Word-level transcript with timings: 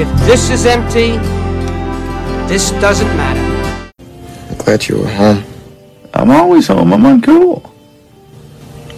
If 0.00 0.08
this 0.26 0.48
is 0.50 0.64
empty, 0.64 1.16
this 2.46 2.70
doesn't 2.80 3.08
matter. 3.16 3.92
I'm 4.48 4.56
glad 4.56 4.86
you 4.86 4.98
were 4.98 5.08
home. 5.08 5.42
I'm 6.14 6.30
always 6.30 6.68
home. 6.68 6.92
I'm 6.92 7.02
uncool. 7.02 7.68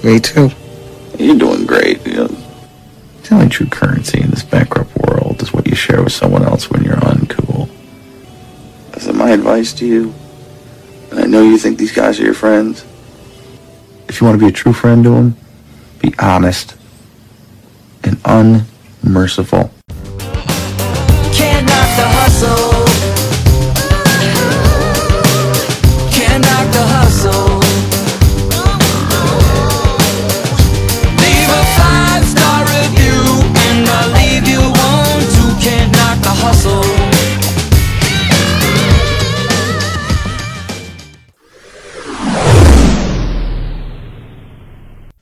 Me 0.05 0.21
too. 0.21 0.50
You're 1.18 1.39
doing 1.39 1.64
great. 1.64 2.07
You 2.07 2.16
know, 2.16 2.27
the 2.27 3.34
only 3.34 3.48
true 3.48 3.66
currency 3.66 4.21
in 4.21 4.29
this 4.29 4.43
bankrupt 4.43 4.95
world 4.98 5.41
is 5.41 5.55
what 5.55 5.66
you 5.66 5.75
share 5.75 6.02
with 6.02 6.12
someone 6.12 6.45
else 6.45 6.71
when 6.71 6.84
you're 6.84 6.96
uncool. 6.96 7.71
So 8.98 9.14
my 9.14 9.30
advice 9.30 9.73
to 9.80 9.87
you, 9.87 10.12
and 11.11 11.19
I 11.19 11.25
know 11.25 11.43
you 11.43 11.57
think 11.57 11.79
these 11.79 11.93
guys 11.93 12.21
are 12.21 12.25
your 12.25 12.35
friends, 12.35 12.85
if 14.07 14.21
you 14.21 14.27
want 14.27 14.39
to 14.39 14.45
be 14.45 14.51
a 14.51 14.53
true 14.53 14.75
friend 14.75 15.03
to 15.05 15.11
them, 15.11 15.37
be 15.98 16.12
honest 16.19 16.77
and 18.05 18.21
unmerciful. 18.27 19.70
Knock 22.41 22.70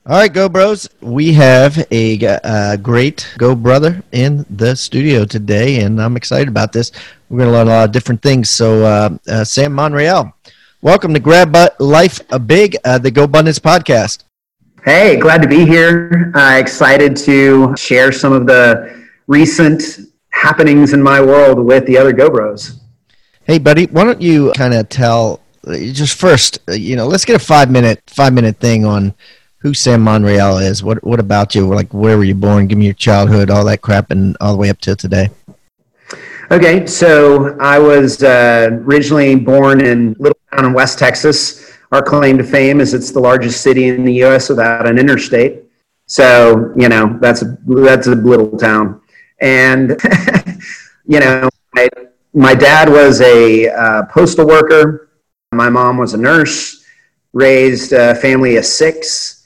All 0.09 0.15
right, 0.15 0.33
Go 0.33 0.49
Bros. 0.49 0.89
We 1.01 1.33
have 1.33 1.85
a 1.91 2.17
uh, 2.25 2.77
great 2.77 3.31
Go 3.37 3.53
Brother 3.53 4.01
in 4.11 4.43
the 4.49 4.75
studio 4.75 5.23
today, 5.23 5.81
and 5.81 6.01
I'm 6.01 6.17
excited 6.17 6.47
about 6.47 6.71
this. 6.71 6.91
We're 7.29 7.37
going 7.37 7.51
to 7.51 7.55
learn 7.55 7.67
a 7.67 7.69
lot 7.69 7.83
of 7.83 7.91
different 7.91 8.23
things. 8.23 8.49
So, 8.49 8.83
uh, 8.83 9.09
uh, 9.27 9.43
Sam 9.43 9.71
Monreal, 9.71 10.33
welcome 10.81 11.13
to 11.13 11.19
Grab 11.19 11.55
Life 11.79 12.21
a 12.31 12.39
Big, 12.39 12.75
uh, 12.83 12.97
the 12.97 13.11
Go 13.11 13.25
Abundance 13.25 13.59
podcast. 13.59 14.23
Hey, 14.83 15.15
glad 15.15 15.43
to 15.43 15.47
be 15.47 15.63
here. 15.63 16.31
Uh, 16.33 16.57
excited 16.57 17.15
to 17.17 17.75
share 17.77 18.11
some 18.11 18.33
of 18.33 18.47
the 18.47 19.05
recent 19.27 19.83
happenings 20.31 20.93
in 20.93 21.03
my 21.03 21.21
world 21.21 21.59
with 21.59 21.85
the 21.85 21.99
other 21.99 22.13
Go 22.13 22.31
Bros. 22.31 22.79
Hey, 23.43 23.59
buddy, 23.59 23.85
why 23.85 24.05
don't 24.05 24.23
you 24.23 24.53
kind 24.55 24.73
of 24.73 24.89
tell 24.89 25.39
just 25.67 26.19
first, 26.19 26.57
uh, 26.67 26.71
you 26.71 26.95
know, 26.95 27.05
let's 27.05 27.25
get 27.25 27.35
a 27.35 27.45
five 27.45 27.69
minute 27.69 28.01
five 28.07 28.33
minute 28.33 28.57
thing 28.57 28.85
on 28.85 29.13
who 29.59 29.73
Sam 29.73 30.01
Monreal 30.01 30.57
is. 30.57 30.83
What 30.83 31.03
what 31.03 31.19
about 31.19 31.55
you? 31.55 31.67
Like, 31.67 31.93
where 31.93 32.17
were 32.17 32.23
you 32.23 32.35
born? 32.35 32.67
Give 32.67 32.77
me 32.77 32.85
your 32.85 32.93
childhood, 32.93 33.49
all 33.49 33.65
that 33.65 33.81
crap, 33.81 34.11
and 34.11 34.35
all 34.41 34.53
the 34.53 34.57
way 34.57 34.69
up 34.69 34.79
to 34.81 34.95
today. 34.95 35.29
Okay, 36.51 36.87
so 36.87 37.55
I 37.59 37.77
was 37.77 38.23
uh, 38.23 38.69
originally 38.71 39.35
born 39.35 39.81
in 39.81 40.15
Little 40.17 40.39
Town 40.51 40.65
in 40.65 40.73
West 40.73 40.97
Texas. 40.97 41.77
Our 41.91 42.01
claim 42.01 42.37
to 42.37 42.43
fame 42.43 42.81
is 42.81 42.93
it's 42.93 43.11
the 43.11 43.19
largest 43.19 43.61
city 43.61 43.87
in 43.87 44.03
the 44.03 44.13
U.S. 44.25 44.49
without 44.49 44.87
an 44.87 44.97
interstate. 44.97 45.63
So 46.07 46.73
you 46.75 46.89
know 46.89 47.17
that's 47.21 47.43
a, 47.43 47.57
that's 47.67 48.07
a 48.07 48.15
little 48.15 48.57
town, 48.57 49.01
and 49.41 49.99
you 51.05 51.19
know 51.19 51.49
my, 51.75 51.89
my 52.33 52.55
dad 52.55 52.89
was 52.89 53.21
a 53.21 53.69
uh, 53.69 54.03
postal 54.05 54.47
worker. 54.47 55.09
My 55.51 55.69
mom 55.69 55.97
was 55.97 56.13
a 56.13 56.17
nurse. 56.17 56.83
Raised 57.33 57.93
a 57.93 58.15
family 58.15 58.57
of 58.57 58.65
six. 58.65 59.38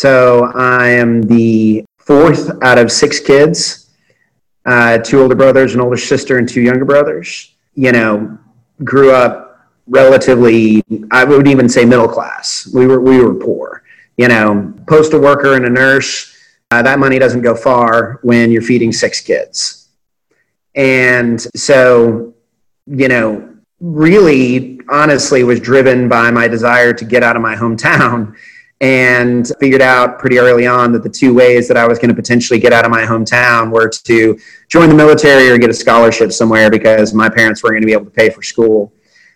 So 0.00 0.50
I 0.54 0.88
am 0.88 1.20
the 1.20 1.84
fourth 1.98 2.50
out 2.62 2.78
of 2.78 2.90
six 2.90 3.20
kids, 3.20 3.90
uh, 4.64 4.96
two 4.96 5.20
older 5.20 5.34
brothers, 5.34 5.74
an 5.74 5.82
older 5.82 5.98
sister, 5.98 6.38
and 6.38 6.48
two 6.48 6.62
younger 6.62 6.86
brothers. 6.86 7.52
You 7.74 7.92
know, 7.92 8.38
grew 8.82 9.12
up 9.12 9.68
relatively, 9.86 10.82
I 11.10 11.24
would 11.24 11.46
even 11.46 11.68
say 11.68 11.84
middle 11.84 12.08
class. 12.08 12.66
We 12.72 12.86
were, 12.86 12.98
we 12.98 13.22
were 13.22 13.34
poor. 13.34 13.82
You 14.16 14.28
know, 14.28 14.72
postal 14.88 15.20
worker 15.20 15.54
and 15.54 15.66
a 15.66 15.68
nurse, 15.68 16.34
uh, 16.70 16.80
that 16.80 16.98
money 16.98 17.18
doesn't 17.18 17.42
go 17.42 17.54
far 17.54 18.20
when 18.22 18.50
you're 18.50 18.62
feeding 18.62 18.92
six 18.92 19.20
kids. 19.20 19.90
And 20.76 21.38
so, 21.54 22.32
you 22.86 23.08
know, 23.08 23.54
really 23.80 24.80
honestly 24.88 25.44
was 25.44 25.60
driven 25.60 26.08
by 26.08 26.30
my 26.30 26.48
desire 26.48 26.94
to 26.94 27.04
get 27.04 27.22
out 27.22 27.36
of 27.36 27.42
my 27.42 27.54
hometown 27.54 28.34
and 28.80 29.52
figured 29.60 29.82
out 29.82 30.18
pretty 30.18 30.38
early 30.38 30.66
on 30.66 30.90
that 30.92 31.02
the 31.02 31.08
two 31.08 31.34
ways 31.34 31.68
that 31.68 31.76
I 31.76 31.86
was 31.86 31.98
going 31.98 32.08
to 32.08 32.14
potentially 32.14 32.58
get 32.58 32.72
out 32.72 32.84
of 32.84 32.90
my 32.90 33.02
hometown 33.02 33.70
were 33.70 33.88
to 33.88 34.38
join 34.68 34.88
the 34.88 34.94
military 34.94 35.50
or 35.50 35.58
get 35.58 35.68
a 35.68 35.74
scholarship 35.74 36.32
somewhere 36.32 36.70
because 36.70 37.12
my 37.12 37.28
parents 37.28 37.62
weren't 37.62 37.74
going 37.74 37.82
to 37.82 37.86
be 37.86 37.92
able 37.92 38.06
to 38.06 38.10
pay 38.10 38.30
for 38.30 38.42
school. 38.42 38.92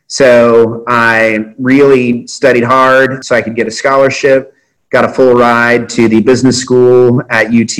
So 0.06 0.82
I 0.86 1.54
really 1.58 2.26
studied 2.26 2.64
hard 2.64 3.24
so 3.24 3.36
I 3.36 3.42
could 3.42 3.54
get 3.54 3.66
a 3.66 3.70
scholarship, 3.70 4.54
got 4.90 5.04
a 5.04 5.08
full 5.08 5.34
ride 5.34 5.90
to 5.90 6.08
the 6.08 6.22
business 6.22 6.58
school 6.58 7.22
at 7.28 7.48
UT, 7.48 7.78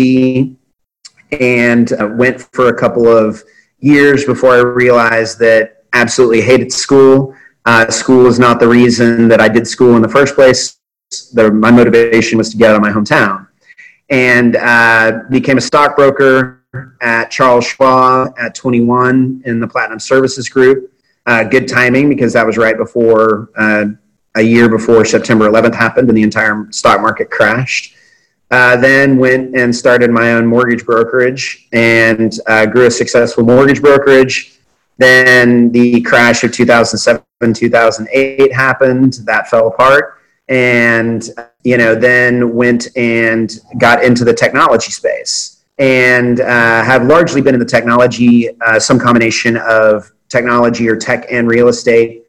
and 1.40 1.92
uh, 1.92 2.10
went 2.14 2.42
for 2.52 2.68
a 2.68 2.78
couple 2.78 3.08
of 3.08 3.42
years 3.78 4.24
before 4.24 4.50
I 4.54 4.58
realized 4.58 5.38
that 5.38 5.84
absolutely 5.94 6.42
hated 6.42 6.72
school. 6.72 7.34
Uh, 7.64 7.90
school 7.90 8.26
is 8.26 8.38
not 8.38 8.60
the 8.60 8.68
reason 8.68 9.28
that 9.28 9.40
I 9.40 9.48
did 9.48 9.66
school 9.66 9.96
in 9.96 10.02
the 10.02 10.08
first 10.08 10.34
place 10.34 10.73
the, 11.30 11.50
my 11.50 11.70
motivation 11.70 12.38
was 12.38 12.50
to 12.50 12.56
get 12.56 12.70
out 12.70 12.76
of 12.76 12.82
my 12.82 12.90
hometown 12.90 13.46
and 14.10 14.56
uh, 14.56 15.20
became 15.30 15.58
a 15.58 15.60
stockbroker 15.60 16.62
at 17.00 17.30
Charles 17.30 17.64
Schwab 17.64 18.34
at 18.38 18.54
21 18.54 19.42
in 19.44 19.60
the 19.60 19.66
Platinum 19.66 20.00
Services 20.00 20.48
Group. 20.48 20.92
Uh, 21.26 21.44
good 21.44 21.66
timing 21.68 22.08
because 22.08 22.32
that 22.34 22.46
was 22.46 22.58
right 22.58 22.76
before 22.76 23.50
uh, 23.56 23.86
a 24.34 24.42
year 24.42 24.68
before 24.68 25.04
September 25.04 25.48
11th 25.48 25.74
happened 25.74 26.08
and 26.08 26.16
the 26.16 26.22
entire 26.22 26.66
stock 26.70 27.00
market 27.00 27.30
crashed. 27.30 27.94
Uh, 28.50 28.76
then 28.76 29.16
went 29.16 29.56
and 29.56 29.74
started 29.74 30.10
my 30.10 30.32
own 30.32 30.46
mortgage 30.46 30.84
brokerage 30.84 31.66
and 31.72 32.40
uh, 32.46 32.66
grew 32.66 32.86
a 32.86 32.90
successful 32.90 33.42
mortgage 33.42 33.80
brokerage. 33.80 34.58
Then 34.98 35.72
the 35.72 36.02
crash 36.02 36.44
of 36.44 36.52
2007 36.52 37.24
2008 37.52 38.52
happened. 38.52 39.14
That 39.24 39.48
fell 39.48 39.68
apart 39.68 40.13
and 40.48 41.30
you 41.62 41.78
know 41.78 41.94
then 41.94 42.54
went 42.54 42.88
and 42.96 43.60
got 43.78 44.04
into 44.04 44.24
the 44.24 44.34
technology 44.34 44.90
space 44.90 45.64
and 45.78 46.40
uh, 46.40 46.84
have 46.84 47.06
largely 47.06 47.40
been 47.40 47.54
in 47.54 47.60
the 47.60 47.66
technology 47.66 48.48
uh, 48.60 48.78
some 48.78 48.98
combination 48.98 49.56
of 49.56 50.12
technology 50.28 50.88
or 50.88 50.96
tech 50.96 51.26
and 51.30 51.48
real 51.48 51.68
estate 51.68 52.24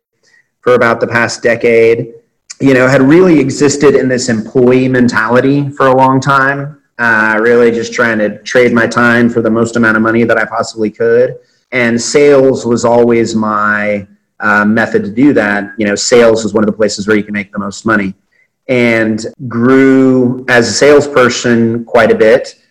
for 0.62 0.74
about 0.74 1.00
the 1.00 1.08
past 1.08 1.44
decade. 1.44 2.14
You 2.62 2.74
know 2.74 2.88
had 2.88 3.02
really 3.02 3.40
existed 3.40 3.96
in 3.96 4.08
this 4.08 4.30
employee 4.30 4.88
mentality 4.88 5.70
for 5.70 5.88
a 5.88 5.96
long 5.96 6.22
time 6.22 6.82
uh, 6.98 7.38
really 7.42 7.72
just 7.72 7.94
trying 7.94 8.18
to 8.20 8.42
trade 8.44 8.74
my 8.74 8.88
time 8.88 9.30
for 9.30 9.42
the 9.42 9.50
most 9.50 9.76
amount 9.76 9.98
of 9.98 10.04
money 10.04 10.24
that 10.24 10.38
i 10.38 10.46
possibly 10.46 10.90
could. 10.90 11.38
And 11.72 12.02
sales 12.02 12.66
was 12.66 12.86
always 12.86 13.36
my 13.36 14.08
uh, 14.40 14.66
method 14.66 15.04
to 15.04 15.12
do 15.12 15.34
that. 15.34 15.74
You 15.78 15.86
know, 15.86 15.96
sales 15.96 16.46
is 16.46 16.54
one 16.54 16.64
of 16.64 16.68
the 16.68 16.76
places 16.76 17.08
where 17.08 17.18
you 17.18 17.24
can 17.24 17.34
make 17.34 17.52
the 17.52 17.60
most 17.60 17.86
money. 17.86 18.14
And 18.68 19.24
grew 19.48 20.44
as 20.50 20.68
a 20.68 20.74
salesperson 20.74 21.86
quite 21.86 22.12
a 22.12 22.16
bit. 22.16 22.62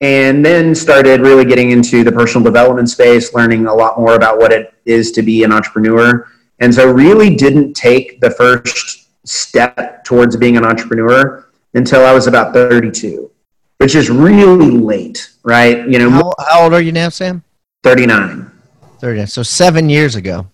And 0.00 0.44
then 0.44 0.74
started 0.74 1.20
really 1.20 1.44
getting 1.44 1.72
into 1.72 2.02
the 2.02 2.12
personal 2.12 2.42
development 2.42 2.88
space, 2.88 3.34
learning 3.34 3.66
a 3.66 3.74
lot 3.74 3.98
more 3.98 4.14
about 4.14 4.38
what 4.38 4.50
it 4.50 4.72
is 4.86 5.12
to 5.12 5.22
be 5.22 5.44
an 5.44 5.52
entrepreneur. 5.52 6.26
And 6.58 6.74
so, 6.74 6.90
really 6.90 7.36
didn't 7.36 7.74
take 7.74 8.20
the 8.20 8.30
first 8.30 9.08
step 9.26 10.04
towards 10.04 10.36
being 10.36 10.56
an 10.56 10.64
entrepreneur 10.64 11.46
until 11.74 12.04
I 12.04 12.12
was 12.12 12.26
about 12.26 12.52
32, 12.52 13.30
which 13.78 13.94
is 13.94 14.10
really 14.10 14.70
late, 14.70 15.30
right? 15.44 15.86
You 15.88 15.98
know, 15.98 16.10
How, 16.10 16.32
how 16.48 16.64
old 16.64 16.74
are 16.74 16.80
you 16.80 16.92
now, 16.92 17.10
Sam? 17.10 17.44
39. 17.82 18.50
30. 18.98 19.26
So 19.26 19.42
seven 19.42 19.88
years 19.88 20.14
ago. 20.14 20.46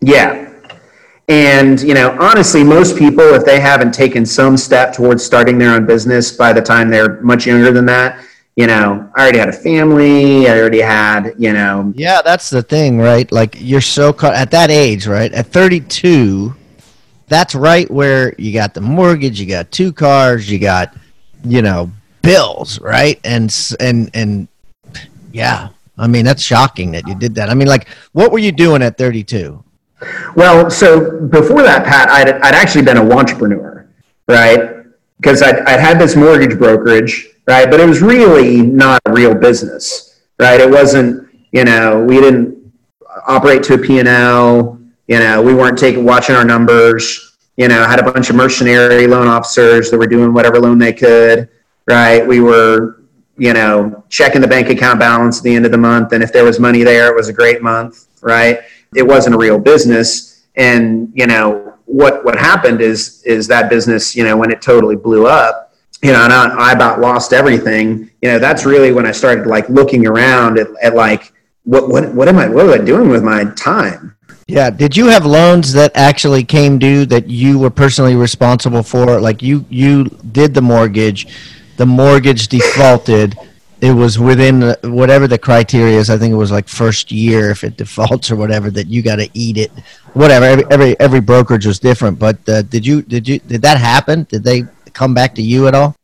Yeah. 0.00 0.52
And, 1.28 1.80
you 1.82 1.92
know, 1.92 2.16
honestly, 2.18 2.64
most 2.64 2.96
people, 2.96 3.34
if 3.34 3.44
they 3.44 3.60
haven't 3.60 3.92
taken 3.92 4.24
some 4.24 4.56
step 4.56 4.94
towards 4.94 5.22
starting 5.22 5.58
their 5.58 5.74
own 5.74 5.84
business 5.86 6.32
by 6.32 6.52
the 6.52 6.62
time 6.62 6.88
they're 6.88 7.20
much 7.20 7.46
younger 7.46 7.70
than 7.70 7.84
that, 7.86 8.24
you 8.56 8.66
know, 8.66 9.08
I 9.14 9.22
already 9.22 9.38
had 9.38 9.48
a 9.50 9.52
family, 9.52 10.48
I 10.48 10.58
already 10.58 10.80
had, 10.80 11.34
you 11.38 11.52
know. 11.52 11.92
Yeah, 11.94 12.22
that's 12.22 12.50
the 12.50 12.62
thing, 12.62 12.98
right? 12.98 13.30
Like 13.30 13.56
you're 13.58 13.80
so 13.80 14.12
caught 14.12 14.34
at 14.34 14.50
that 14.50 14.70
age, 14.70 15.06
right? 15.06 15.32
At 15.32 15.46
32, 15.46 16.56
that's 17.28 17.54
right 17.54 17.88
where 17.90 18.34
you 18.38 18.52
got 18.52 18.74
the 18.74 18.80
mortgage, 18.80 19.38
you 19.38 19.46
got 19.46 19.70
two 19.70 19.92
cars, 19.92 20.50
you 20.50 20.58
got, 20.58 20.96
you 21.44 21.62
know, 21.62 21.92
bills, 22.22 22.80
right? 22.80 23.20
And 23.22 23.54
and 23.78 24.10
and 24.14 24.48
yeah, 25.30 25.68
I 25.96 26.06
mean 26.06 26.24
that's 26.24 26.42
shocking 26.42 26.90
that 26.92 27.06
you 27.06 27.14
did 27.14 27.36
that. 27.36 27.50
I 27.50 27.54
mean, 27.54 27.68
like, 27.68 27.88
what 28.12 28.32
were 28.32 28.38
you 28.38 28.50
doing 28.50 28.82
at 28.82 28.98
32? 28.98 29.62
Well, 30.36 30.70
so 30.70 31.20
before 31.26 31.62
that, 31.62 31.84
Pat, 31.84 32.08
I'd, 32.10 32.28
I'd 32.28 32.54
actually 32.54 32.82
been 32.82 32.96
a 32.96 33.16
entrepreneur, 33.16 33.88
right? 34.28 34.84
Because 35.16 35.42
I'd, 35.42 35.58
I'd 35.60 35.80
had 35.80 35.98
this 35.98 36.14
mortgage 36.14 36.58
brokerage, 36.58 37.28
right? 37.46 37.68
But 37.70 37.80
it 37.80 37.88
was 37.88 38.00
really 38.00 38.62
not 38.62 39.00
a 39.06 39.12
real 39.12 39.34
business, 39.34 40.20
right? 40.38 40.60
It 40.60 40.70
wasn't, 40.70 41.28
You 41.50 41.64
know, 41.64 42.04
we 42.04 42.20
didn't 42.20 42.72
operate 43.26 43.62
to 43.64 43.74
a 43.74 43.78
P&L. 43.78 44.78
You 45.08 45.18
know, 45.18 45.42
we 45.42 45.54
weren't 45.54 45.78
taking 45.78 46.04
watching 46.04 46.36
our 46.36 46.44
numbers. 46.44 47.36
You 47.56 47.66
know, 47.66 47.82
had 47.88 47.98
a 47.98 48.12
bunch 48.12 48.30
of 48.30 48.36
mercenary 48.36 49.06
loan 49.06 49.26
officers 49.26 49.90
that 49.90 49.98
were 49.98 50.06
doing 50.06 50.32
whatever 50.32 50.60
loan 50.60 50.78
they 50.78 50.92
could. 50.92 51.48
Right? 51.86 52.24
We 52.24 52.40
were, 52.40 53.02
you 53.38 53.54
know, 53.54 54.04
checking 54.10 54.42
the 54.42 54.46
bank 54.46 54.68
account 54.68 55.00
balance 55.00 55.38
at 55.38 55.44
the 55.44 55.54
end 55.54 55.64
of 55.64 55.72
the 55.72 55.78
month, 55.78 56.12
and 56.12 56.22
if 56.22 56.32
there 56.32 56.44
was 56.44 56.60
money 56.60 56.82
there, 56.82 57.08
it 57.08 57.16
was 57.16 57.28
a 57.28 57.32
great 57.32 57.62
month. 57.62 58.06
Right? 58.20 58.60
It 58.94 59.02
wasn't 59.02 59.34
a 59.34 59.38
real 59.38 59.58
business, 59.58 60.46
and 60.56 61.10
you 61.14 61.26
know 61.26 61.74
what 61.88 62.24
what 62.24 62.38
happened 62.38 62.80
is 62.80 63.22
is 63.24 63.46
that 63.48 63.70
business, 63.70 64.14
you 64.14 64.24
know, 64.24 64.36
when 64.36 64.50
it 64.50 64.60
totally 64.60 64.96
blew 64.96 65.26
up, 65.26 65.74
you 66.02 66.12
know, 66.12 66.22
and 66.22 66.32
I, 66.32 66.70
I 66.70 66.72
about 66.72 67.00
lost 67.00 67.32
everything. 67.32 68.10
You 68.22 68.32
know, 68.32 68.38
that's 68.38 68.64
really 68.64 68.92
when 68.92 69.06
I 69.06 69.12
started 69.12 69.46
like 69.46 69.68
looking 69.68 70.06
around 70.06 70.58
at, 70.58 70.68
at 70.82 70.94
like 70.94 71.32
what 71.64 71.88
what 71.88 72.14
what 72.14 72.28
am 72.28 72.38
I 72.38 72.48
what 72.48 72.66
am 72.66 72.80
I 72.80 72.84
doing 72.84 73.08
with 73.08 73.24
my 73.24 73.44
time? 73.56 74.16
Yeah. 74.46 74.70
Did 74.70 74.96
you 74.96 75.06
have 75.06 75.26
loans 75.26 75.74
that 75.74 75.92
actually 75.94 76.42
came 76.42 76.78
due 76.78 77.04
that 77.06 77.28
you 77.28 77.58
were 77.58 77.70
personally 77.70 78.14
responsible 78.14 78.82
for? 78.82 79.20
Like 79.20 79.42
you 79.42 79.64
you 79.68 80.04
did 80.32 80.54
the 80.54 80.62
mortgage, 80.62 81.26
the 81.76 81.86
mortgage 81.86 82.48
defaulted. 82.48 83.36
It 83.80 83.92
was 83.92 84.18
within 84.18 84.60
the, 84.60 84.78
whatever 84.84 85.28
the 85.28 85.38
criteria 85.38 85.98
is. 85.98 86.10
I 86.10 86.18
think 86.18 86.32
it 86.32 86.36
was 86.36 86.50
like 86.50 86.68
first 86.68 87.12
year 87.12 87.50
if 87.50 87.62
it 87.62 87.76
defaults 87.76 88.30
or 88.30 88.36
whatever 88.36 88.70
that 88.70 88.88
you 88.88 89.02
got 89.02 89.16
to 89.16 89.28
eat 89.34 89.56
it. 89.56 89.70
Whatever. 90.14 90.46
Every 90.46 90.64
every 90.70 91.00
every 91.00 91.20
brokerage 91.20 91.66
was 91.66 91.78
different. 91.78 92.18
But 92.18 92.36
uh, 92.48 92.62
did 92.62 92.84
you 92.84 93.02
did 93.02 93.28
you 93.28 93.38
did 93.38 93.62
that 93.62 93.78
happen? 93.78 94.24
Did 94.24 94.42
they 94.42 94.64
come 94.92 95.14
back 95.14 95.34
to 95.36 95.42
you 95.42 95.68
at 95.68 95.74
all? 95.74 95.94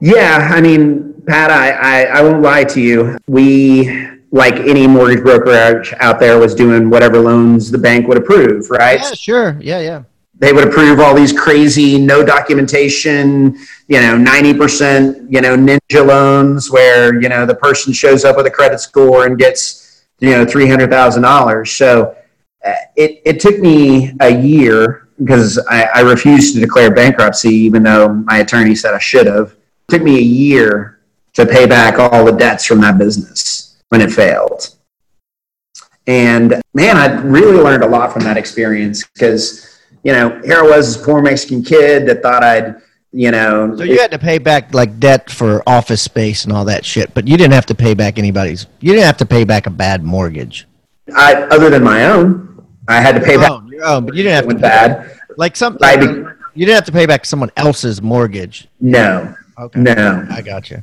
Yeah, 0.00 0.50
I 0.52 0.60
mean, 0.60 1.22
Pat, 1.26 1.50
I, 1.50 1.70
I, 1.70 2.02
I 2.18 2.22
won't 2.22 2.42
lie 2.42 2.64
to 2.64 2.80
you. 2.80 3.16
We, 3.26 4.08
like 4.30 4.54
any 4.54 4.86
mortgage 4.86 5.22
brokerage 5.22 5.94
out 6.00 6.20
there, 6.20 6.38
was 6.38 6.54
doing 6.54 6.90
whatever 6.90 7.18
loans 7.18 7.70
the 7.70 7.78
bank 7.78 8.06
would 8.08 8.18
approve, 8.18 8.70
right? 8.70 9.00
Yeah, 9.00 9.14
sure. 9.14 9.58
Yeah, 9.60 9.80
yeah. 9.80 10.02
They 10.38 10.52
would 10.52 10.68
approve 10.68 11.00
all 11.00 11.14
these 11.14 11.32
crazy, 11.32 11.98
no 11.98 12.24
documentation, 12.24 13.56
you 13.88 14.00
know, 14.00 14.16
90%, 14.18 15.26
you 15.30 15.40
know, 15.40 15.56
ninja 15.56 16.06
loans 16.06 16.70
where, 16.70 17.20
you 17.20 17.28
know, 17.28 17.46
the 17.46 17.54
person 17.54 17.92
shows 17.92 18.24
up 18.24 18.36
with 18.36 18.46
a 18.46 18.50
credit 18.50 18.80
score 18.80 19.26
and 19.26 19.38
gets, 19.38 20.06
you 20.20 20.30
know, 20.30 20.44
$300,000. 20.44 21.68
So 21.68 22.16
uh, 22.64 22.72
it, 22.96 23.22
it 23.24 23.40
took 23.40 23.58
me 23.60 24.12
a 24.20 24.28
year 24.28 25.08
because 25.18 25.58
I, 25.70 25.84
I 25.84 26.00
refused 26.00 26.54
to 26.54 26.60
declare 26.60 26.92
bankruptcy, 26.92 27.54
even 27.54 27.82
though 27.82 28.12
my 28.12 28.38
attorney 28.38 28.74
said 28.74 28.94
I 28.94 28.98
should 28.98 29.26
have. 29.26 29.52
It 29.52 29.92
took 29.92 30.02
me 30.02 30.18
a 30.18 30.22
year 30.22 31.00
to 31.34 31.46
pay 31.46 31.66
back 31.66 31.98
all 31.98 32.24
the 32.24 32.32
debts 32.32 32.64
from 32.64 32.80
that 32.80 32.98
business 32.98 33.76
when 33.88 34.00
it 34.00 34.10
failed. 34.10 34.74
And 36.06 36.60
man, 36.74 36.96
I 36.96 37.06
really 37.20 37.56
learned 37.56 37.82
a 37.82 37.88
lot 37.88 38.12
from 38.12 38.22
that 38.22 38.36
experience 38.36 39.04
because, 39.04 39.75
you 40.06 40.12
know, 40.12 40.40
here 40.44 40.58
I 40.58 40.62
was, 40.62 40.94
this 40.96 41.04
poor 41.04 41.20
Mexican 41.20 41.64
kid 41.64 42.06
that 42.06 42.22
thought 42.22 42.44
I'd, 42.44 42.76
you 43.12 43.32
know, 43.32 43.74
So 43.76 43.82
you 43.82 43.98
had 43.98 44.12
to 44.12 44.18
pay 44.20 44.38
back 44.38 44.72
like 44.72 45.00
debt 45.00 45.28
for 45.30 45.64
office 45.68 46.00
space 46.00 46.44
and 46.44 46.52
all 46.52 46.64
that 46.66 46.84
shit, 46.84 47.12
but 47.12 47.26
you 47.26 47.36
didn't 47.36 47.54
have 47.54 47.66
to 47.66 47.74
pay 47.74 47.92
back 47.94 48.16
anybody's. 48.16 48.66
You 48.80 48.92
didn't 48.92 49.06
have 49.06 49.16
to 49.16 49.26
pay 49.26 49.42
back 49.42 49.66
a 49.66 49.70
bad 49.70 50.04
mortgage. 50.04 50.68
I, 51.16 51.34
other 51.50 51.70
than 51.70 51.82
my 51.82 52.04
own, 52.06 52.64
I 52.86 53.00
had 53.00 53.16
to 53.16 53.20
pay 53.20 53.32
Your 53.32 53.40
back 53.40 53.50
own, 53.50 53.66
your 53.68 53.84
own, 53.84 54.06
but 54.06 54.14
you 54.14 54.22
didn't 54.22 54.36
have 54.44 54.48
to 54.54 54.60
bad. 54.60 55.18
like 55.36 55.56
some. 55.56 55.76
I 55.82 55.96
be- 55.96 56.06
you 56.54 56.64
didn't 56.66 56.76
have 56.76 56.84
to 56.86 56.92
pay 56.92 57.06
back 57.06 57.24
someone 57.24 57.50
else's 57.56 58.00
mortgage. 58.00 58.68
No, 58.80 59.34
Okay. 59.58 59.80
no. 59.80 60.24
I 60.30 60.40
got 60.40 60.70
you. 60.70 60.82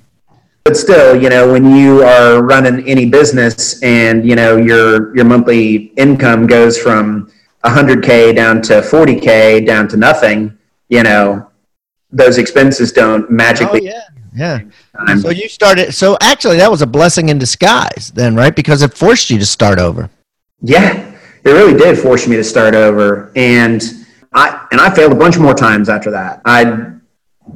but 0.66 0.76
still, 0.76 1.16
you 1.22 1.30
know, 1.30 1.50
when 1.54 1.74
you 1.78 2.04
are 2.04 2.44
running 2.44 2.86
any 2.90 3.06
business 3.06 3.82
and 3.84 4.28
you 4.28 4.36
know 4.36 4.58
your 4.58 5.16
your 5.16 5.26
monthly 5.26 5.94
income 6.06 6.46
goes 6.46 6.78
from 6.78 7.32
100k 7.66 8.36
down 8.36 8.62
to 8.64 8.82
40k 8.82 9.66
down 9.66 9.88
to 9.90 9.98
nothing, 9.98 10.58
you 10.90 11.04
know, 11.04 11.50
those 12.12 12.38
expenses 12.38 12.92
don't 12.92 13.24
Oh 13.24 13.28
magically. 13.30 13.86
yeah, 13.86 14.02
yeah. 14.36 14.60
time. 15.08 15.20
So 15.20 15.30
you 15.30 15.50
started. 15.50 15.94
So 15.94 16.18
actually, 16.22 16.58
that 16.58 16.70
was 16.70 16.82
a 16.82 16.88
blessing 16.88 17.30
in 17.30 17.40
disguise, 17.40 18.12
then, 18.14 18.36
right? 18.36 18.56
Because 18.56 18.82
it 18.82 18.94
forced 18.94 19.30
you 19.30 19.40
to 19.40 19.46
start 19.46 19.80
over. 19.80 20.10
Yeah, 20.62 21.16
it 21.44 21.50
really 21.50 21.78
did 21.78 21.98
force 21.98 22.28
me 22.28 22.36
to 22.36 22.44
start 22.44 22.76
over, 22.76 23.32
and 23.36 23.82
I 24.34 24.68
and 24.72 24.80
I 24.80 24.94
failed 24.94 25.12
a 25.12 25.16
bunch 25.16 25.38
more 25.38 25.54
times 25.54 25.90
after 25.90 26.12
that. 26.12 26.42
I 26.46 26.92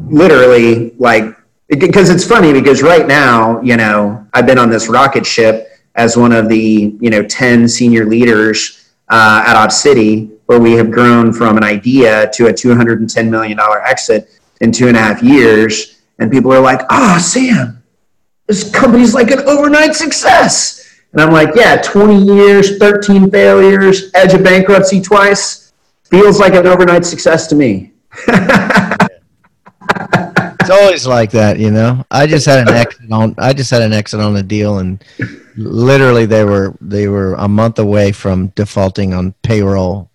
literally 0.07 0.91
like 0.97 1.35
because 1.67 2.09
it's 2.09 2.25
funny 2.25 2.53
because 2.53 2.81
right 2.81 3.07
now, 3.07 3.61
you 3.61 3.77
know, 3.77 4.25
I've 4.33 4.45
been 4.45 4.57
on 4.57 4.69
this 4.69 4.87
rocket 4.87 5.25
ship 5.25 5.69
as 5.95 6.15
one 6.17 6.31
of 6.31 6.49
the 6.49 6.95
you 6.99 7.09
know 7.09 7.23
ten 7.23 7.67
senior 7.67 8.05
leaders 8.05 8.86
uh, 9.09 9.43
at 9.45 9.55
Op 9.55 9.71
City, 9.71 10.31
where 10.45 10.59
we 10.59 10.73
have 10.73 10.91
grown 10.91 11.33
from 11.33 11.57
an 11.57 11.63
idea 11.63 12.29
to 12.33 12.47
a 12.47 12.53
two 12.53 12.75
hundred 12.75 12.99
and 12.99 13.09
ten 13.09 13.29
million 13.29 13.57
dollar 13.57 13.81
exit 13.85 14.29
in 14.61 14.71
two 14.71 14.87
and 14.87 14.97
a 14.97 14.99
half 14.99 15.21
years, 15.21 16.01
and 16.19 16.31
people 16.31 16.53
are 16.53 16.59
like, 16.59 16.81
"Ah, 16.89 17.17
Sam, 17.21 17.83
this 18.47 18.69
company's 18.71 19.13
like 19.13 19.31
an 19.31 19.39
overnight 19.41 19.95
success." 19.95 20.83
And 21.13 21.21
I'm 21.21 21.31
like, 21.31 21.55
yeah, 21.55 21.81
20 21.81 22.21
years, 22.21 22.77
13 22.77 23.31
failures, 23.31 24.11
edge 24.13 24.33
of 24.33 24.43
bankruptcy 24.43 25.01
twice. 25.01 25.71
Feels 26.03 26.39
like 26.39 26.53
an 26.53 26.67
overnight 26.67 27.05
success 27.05 27.47
to 27.47 27.55
me. 27.55 27.93
It's 30.67 30.81
always 30.81 31.07
like 31.07 31.31
that, 31.31 31.59
you 31.59 31.71
know. 31.71 32.05
I 32.11 32.27
just 32.27 32.45
had 32.45 32.67
an 32.67 32.73
exit 32.73 33.11
on. 33.11 33.35
I 33.37 33.53
just 33.53 33.71
had 33.71 33.81
an 33.81 33.93
exit 33.93 34.19
on 34.19 34.35
a 34.35 34.43
deal, 34.43 34.79
and 34.79 35.01
literally 35.55 36.25
they 36.25 36.43
were 36.43 36.75
they 36.81 37.07
were 37.07 37.35
a 37.35 37.47
month 37.47 37.79
away 37.79 38.11
from 38.11 38.47
defaulting 38.47 39.13
on 39.13 39.33
payroll, 39.43 40.11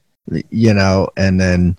you 0.51 0.75
know, 0.75 1.09
and 1.17 1.41
then 1.41 1.79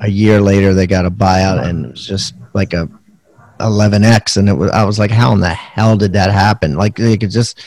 a 0.00 0.08
year 0.08 0.40
later 0.40 0.74
they 0.74 0.86
got 0.86 1.06
a 1.06 1.10
buyout, 1.10 1.66
and 1.66 1.86
it 1.86 1.90
was 1.90 2.06
just 2.06 2.34
like 2.52 2.72
a 2.72 2.88
11x, 3.58 4.36
and 4.36 4.48
it 4.48 4.54
was 4.54 4.70
I 4.70 4.84
was 4.84 4.98
like, 4.98 5.10
how 5.10 5.32
in 5.32 5.40
the 5.40 5.48
hell 5.48 5.96
did 5.96 6.12
that 6.12 6.30
happen? 6.30 6.74
Like 6.74 6.98
you 7.00 7.18
could 7.18 7.32
just, 7.32 7.60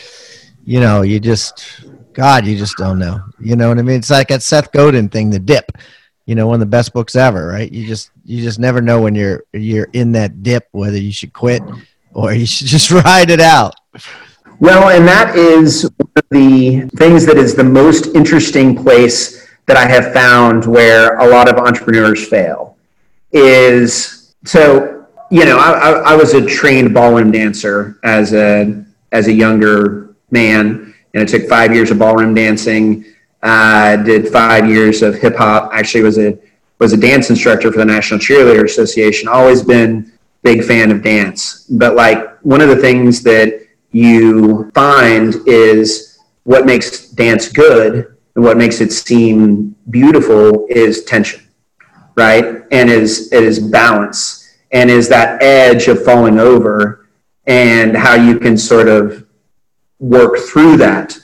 you 0.63 0.79
know, 0.79 1.01
you 1.01 1.19
just, 1.19 1.83
God, 2.13 2.45
you 2.45 2.57
just 2.57 2.77
don't 2.77 2.99
know. 2.99 3.19
You 3.39 3.57
know 3.57 3.67
what 3.67 3.79
I 3.79 3.81
mean? 3.81 3.97
It's 3.97 4.09
like 4.09 4.29
that 4.29 4.43
Seth 4.43 4.71
Godin 4.71 5.09
thing, 5.09 5.29
the 5.29 5.39
dip 5.39 5.73
you 6.27 6.35
know 6.35 6.45
one 6.45 6.55
of 6.55 6.59
the 6.59 6.67
best 6.67 6.93
books 6.93 7.15
ever 7.15 7.47
right? 7.47 7.71
You 7.71 7.87
just 7.87 8.11
you 8.23 8.43
just 8.43 8.59
never 8.59 8.81
know 8.81 9.01
when 9.01 9.15
you're 9.15 9.43
you're 9.53 9.89
in 9.93 10.11
that 10.11 10.43
dip 10.43 10.67
whether 10.71 10.97
you 10.97 11.11
should 11.11 11.33
quit 11.33 11.63
or 12.13 12.33
you 12.33 12.45
should 12.45 12.67
just 12.77 12.91
ride 12.91 13.31
it 13.31 13.39
out. 13.39 13.73
Well, 14.59 14.89
and 14.89 15.07
that 15.07 15.35
is 15.35 15.83
the 16.31 16.89
things 16.95 17.25
that 17.25 17.37
is 17.37 17.55
the 17.55 17.63
most 17.63 18.07
interesting 18.15 18.75
place 18.75 19.47
that 19.67 19.77
I 19.77 19.87
have 19.87 20.13
found 20.13 20.65
where 20.65 21.17
a 21.17 21.27
lot 21.27 21.47
of 21.47 21.57
entrepreneurs 21.57 22.27
fail 22.27 22.77
is 23.31 24.35
so 24.45 25.05
you 25.29 25.45
know 25.45 25.57
I, 25.57 25.71
I, 25.71 25.91
I 26.13 26.15
was 26.15 26.33
a 26.33 26.45
trained 26.45 26.93
ballroom 26.93 27.31
dancer 27.31 27.99
as 28.03 28.33
a 28.33 28.83
as 29.11 29.27
a 29.27 29.33
younger 29.33 30.15
man 30.31 30.93
and 31.13 31.23
it 31.23 31.27
took 31.29 31.47
five 31.49 31.73
years 31.73 31.91
of 31.91 31.99
ballroom 31.99 32.33
dancing 32.33 33.05
I 33.47 33.95
did 33.95 34.29
five 34.29 34.69
years 34.69 35.01
of 35.01 35.15
hip 35.15 35.35
hop. 35.35 35.71
Actually, 35.73 36.03
was 36.03 36.17
a 36.17 36.37
was 36.79 36.93
a 36.93 36.97
dance 36.97 37.29
instructor 37.29 37.71
for 37.71 37.79
the 37.79 37.85
National 37.85 38.19
Cheerleader 38.19 38.65
Association. 38.65 39.27
Always 39.27 39.63
been 39.63 40.11
big 40.43 40.63
fan 40.63 40.91
of 40.91 41.01
dance. 41.01 41.65
But 41.69 41.95
like 41.95 42.39
one 42.39 42.61
of 42.61 42.69
the 42.69 42.75
things 42.75 43.23
that 43.23 43.67
you 43.91 44.71
find 44.73 45.35
is 45.47 46.19
what 46.43 46.65
makes 46.65 47.09
dance 47.09 47.49
good 47.49 48.15
and 48.35 48.43
what 48.43 48.57
makes 48.57 48.79
it 48.79 48.91
seem 48.91 49.75
beautiful 49.89 50.67
is 50.69 51.03
tension, 51.05 51.41
right? 52.15 52.63
And 52.71 52.89
is 52.89 53.31
it 53.31 53.43
is 53.43 53.59
balance 53.59 54.57
and 54.71 54.89
is 54.89 55.09
that 55.09 55.41
edge 55.41 55.87
of 55.87 56.03
falling 56.03 56.39
over 56.39 57.07
and 57.45 57.95
how 57.95 58.13
you 58.13 58.37
can 58.37 58.57
sort 58.57 58.87
of 58.87 59.25
work 59.99 60.37
through 60.37 60.77
that 60.77 61.17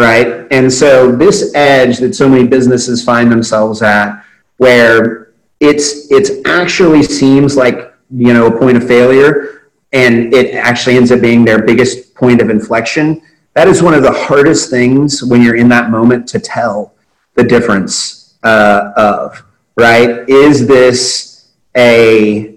right? 0.00 0.46
And 0.50 0.72
so 0.72 1.12
this 1.12 1.54
edge 1.54 1.98
that 1.98 2.14
so 2.14 2.28
many 2.28 2.46
businesses 2.46 3.04
find 3.04 3.30
themselves 3.30 3.82
at, 3.82 4.24
where 4.56 5.32
it's 5.60 6.10
it's 6.10 6.30
actually 6.46 7.02
seems 7.02 7.56
like 7.56 7.94
you 8.10 8.32
know 8.32 8.46
a 8.46 8.58
point 8.58 8.76
of 8.76 8.86
failure, 8.86 9.70
and 9.92 10.32
it 10.32 10.54
actually 10.54 10.96
ends 10.96 11.12
up 11.12 11.20
being 11.20 11.44
their 11.44 11.62
biggest 11.62 12.14
point 12.14 12.40
of 12.40 12.50
inflection. 12.50 13.22
That 13.54 13.68
is 13.68 13.82
one 13.82 13.94
of 13.94 14.02
the 14.02 14.12
hardest 14.12 14.70
things 14.70 15.22
when 15.22 15.42
you're 15.42 15.56
in 15.56 15.68
that 15.68 15.90
moment 15.90 16.26
to 16.28 16.38
tell 16.38 16.94
the 17.34 17.44
difference 17.44 18.38
uh, 18.42 18.92
of 18.96 19.44
right. 19.76 20.28
Is 20.28 20.66
this 20.66 21.50
a 21.76 22.54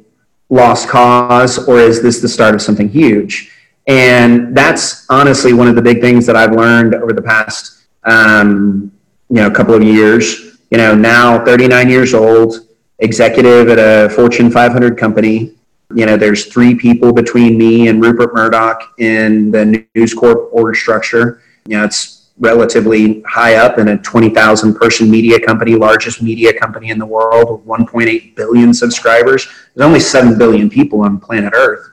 lost 0.49 0.87
cause 0.87 1.67
or 1.67 1.79
is 1.79 2.01
this 2.01 2.21
the 2.21 2.27
start 2.27 2.55
of 2.55 2.61
something 2.61 2.87
huge? 2.87 3.52
And 3.87 4.55
that's 4.55 5.05
honestly 5.09 5.53
one 5.53 5.67
of 5.67 5.75
the 5.75 5.81
big 5.81 5.99
things 5.99 6.25
that 6.25 6.35
I've 6.35 6.53
learned 6.53 6.95
over 6.95 7.11
the 7.11 7.21
past, 7.21 7.85
um, 8.03 8.91
you 9.29 9.35
know, 9.35 9.51
couple 9.51 9.75
of 9.75 9.83
years. 9.83 10.57
You 10.71 10.77
know, 10.77 10.95
now 10.95 11.43
39 11.43 11.89
years 11.89 12.13
old, 12.13 12.67
executive 12.99 13.69
at 13.69 13.79
a 13.79 14.09
Fortune 14.09 14.49
500 14.49 14.97
company. 14.97 15.55
You 15.93 16.05
know, 16.05 16.17
there's 16.17 16.45
three 16.45 16.73
people 16.73 17.13
between 17.13 17.57
me 17.57 17.89
and 17.89 18.01
Rupert 18.01 18.33
Murdoch 18.33 18.93
in 18.97 19.51
the 19.51 19.85
News 19.93 20.13
Corp 20.13 20.49
org 20.51 20.75
structure. 20.75 21.41
You 21.67 21.77
know, 21.77 21.83
it's 21.83 22.31
relatively 22.39 23.21
high 23.21 23.55
up 23.55 23.77
in 23.77 23.89
a 23.89 23.97
20,000 23.97 24.73
person 24.73 25.09
media 25.11 25.39
company, 25.39 25.75
largest 25.75 26.21
media 26.21 26.57
company 26.57 26.89
in 26.89 26.97
the 26.97 27.05
world 27.05 27.51
with 27.51 27.79
1.8 27.87 28.35
billion 28.35 28.73
subscribers. 28.73 29.47
There's 29.75 29.85
only 29.85 29.99
7 29.99 30.37
billion 30.37 30.69
people 30.69 31.01
on 31.01 31.19
planet 31.19 31.53
Earth, 31.55 31.91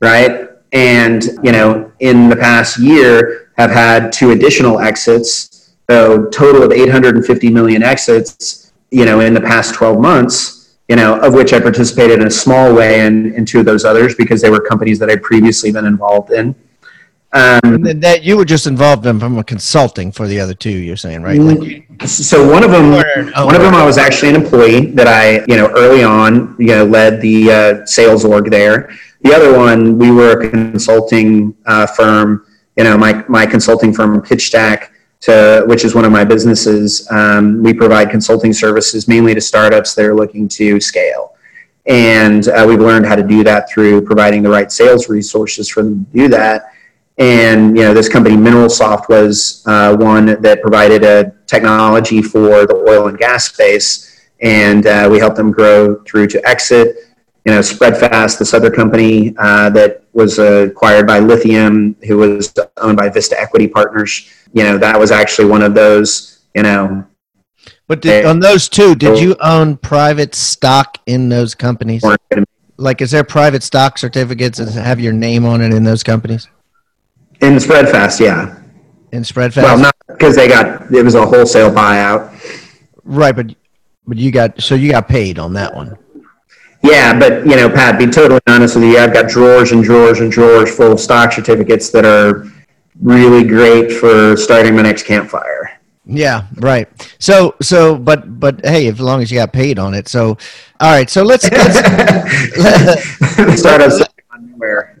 right? 0.00 0.47
And, 0.72 1.24
you 1.42 1.52
know, 1.52 1.90
in 2.00 2.28
the 2.28 2.36
past 2.36 2.78
year 2.78 3.50
have 3.56 3.70
had 3.70 4.12
two 4.12 4.30
additional 4.32 4.80
exits, 4.80 5.74
so 5.90 6.26
total 6.26 6.62
of 6.62 6.72
850 6.72 7.50
million 7.50 7.82
exits, 7.82 8.72
you 8.90 9.04
know, 9.04 9.20
in 9.20 9.34
the 9.34 9.40
past 9.40 9.74
12 9.74 10.00
months, 10.00 10.76
you 10.88 10.96
know, 10.96 11.18
of 11.20 11.34
which 11.34 11.52
I 11.52 11.60
participated 11.60 12.20
in 12.20 12.26
a 12.26 12.30
small 12.30 12.74
way 12.74 13.06
in, 13.06 13.34
in 13.34 13.44
two 13.44 13.60
of 13.60 13.66
those 13.66 13.84
others 13.84 14.14
because 14.14 14.40
they 14.40 14.50
were 14.50 14.60
companies 14.60 14.98
that 14.98 15.10
I'd 15.10 15.22
previously 15.22 15.72
been 15.72 15.86
involved 15.86 16.32
in. 16.32 16.54
Um, 17.32 17.86
And 17.86 18.02
that 18.02 18.22
you 18.22 18.38
were 18.38 18.46
just 18.46 18.66
involved 18.66 19.04
in 19.04 19.20
from 19.20 19.36
a 19.36 19.44
consulting 19.44 20.12
for 20.12 20.26
the 20.26 20.40
other 20.40 20.54
two. 20.54 20.70
You're 20.70 20.96
saying 20.96 21.22
right? 21.22 21.38
Like 21.38 22.08
So 22.08 22.50
one 22.50 22.64
of 22.64 22.70
them, 22.70 22.92
Oh, 23.36 23.44
one 23.44 23.54
of 23.54 23.60
them, 23.60 23.74
I 23.74 23.84
was 23.84 23.98
actually 23.98 24.30
an 24.30 24.36
employee 24.36 24.92
that 24.92 25.06
I, 25.06 25.44
you 25.46 25.56
know, 25.56 25.68
early 25.76 26.02
on, 26.02 26.56
you 26.58 26.68
know, 26.68 26.84
led 26.84 27.20
the 27.20 27.52
uh, 27.52 27.86
sales 27.86 28.24
org 28.24 28.50
there. 28.50 28.90
The 29.22 29.34
other 29.34 29.56
one, 29.56 29.98
we 29.98 30.10
were 30.10 30.40
a 30.40 30.50
consulting 30.50 31.54
uh, 31.66 31.86
firm. 31.86 32.46
You 32.76 32.84
know, 32.84 32.96
my 32.96 33.24
my 33.28 33.44
consulting 33.44 33.92
firm, 33.92 34.22
PitchStack, 34.22 34.90
to 35.22 35.64
which 35.66 35.84
is 35.84 35.94
one 35.94 36.04
of 36.04 36.12
my 36.12 36.24
businesses. 36.24 37.06
Um, 37.10 37.62
we 37.62 37.74
provide 37.74 38.10
consulting 38.10 38.52
services 38.52 39.08
mainly 39.08 39.34
to 39.34 39.40
startups 39.40 39.94
that 39.96 40.04
are 40.04 40.14
looking 40.14 40.48
to 40.50 40.80
scale, 40.80 41.34
and 41.86 42.48
uh, 42.48 42.64
we've 42.68 42.80
learned 42.80 43.04
how 43.04 43.16
to 43.16 43.24
do 43.24 43.42
that 43.42 43.68
through 43.68 44.02
providing 44.02 44.44
the 44.44 44.50
right 44.50 44.70
sales 44.70 45.08
resources 45.08 45.68
for 45.68 45.82
them 45.82 46.06
to 46.06 46.16
do 46.16 46.28
that. 46.28 46.72
And 47.18 47.76
you 47.76 47.82
know, 47.82 47.92
this 47.92 48.08
company, 48.08 48.36
MineralSoft, 48.36 49.08
was 49.08 49.64
uh, 49.66 49.96
one 49.96 50.40
that 50.40 50.62
provided 50.62 51.02
a 51.02 51.32
technology 51.46 52.22
for 52.22 52.64
the 52.64 52.84
oil 52.88 53.08
and 53.08 53.18
gas 53.18 53.48
space, 53.48 54.30
and 54.40 54.86
uh, 54.86 55.08
we 55.10 55.18
helped 55.18 55.36
them 55.36 55.50
grow 55.50 56.00
through 56.04 56.28
to 56.28 56.48
exit. 56.48 56.96
You 57.44 57.54
know, 57.54 57.60
Spredfast, 57.60 58.38
this 58.38 58.54
other 58.54 58.70
company 58.70 59.34
uh, 59.38 59.70
that 59.70 60.04
was 60.12 60.38
acquired 60.38 61.06
by 61.06 61.18
Lithium, 61.18 61.96
who 62.06 62.18
was 62.18 62.54
owned 62.76 62.96
by 62.96 63.08
Vista 63.08 63.40
Equity 63.40 63.66
Partners. 63.66 64.30
You 64.52 64.62
know, 64.62 64.78
that 64.78 64.98
was 64.98 65.10
actually 65.10 65.48
one 65.48 65.62
of 65.62 65.74
those. 65.74 66.46
You 66.54 66.62
know, 66.62 67.04
But 67.88 68.00
did, 68.00 68.26
on 68.26 68.38
those 68.38 68.68
two, 68.68 68.94
did 68.94 69.18
you 69.18 69.34
own 69.40 69.76
private 69.76 70.36
stock 70.36 70.98
in 71.06 71.30
those 71.30 71.56
companies? 71.56 72.04
Like, 72.76 73.00
is 73.00 73.10
there 73.10 73.24
private 73.24 73.64
stock 73.64 73.98
certificates 73.98 74.58
that 74.58 74.70
have 74.70 75.00
your 75.00 75.12
name 75.12 75.44
on 75.44 75.60
it 75.62 75.74
in 75.74 75.82
those 75.82 76.04
companies? 76.04 76.48
In 77.40 77.60
Spredfast, 77.60 78.20
yeah. 78.20 78.58
In 79.12 79.22
Spredfast? 79.22 79.62
Well, 79.62 79.78
not 79.78 79.94
because 80.08 80.36
they 80.36 80.48
got 80.48 80.92
it 80.92 81.02
was 81.02 81.14
a 81.14 81.24
wholesale 81.26 81.70
buyout. 81.70 82.32
right, 83.04 83.34
but 83.34 83.54
but 84.06 84.16
you 84.16 84.30
got 84.30 84.60
so 84.60 84.74
you 84.74 84.90
got 84.90 85.08
paid 85.08 85.38
on 85.38 85.52
that 85.54 85.74
one. 85.74 85.96
Yeah, 86.82 87.18
but 87.18 87.46
you 87.46 87.56
know, 87.56 87.68
Pat, 87.68 87.98
be 87.98 88.06
totally 88.06 88.40
honest 88.48 88.76
with 88.76 88.84
you, 88.84 88.98
I've 88.98 89.12
got 89.12 89.28
drawers 89.28 89.72
and 89.72 89.82
drawers 89.82 90.20
and 90.20 90.30
drawers 90.30 90.74
full 90.74 90.92
of 90.92 91.00
stock 91.00 91.32
certificates 91.32 91.90
that 91.90 92.04
are 92.04 92.46
really 93.00 93.44
great 93.44 93.92
for 93.92 94.36
starting 94.36 94.76
my 94.76 94.82
next 94.82 95.04
campfire. 95.04 95.78
Yeah, 96.04 96.46
right. 96.56 96.88
So 97.18 97.54
so 97.60 97.96
but 97.96 98.40
but 98.40 98.64
hey, 98.64 98.88
as 98.88 99.00
long 99.00 99.22
as 99.22 99.30
you 99.30 99.38
got 99.38 99.52
paid 99.52 99.78
on 99.78 99.94
it. 99.94 100.08
So 100.08 100.38
all 100.80 100.92
right, 100.92 101.10
so 101.10 101.22
let's 101.22 101.48
let's 101.50 101.78
Start 103.60 103.82
us 103.82 104.02
on 104.62 104.68
nowhere. 104.68 105.00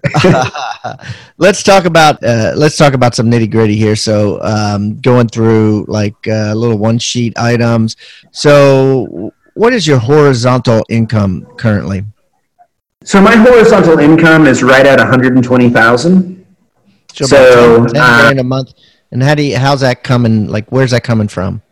let's 1.38 1.62
talk 1.62 1.84
about 1.84 2.22
uh, 2.22 2.52
let's 2.56 2.76
talk 2.76 2.94
about 2.94 3.14
some 3.14 3.30
nitty 3.30 3.50
gritty 3.50 3.76
here. 3.76 3.96
So 3.96 4.40
um, 4.42 5.00
going 5.00 5.28
through 5.28 5.84
like 5.88 6.16
uh, 6.28 6.54
little 6.54 6.78
one 6.78 6.98
sheet 6.98 7.38
items. 7.38 7.96
So 8.32 9.32
what 9.54 9.72
is 9.72 9.86
your 9.86 9.98
horizontal 9.98 10.84
income 10.88 11.46
currently? 11.56 12.04
So 13.04 13.20
my 13.20 13.36
horizontal 13.36 13.98
income 13.98 14.46
is 14.46 14.62
right 14.62 14.86
at 14.86 14.98
120,000. 14.98 16.46
So, 17.12 17.24
So, 17.24 17.86
10, 17.86 17.94
10 17.94 18.02
uh, 18.02 18.20
grand 18.20 18.40
a 18.40 18.44
month. 18.44 18.74
And 19.10 19.22
how 19.22 19.34
do 19.34 19.42
you, 19.42 19.56
how's 19.56 19.80
that 19.80 20.04
coming? 20.04 20.48
Like, 20.48 20.70
where's 20.70 20.90
that 20.90 21.04
coming 21.04 21.28
from? 21.28 21.62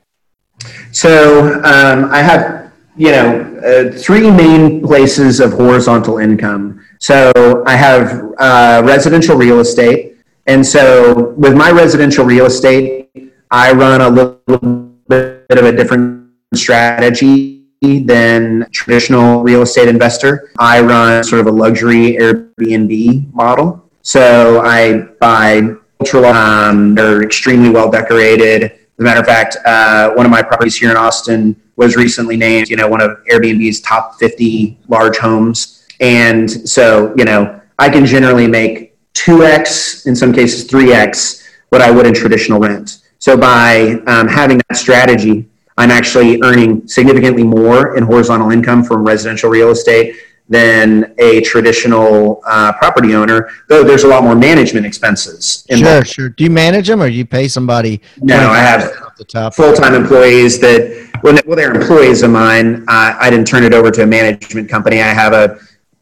So 0.92 1.54
um, 1.62 2.06
I 2.10 2.22
have, 2.22 2.72
you 2.96 3.10
know, 3.10 3.58
uh, 3.58 3.98
three 3.98 4.30
main 4.30 4.82
places 4.82 5.40
of 5.40 5.52
horizontal 5.52 6.18
income. 6.18 6.85
So 6.98 7.62
I 7.66 7.76
have 7.76 8.22
uh, 8.38 8.82
residential 8.84 9.36
real 9.36 9.60
estate. 9.60 10.16
And 10.46 10.64
so 10.64 11.30
with 11.36 11.54
my 11.56 11.70
residential 11.70 12.24
real 12.24 12.46
estate, 12.46 13.10
I 13.50 13.72
run 13.72 14.00
a 14.00 14.08
little 14.08 14.92
bit 15.08 15.46
of 15.50 15.64
a 15.64 15.72
different 15.72 16.30
strategy 16.54 17.64
than 17.82 18.66
traditional 18.72 19.42
real 19.42 19.62
estate 19.62 19.88
investor. 19.88 20.50
I 20.58 20.80
run 20.80 21.22
sort 21.24 21.40
of 21.40 21.46
a 21.46 21.50
luxury 21.50 22.16
Airbnb 22.18 23.32
model. 23.34 23.88
So 24.02 24.60
I 24.60 24.98
buy 25.20 25.62
ultra, 26.00 26.30
um, 26.30 26.94
they're 26.94 27.22
extremely 27.22 27.70
well 27.70 27.90
decorated. 27.90 28.64
As 28.64 29.00
a 29.00 29.02
matter 29.02 29.20
of 29.20 29.26
fact, 29.26 29.56
uh, 29.64 30.12
one 30.14 30.24
of 30.24 30.32
my 30.32 30.42
properties 30.42 30.76
here 30.76 30.90
in 30.90 30.96
Austin 30.96 31.60
was 31.76 31.96
recently 31.96 32.36
named, 32.36 32.68
you 32.68 32.76
know, 32.76 32.88
one 32.88 33.02
of 33.02 33.10
Airbnb's 33.30 33.80
top 33.80 34.18
50 34.18 34.78
large 34.88 35.18
homes. 35.18 35.75
And 36.00 36.50
so, 36.50 37.14
you 37.16 37.24
know, 37.24 37.60
I 37.78 37.88
can 37.88 38.06
generally 38.06 38.46
make 38.46 38.96
2x, 39.14 40.06
in 40.06 40.14
some 40.14 40.32
cases 40.32 40.68
3x, 40.68 41.44
what 41.70 41.82
I 41.82 41.90
would 41.90 42.06
in 42.06 42.14
traditional 42.14 42.60
rent. 42.60 42.98
So 43.18 43.36
by 43.36 44.00
um, 44.06 44.28
having 44.28 44.60
that 44.68 44.76
strategy, 44.76 45.46
I'm 45.78 45.90
actually 45.90 46.40
earning 46.42 46.86
significantly 46.88 47.42
more 47.42 47.96
in 47.96 48.04
horizontal 48.04 48.50
income 48.50 48.82
from 48.84 49.04
residential 49.04 49.50
real 49.50 49.70
estate 49.70 50.16
than 50.48 51.14
a 51.18 51.40
traditional 51.40 52.40
uh, 52.46 52.72
property 52.74 53.14
owner, 53.14 53.50
though 53.68 53.82
there's 53.82 54.04
a 54.04 54.08
lot 54.08 54.22
more 54.22 54.36
management 54.36 54.86
expenses. 54.86 55.64
Sure, 55.68 55.78
involved. 55.78 56.06
sure. 56.06 56.28
Do 56.28 56.44
you 56.44 56.50
manage 56.50 56.86
them 56.86 57.02
or 57.02 57.10
do 57.10 57.16
you 57.16 57.26
pay 57.26 57.48
somebody? 57.48 58.00
No, 58.20 58.50
I 58.50 58.58
have 58.58 58.92
the 59.18 59.24
top. 59.24 59.54
full-time 59.54 59.94
employees 59.94 60.60
that, 60.60 61.20
well, 61.22 61.36
well, 61.46 61.56
they're 61.56 61.74
employees 61.74 62.22
of 62.22 62.30
mine. 62.30 62.84
Uh, 62.86 63.16
I 63.18 63.28
didn't 63.28 63.46
turn 63.46 63.64
it 63.64 63.74
over 63.74 63.90
to 63.90 64.02
a 64.04 64.06
management 64.06 64.68
company. 64.68 65.00
I 65.00 65.08
have 65.08 65.32
a, 65.32 65.58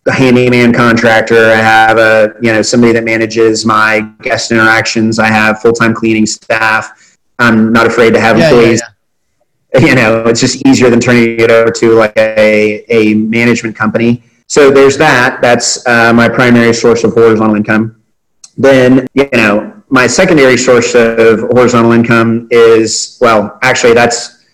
a 0.06 0.12
handyman 0.12 0.73
contractor. 0.73 1.50
I 1.50 1.56
have 1.56 1.99
a, 1.99 2.34
you 2.42 2.52
know, 2.52 2.62
somebody 2.62 2.92
that 2.92 3.04
manages 3.04 3.64
my 3.64 4.00
guest 4.23 4.52
interactions. 4.52 5.18
I 5.18 5.26
have 5.26 5.61
full-time 5.62 5.94
cleaning 5.94 6.26
staff. 6.26 7.16
I'm 7.38 7.73
not 7.73 7.87
afraid 7.87 8.12
to 8.14 8.20
have 8.20 8.38
Yeah, 8.38 8.50
yeah, 8.50 8.56
employees. 8.56 8.82
You 9.80 9.96
know, 9.96 10.23
it's 10.26 10.38
just 10.38 10.64
easier 10.68 10.88
than 10.88 11.00
turning 11.00 11.40
it 11.40 11.50
over 11.50 11.68
to 11.68 11.94
like 11.94 12.16
a, 12.16 12.84
a 12.88 13.14
management 13.14 13.75
company. 13.75 14.23
So 14.46 14.70
there's 14.70 14.96
that. 14.99 15.40
That's 15.42 15.84
uh, 15.88 16.12
my 16.12 16.28
primary 16.28 16.73
source 16.73 17.02
of 17.02 17.12
horizontal 17.12 17.56
income. 17.56 18.00
Then, 18.56 19.08
you 19.14 19.28
know, 19.32 19.82
my 19.88 20.06
secondary 20.06 20.56
source 20.56 20.94
of 20.94 21.40
horizontal 21.40 21.90
income 21.90 22.46
is, 22.52 23.18
well, 23.20 23.58
actually, 23.62 23.94
that's, 23.94 24.44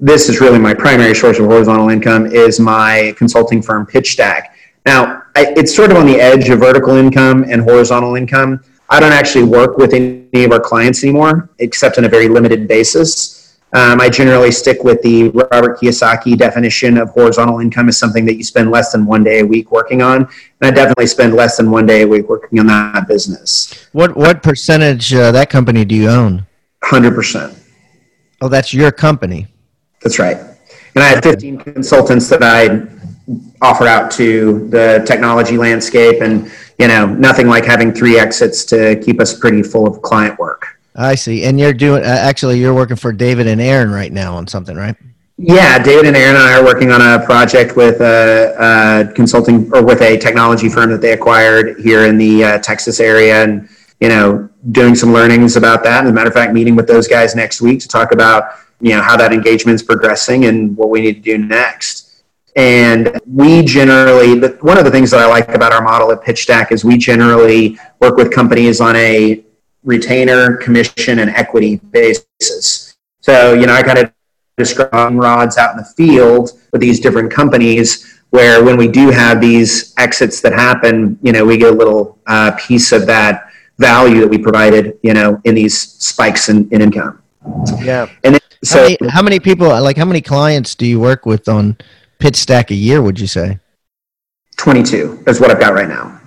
this 0.00 0.28
is 0.28 0.40
really 0.40 0.58
my 0.58 0.74
primary 0.74 1.14
source 1.14 1.38
of 1.38 1.46
horizontal 1.46 1.90
income 1.90 2.26
is 2.26 2.58
my 2.58 3.14
consulting 3.16 3.62
firm, 3.62 3.86
PitchStack. 3.86 4.46
Now, 4.86 5.22
I, 5.34 5.54
it's 5.56 5.74
sort 5.74 5.90
of 5.90 5.96
on 5.96 6.06
the 6.06 6.20
edge 6.20 6.48
of 6.50 6.60
vertical 6.60 6.96
income 6.96 7.44
and 7.48 7.62
horizontal 7.62 8.16
income. 8.16 8.62
I 8.90 9.00
don't 9.00 9.12
actually 9.12 9.44
work 9.44 9.78
with 9.78 9.94
any 9.94 10.44
of 10.44 10.52
our 10.52 10.60
clients 10.60 11.02
anymore, 11.02 11.50
except 11.58 11.98
on 11.98 12.04
a 12.04 12.08
very 12.08 12.28
limited 12.28 12.68
basis. 12.68 13.56
Um, 13.72 14.00
I 14.00 14.08
generally 14.08 14.52
stick 14.52 14.84
with 14.84 15.02
the 15.02 15.30
Robert 15.30 15.80
Kiyosaki 15.80 16.38
definition 16.38 16.96
of 16.96 17.10
horizontal 17.10 17.58
income 17.58 17.88
as 17.88 17.98
something 17.98 18.24
that 18.26 18.36
you 18.36 18.44
spend 18.44 18.70
less 18.70 18.92
than 18.92 19.04
one 19.04 19.24
day 19.24 19.40
a 19.40 19.44
week 19.44 19.72
working 19.72 20.00
on. 20.00 20.22
And 20.22 20.28
I 20.62 20.70
definitely 20.70 21.08
spend 21.08 21.34
less 21.34 21.56
than 21.56 21.72
one 21.72 21.84
day 21.84 22.02
a 22.02 22.06
week 22.06 22.28
working 22.28 22.60
on 22.60 22.68
that 22.68 23.08
business. 23.08 23.88
What 23.90 24.16
what 24.16 24.44
percentage 24.44 25.12
uh, 25.12 25.32
that 25.32 25.50
company 25.50 25.84
do 25.84 25.96
you 25.96 26.08
own? 26.08 26.46
100%. 26.84 27.58
Oh, 28.40 28.48
that's 28.48 28.72
your 28.72 28.92
company. 28.92 29.48
That's 30.02 30.20
right. 30.20 30.36
And 30.94 31.02
I 31.02 31.08
have 31.08 31.24
15 31.24 31.58
consultants 31.58 32.28
that 32.28 32.44
I 32.44 32.86
offer 33.62 33.86
out 33.86 34.10
to 34.12 34.68
the 34.68 35.02
technology 35.06 35.56
landscape 35.56 36.20
and, 36.20 36.50
you 36.78 36.88
know, 36.88 37.06
nothing 37.06 37.46
like 37.46 37.64
having 37.64 37.92
three 37.92 38.18
exits 38.18 38.64
to 38.66 39.00
keep 39.04 39.20
us 39.20 39.38
pretty 39.38 39.62
full 39.62 39.86
of 39.86 40.02
client 40.02 40.38
work. 40.38 40.78
I 40.96 41.14
see. 41.14 41.44
And 41.44 41.58
you're 41.58 41.72
doing 41.72 42.02
uh, 42.02 42.06
actually 42.06 42.60
you're 42.60 42.74
working 42.74 42.96
for 42.96 43.12
David 43.12 43.46
and 43.46 43.60
Aaron 43.60 43.90
right 43.90 44.12
now 44.12 44.36
on 44.36 44.46
something, 44.46 44.76
right? 44.76 44.96
Yeah, 45.36 45.82
David 45.82 46.06
and 46.06 46.16
Aaron 46.16 46.36
and 46.36 46.44
I 46.44 46.56
are 46.56 46.64
working 46.64 46.92
on 46.92 47.00
a 47.00 47.24
project 47.24 47.76
with 47.76 48.00
a, 48.00 48.54
a 49.08 49.12
consulting 49.14 49.72
or 49.74 49.84
with 49.84 50.00
a 50.00 50.16
technology 50.16 50.68
firm 50.68 50.90
that 50.90 51.00
they 51.00 51.12
acquired 51.12 51.80
here 51.80 52.06
in 52.06 52.16
the 52.16 52.44
uh, 52.44 52.58
Texas 52.58 53.00
area, 53.00 53.42
and 53.42 53.68
you 53.98 54.08
know, 54.08 54.48
doing 54.70 54.94
some 54.94 55.12
learnings 55.12 55.56
about 55.56 55.82
that. 55.82 56.04
As 56.04 56.10
a 56.10 56.12
matter 56.12 56.28
of 56.28 56.34
fact, 56.34 56.52
meeting 56.52 56.76
with 56.76 56.86
those 56.86 57.08
guys 57.08 57.34
next 57.34 57.60
week 57.60 57.80
to 57.80 57.88
talk 57.88 58.12
about 58.12 58.44
you 58.80 58.90
know 58.90 59.02
how 59.02 59.16
that 59.16 59.32
engagement's 59.32 59.82
progressing 59.82 60.44
and 60.44 60.76
what 60.76 60.90
we 60.90 61.00
need 61.00 61.14
to 61.14 61.20
do 61.20 61.38
next. 61.38 62.03
And 62.56 63.20
we 63.26 63.62
generally, 63.62 64.38
the, 64.38 64.56
one 64.60 64.78
of 64.78 64.84
the 64.84 64.90
things 64.90 65.10
that 65.10 65.20
I 65.20 65.26
like 65.26 65.48
about 65.48 65.72
our 65.72 65.82
model 65.82 66.12
at 66.12 66.20
PitchStack 66.22 66.70
is 66.70 66.84
we 66.84 66.96
generally 66.96 67.78
work 68.00 68.16
with 68.16 68.32
companies 68.32 68.80
on 68.80 68.94
a 68.96 69.44
retainer, 69.82 70.56
commission, 70.58 71.18
and 71.18 71.30
equity 71.30 71.76
basis. 71.90 72.96
So, 73.20 73.54
you 73.54 73.66
know, 73.66 73.74
I 73.74 73.82
kind 73.82 73.98
of 73.98 74.12
describe 74.56 75.14
rods 75.14 75.58
out 75.58 75.72
in 75.72 75.78
the 75.78 75.84
field 75.96 76.52
with 76.70 76.80
these 76.80 77.00
different 77.00 77.32
companies 77.32 78.20
where 78.30 78.62
when 78.64 78.76
we 78.76 78.88
do 78.88 79.10
have 79.10 79.40
these 79.40 79.92
exits 79.98 80.40
that 80.42 80.52
happen, 80.52 81.18
you 81.22 81.32
know, 81.32 81.44
we 81.44 81.56
get 81.56 81.72
a 81.72 81.76
little 81.76 82.18
uh, 82.26 82.52
piece 82.52 82.92
of 82.92 83.06
that 83.06 83.50
value 83.78 84.20
that 84.20 84.28
we 84.28 84.38
provided, 84.38 84.98
you 85.02 85.12
know, 85.12 85.40
in 85.44 85.54
these 85.54 85.76
spikes 85.76 86.48
in, 86.48 86.68
in 86.70 86.80
income. 86.80 87.20
Yeah. 87.80 88.08
And 88.22 88.34
then, 88.34 88.40
So, 88.62 88.76
so 88.76 88.78
how, 88.78 88.84
many, 88.84 89.10
how 89.10 89.22
many 89.22 89.40
people, 89.40 89.68
like, 89.68 89.96
how 89.96 90.04
many 90.04 90.20
clients 90.20 90.74
do 90.74 90.86
you 90.86 90.98
work 90.98 91.26
with 91.26 91.48
on 91.48 91.76
Pitch 92.24 92.36
Stack 92.36 92.70
a 92.70 92.74
year? 92.74 93.02
Would 93.02 93.20
you 93.20 93.26
say 93.26 93.58
22 94.56 95.24
is 95.26 95.40
what 95.40 95.50
I've 95.50 95.60
got 95.60 95.74
right 95.74 95.88
now. 95.88 96.18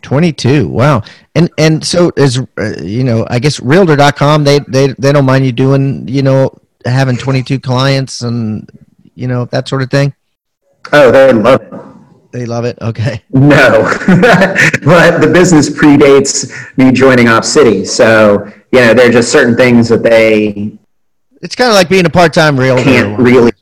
twenty-two? 0.00 0.66
Wow. 0.66 1.02
And 1.34 1.50
and 1.58 1.84
so 1.84 2.10
is 2.16 2.38
uh, 2.58 2.80
you 2.80 3.04
know, 3.04 3.26
I 3.28 3.38
guess 3.38 3.60
Realtor.com 3.60 4.44
they 4.44 4.60
they 4.60 4.94
they 4.98 5.12
don't 5.12 5.26
mind 5.26 5.44
you 5.44 5.52
doing 5.52 6.08
you 6.08 6.22
know 6.22 6.56
having 6.86 7.18
twenty-two 7.18 7.60
clients 7.60 8.22
and 8.22 8.66
you 9.14 9.28
know 9.28 9.44
that 9.46 9.68
sort 9.68 9.82
of 9.82 9.90
thing. 9.90 10.14
Oh, 10.90 11.12
they 11.12 11.34
love 11.34 11.60
it. 11.60 11.72
They 12.32 12.46
love 12.46 12.64
it. 12.64 12.78
Okay. 12.80 13.22
No, 13.30 13.82
but 14.08 15.18
the 15.20 15.30
business 15.30 15.68
predates 15.68 16.50
me 16.78 16.90
joining 16.92 17.28
Op 17.28 17.44
City. 17.44 17.84
So, 17.84 18.50
you 18.72 18.80
know, 18.80 18.94
there 18.94 19.10
are 19.10 19.12
just 19.12 19.30
certain 19.30 19.54
things 19.54 19.90
that 19.90 20.02
they 20.02 20.72
It's 21.42 21.54
kind 21.54 21.68
of 21.68 21.74
like 21.74 21.90
being 21.90 22.06
a 22.06 22.10
part-time 22.10 22.58
realtor. 22.58 22.84
can't 22.84 23.18
really. 23.20 23.52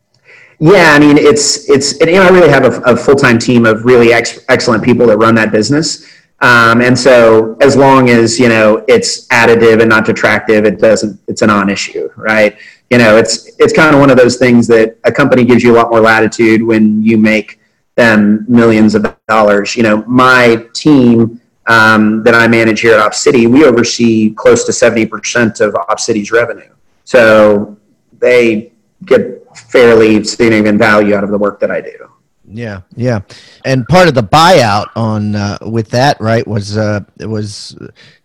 Yeah, 0.62 0.92
I 0.92 0.98
mean, 0.98 1.16
it's 1.16 1.70
it's 1.70 1.98
and, 2.00 2.10
you 2.10 2.16
know, 2.16 2.22
I 2.22 2.28
really 2.28 2.50
have 2.50 2.64
a, 2.64 2.80
a 2.82 2.94
full 2.94 3.16
time 3.16 3.38
team 3.38 3.64
of 3.64 3.86
really 3.86 4.12
ex- 4.12 4.44
excellent 4.50 4.84
people 4.84 5.06
that 5.06 5.16
run 5.16 5.34
that 5.36 5.52
business. 5.52 6.06
Um, 6.42 6.80
and 6.82 6.98
so, 6.98 7.56
as 7.62 7.76
long 7.76 8.10
as 8.10 8.38
you 8.38 8.50
know 8.50 8.84
it's 8.86 9.26
additive 9.28 9.80
and 9.80 9.88
not 9.88 10.04
detractive, 10.04 10.66
it 10.66 10.78
doesn't. 10.78 11.18
It's 11.28 11.40
a 11.40 11.46
non-issue, 11.46 12.10
right? 12.14 12.58
You 12.90 12.98
know, 12.98 13.16
it's 13.16 13.50
it's 13.58 13.72
kind 13.72 13.94
of 13.94 14.00
one 14.00 14.10
of 14.10 14.18
those 14.18 14.36
things 14.36 14.66
that 14.66 14.98
a 15.04 15.12
company 15.12 15.44
gives 15.46 15.62
you 15.62 15.72
a 15.72 15.76
lot 15.76 15.90
more 15.90 16.00
latitude 16.00 16.62
when 16.62 17.02
you 17.02 17.16
make 17.16 17.58
them 17.94 18.44
millions 18.46 18.94
of 18.94 19.06
dollars. 19.28 19.74
You 19.74 19.82
know, 19.82 20.04
my 20.06 20.66
team 20.74 21.40
um, 21.68 22.22
that 22.22 22.34
I 22.34 22.46
manage 22.48 22.82
here 22.82 22.92
at 22.92 23.00
Op 23.00 23.14
City, 23.14 23.46
we 23.46 23.64
oversee 23.64 24.34
close 24.34 24.64
to 24.64 24.74
seventy 24.74 25.06
percent 25.06 25.60
of 25.60 25.74
Op 25.74 26.00
City's 26.00 26.30
revenue. 26.30 26.70
So 27.04 27.78
they 28.18 28.72
get 29.06 29.39
fairly 29.68 30.24
significant 30.24 30.78
value 30.78 31.14
out 31.14 31.24
of 31.24 31.30
the 31.30 31.38
work 31.38 31.60
that 31.60 31.70
I 31.70 31.80
do. 31.80 32.10
Yeah, 32.52 32.80
yeah, 32.96 33.20
and 33.64 33.86
part 33.86 34.08
of 34.08 34.14
the 34.14 34.24
buyout 34.24 34.88
on 34.96 35.36
uh, 35.36 35.58
with 35.62 35.88
that 35.90 36.20
right 36.20 36.44
was 36.44 36.76
uh, 36.76 37.00
it 37.20 37.26
was 37.26 37.78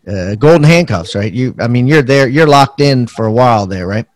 uh, 0.07 0.33
golden 0.35 0.63
handcuffs, 0.63 1.13
right? 1.13 1.31
You, 1.31 1.55
I 1.59 1.67
mean, 1.67 1.85
you're 1.85 2.01
there, 2.01 2.27
you're 2.27 2.47
locked 2.47 2.81
in 2.81 3.05
for 3.05 3.25
a 3.25 3.31
while 3.31 3.67
there, 3.67 3.85
right? 3.85 4.07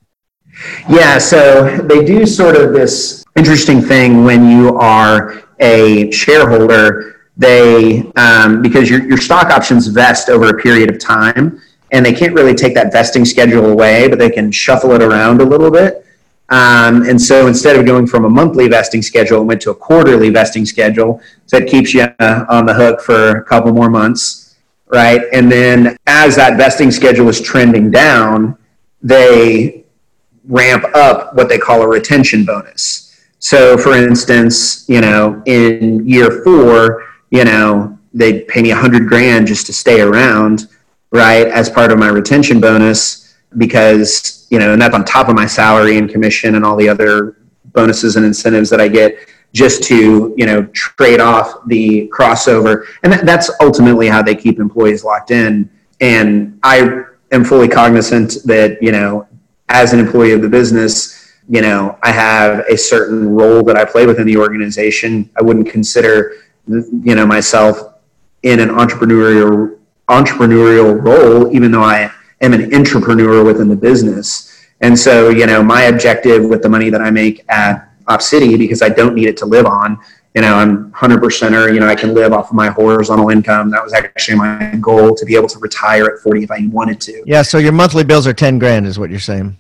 Yeah, 0.90 1.20
so 1.20 1.78
they 1.78 2.04
do 2.04 2.26
sort 2.26 2.56
of 2.56 2.74
this 2.74 3.24
interesting 3.36 3.82
thing 3.82 4.24
when 4.24 4.50
you 4.50 4.76
are 4.78 5.44
a 5.60 6.12
shareholder. 6.12 7.28
They 7.38 8.12
um, 8.14 8.62
because 8.62 8.90
your 8.90 9.08
your 9.08 9.18
stock 9.18 9.52
options 9.52 9.88
vest 9.88 10.30
over 10.30 10.50
a 10.50 10.60
period 10.60 10.90
of 10.90 11.00
time, 11.00 11.62
and 11.92 12.06
they 12.06 12.14
can't 12.14 12.34
really 12.34 12.56
take 12.56 12.74
that 12.74 12.92
vesting 12.92 13.26
schedule 13.26 13.68
away, 13.68 14.08
but 14.08 14.20
they 14.20 14.30
can 14.30 14.52
shuffle 14.52 14.92
it 14.94 15.02
around 15.02 15.40
a 15.40 15.46
little 15.46 15.72
bit. 15.72 16.06
Um, 16.50 17.04
and 17.04 17.22
so 17.22 17.48
instead 17.48 17.76
of 17.76 17.86
going 17.86 18.08
from 18.08 18.26
a 18.26 18.30
monthly 18.30 18.68
vesting 18.68 19.02
schedule, 19.02 19.42
it 19.42 19.46
went 19.46 19.62
to 19.62 19.72
a 19.72 19.76
quarterly 19.76 20.30
vesting 20.30 20.66
schedule. 20.66 21.22
So 21.46 21.58
it 21.58 21.70
keeps 21.70 21.94
you 21.94 22.08
uh, 22.20 22.46
on 22.50 22.66
the 22.66 22.74
hook 22.74 23.02
for 23.02 23.38
a 23.38 23.44
couple 23.44 23.72
more 23.72 23.90
months, 23.90 24.58
right? 24.88 25.22
And 25.32 25.52
then 25.52 25.96
as 26.08 26.36
that 26.38 26.58
vesting 26.58 26.90
schedule 26.90 27.30
is 27.30 27.40
trending 27.40 27.92
down, 27.92 28.58
they 29.02 29.86
ramp 30.46 30.86
up 30.96 31.36
what 31.36 31.50
they 31.50 31.60
call 31.60 31.84
a 31.84 31.88
retention 31.88 32.46
bonus. 32.46 33.06
So, 33.40 33.78
for 33.78 33.94
instance, 33.94 34.90
you 34.90 35.00
know, 35.00 35.42
in 35.46 36.08
year 36.08 36.44
four, 36.44 37.06
you 37.30 37.46
know, 37.46 37.98
they'd 38.14 38.48
pay 38.48 38.62
me 38.62 38.72
a 38.72 38.76
hundred 38.76 39.08
grand 39.08 39.48
just 39.48 39.66
to 39.68 39.74
stay 39.74 40.02
around, 40.02 40.68
right, 41.12 41.48
as 41.48 41.70
part 41.70 41.92
of 41.92 42.00
my 42.00 42.10
retention 42.10 42.60
bonus 42.60 43.36
because, 43.58 44.39
you 44.50 44.60
know, 44.60 44.74
and 44.74 44.82
that's 44.82 44.96
on 44.96 45.06
top 45.06 45.30
of 45.30 45.36
my 45.36 45.46
salary 45.46 45.98
and 45.98 46.10
commission 46.10 46.56
and 46.56 46.66
all 46.66 46.76
the 46.76 46.90
other 46.90 47.38
bonuses 47.66 48.16
and 48.16 48.26
incentives 48.26 48.70
that 48.70 48.82
I 48.82 48.88
get 48.88 49.18
just 49.54 49.84
to, 49.84 50.34
you 50.38 50.46
know, 50.46 50.64
trade 50.74 51.20
off 51.20 51.68
the 51.68 52.10
crossover. 52.10 52.86
And 53.04 53.14
that, 53.14 53.26
that's 53.26 53.52
ultimately 53.62 54.08
how 54.08 54.22
they 54.22 54.36
keep 54.36 54.60
employees 54.60 55.04
locked 55.04 55.32
in. 55.32 55.70
And 56.02 56.60
I 56.64 57.04
am 57.32 57.44
fully 57.44 57.68
cognizant 57.68 58.38
that, 58.46 58.82
you 58.82 58.92
know, 58.92 59.28
as 59.70 59.94
an 59.94 60.00
employee 60.00 60.34
of 60.34 60.42
the 60.42 60.50
business, 60.50 61.34
you 61.48 61.62
know, 61.62 61.98
I 62.04 62.12
have 62.12 62.60
a 62.70 62.78
certain 62.78 63.30
role 63.30 63.64
that 63.64 63.76
I 63.76 63.86
play 63.86 64.06
within 64.06 64.28
the 64.28 64.38
organization. 64.38 65.30
I 65.38 65.42
wouldn't 65.42 65.70
consider, 65.70 66.34
you 66.68 67.16
know, 67.16 67.26
myself 67.26 67.96
in 68.44 68.60
an 68.60 68.70
entrepreneurial 68.70 69.78
entrepreneurial 70.10 71.02
role, 71.04 71.54
even 71.56 71.72
though 71.72 71.84
I 71.84 72.12
am 72.42 72.54
an 72.54 72.74
entrepreneur 72.74 73.44
within 73.44 73.68
the 73.68 73.76
business. 73.76 74.68
And 74.82 74.98
so, 74.98 75.30
you 75.30 75.46
know, 75.46 75.62
my 75.62 75.84
objective 75.84 76.46
with 76.46 76.62
the 76.62 76.70
money 76.70 76.90
that 76.90 77.02
I 77.02 77.12
make 77.12 77.44
at 77.50 77.90
Op 78.08 78.22
City, 78.22 78.56
because 78.56 78.82
I 78.82 78.90
don't 78.90 79.14
need 79.14 79.28
it 79.28 79.38
to 79.38 79.46
live 79.46 79.66
on, 79.66 80.00
you 80.36 80.42
know, 80.42 80.56
I'm 80.56 80.92
100%er, 80.92 81.74
you 81.74 81.80
know, 81.80 81.88
I 81.88 81.96
can 81.96 82.14
live 82.14 82.34
off 82.34 82.50
of 82.50 82.54
my 82.54 82.70
horizontal 82.70 83.30
income. 83.30 83.70
That 83.72 83.84
was 83.84 83.94
actually 83.94 84.38
my 84.38 84.76
goal 84.80 85.16
to 85.16 85.26
be 85.26 85.36
able 85.36 85.48
to 85.50 85.60
retire 85.60 86.06
at 86.06 86.20
40 86.22 86.44
if 86.44 86.52
I 86.52 86.68
wanted 86.68 87.02
to. 87.02 87.24
Yeah. 87.26 87.42
So 87.42 87.58
your 87.58 87.72
monthly 87.72 88.04
bills 88.04 88.28
are 88.28 88.34
ten 88.34 88.60
grand, 88.60 88.86
is 88.86 89.00
what 89.00 89.10
you're 89.10 89.20
saying. 89.20 89.58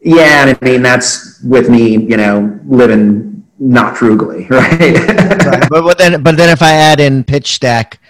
Yeah, 0.00 0.46
and 0.46 0.58
I 0.60 0.64
mean 0.64 0.82
that's 0.82 1.40
with 1.42 1.68
me, 1.68 1.96
you 1.96 2.16
know, 2.16 2.58
living 2.66 3.44
not 3.58 3.96
frugally, 3.96 4.46
right? 4.50 4.80
right. 4.80 5.68
But, 5.70 5.82
but 5.82 5.98
then, 5.98 6.22
but 6.22 6.36
then 6.36 6.50
if 6.50 6.62
I 6.62 6.72
add 6.72 6.98
in 6.98 7.22
pitch 7.22 7.52
stack, 7.52 8.00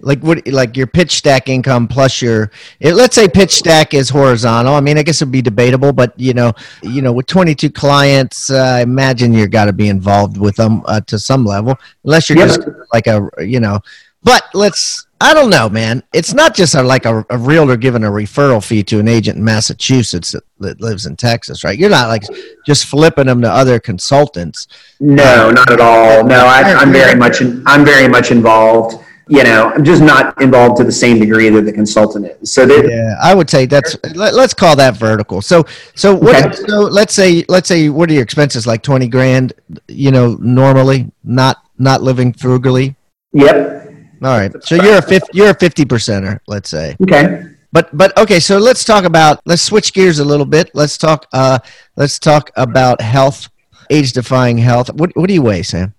like 0.00 0.20
what, 0.22 0.46
like 0.48 0.76
your 0.76 0.86
pitch 0.86 1.12
stack 1.16 1.48
income 1.48 1.88
plus 1.88 2.20
your, 2.20 2.50
it, 2.80 2.94
let's 2.94 3.14
say 3.14 3.26
pitch 3.28 3.52
stack 3.54 3.94
is 3.94 4.08
horizontal. 4.10 4.74
I 4.74 4.80
mean, 4.80 4.98
I 4.98 5.02
guess 5.02 5.22
it'd 5.22 5.32
be 5.32 5.42
debatable, 5.42 5.92
but 5.92 6.18
you 6.18 6.34
know, 6.34 6.52
you 6.82 7.00
know, 7.02 7.12
with 7.12 7.26
22 7.26 7.70
clients, 7.70 8.50
uh, 8.50 8.56
I 8.78 8.80
imagine 8.82 9.32
you 9.32 9.46
got 9.46 9.66
to 9.66 9.72
be 9.72 9.88
involved 9.88 10.36
with 10.36 10.56
them 10.56 10.82
uh, 10.86 11.00
to 11.02 11.18
some 11.18 11.44
level, 11.44 11.76
unless 12.04 12.28
you're 12.28 12.38
Yep. 12.38 12.48
just 12.48 12.68
like 12.92 13.06
a, 13.06 13.28
you 13.38 13.60
know. 13.60 13.80
But 14.22 14.44
let's, 14.54 15.06
I 15.20 15.34
don't 15.34 15.50
know, 15.50 15.68
man. 15.68 16.02
It's 16.14 16.32
not 16.32 16.54
just 16.54 16.74
a, 16.74 16.82
like 16.82 17.04
a, 17.04 17.24
a 17.28 17.36
realtor 17.36 17.76
giving 17.76 18.04
a 18.04 18.08
referral 18.08 18.64
fee 18.64 18.82
to 18.84 18.98
an 18.98 19.06
agent 19.06 19.36
in 19.36 19.44
Massachusetts 19.44 20.32
that, 20.32 20.44
that 20.60 20.80
lives 20.80 21.04
in 21.04 21.14
Texas, 21.16 21.62
right? 21.62 21.78
You're 21.78 21.90
not 21.90 22.08
like 22.08 22.22
just 22.66 22.86
flipping 22.86 23.26
them 23.26 23.42
to 23.42 23.50
other 23.50 23.78
consultants. 23.78 24.66
no, 24.98 25.50
not 25.50 25.70
at 25.70 25.80
all. 25.80 26.24
No, 26.24 26.46
I, 26.46 26.62
I'm 26.74 26.90
very 26.90 27.14
much, 27.18 27.42
I'm 27.66 27.84
very 27.84 28.08
much 28.08 28.30
involved. 28.30 29.03
You 29.28 29.42
know, 29.42 29.72
I'm 29.74 29.84
just 29.84 30.02
not 30.02 30.40
involved 30.42 30.76
to 30.78 30.84
the 30.84 30.92
same 30.92 31.18
degree 31.18 31.48
that 31.48 31.62
the 31.62 31.72
consultant 31.72 32.26
is. 32.26 32.52
So 32.52 32.66
that, 32.66 32.86
Yeah, 32.86 33.16
I 33.22 33.34
would 33.34 33.48
say 33.48 33.64
that's 33.64 33.96
let, 34.14 34.34
us 34.34 34.52
call 34.52 34.76
that 34.76 34.96
vertical. 34.98 35.40
So 35.40 35.64
so 35.94 36.14
what 36.14 36.36
Okay. 36.36 36.54
so 36.68 36.80
let's 36.80 37.14
say 37.14 37.44
let's 37.48 37.66
say 37.68 37.88
what 37.88 38.10
are 38.10 38.12
your 38.12 38.22
expenses 38.22 38.66
like 38.66 38.82
20 38.82 39.08
grand, 39.08 39.54
you 39.88 40.10
know, 40.10 40.36
normally, 40.40 41.10
not 41.22 41.56
not 41.78 42.02
living 42.02 42.32
frugally. 42.34 42.96
yep, 43.32 43.88
All 44.22 44.36
right. 44.38 44.52
So 44.62 44.74
you're 44.74 44.98
a 44.98 45.02
50 45.02 45.28
you're 45.32 45.50
a 45.50 45.54
50 45.54 45.84
percenter, 45.86 46.40
let's 46.46 46.68
say. 46.68 46.94
okay. 47.02 47.46
But 47.72 47.96
but 47.96 48.16
okay, 48.18 48.40
so 48.40 48.58
let's 48.58 48.84
talk 48.84 49.04
about 49.04 49.40
let's 49.46 49.62
switch 49.62 49.92
gears 49.94 50.18
a 50.18 50.24
little 50.24 50.46
bit. 50.46 50.70
Let's 50.74 50.96
talk 50.98 51.26
uh 51.32 51.58
let's 51.96 52.18
talk 52.18 52.50
about 52.56 53.00
health, 53.00 53.48
age 53.90 54.12
defying 54.12 54.58
health. 54.58 54.92
What 54.92 55.10
what 55.16 55.28
do 55.28 55.34
you 55.34 55.42
weigh, 55.42 55.62
Sam? 55.62 55.94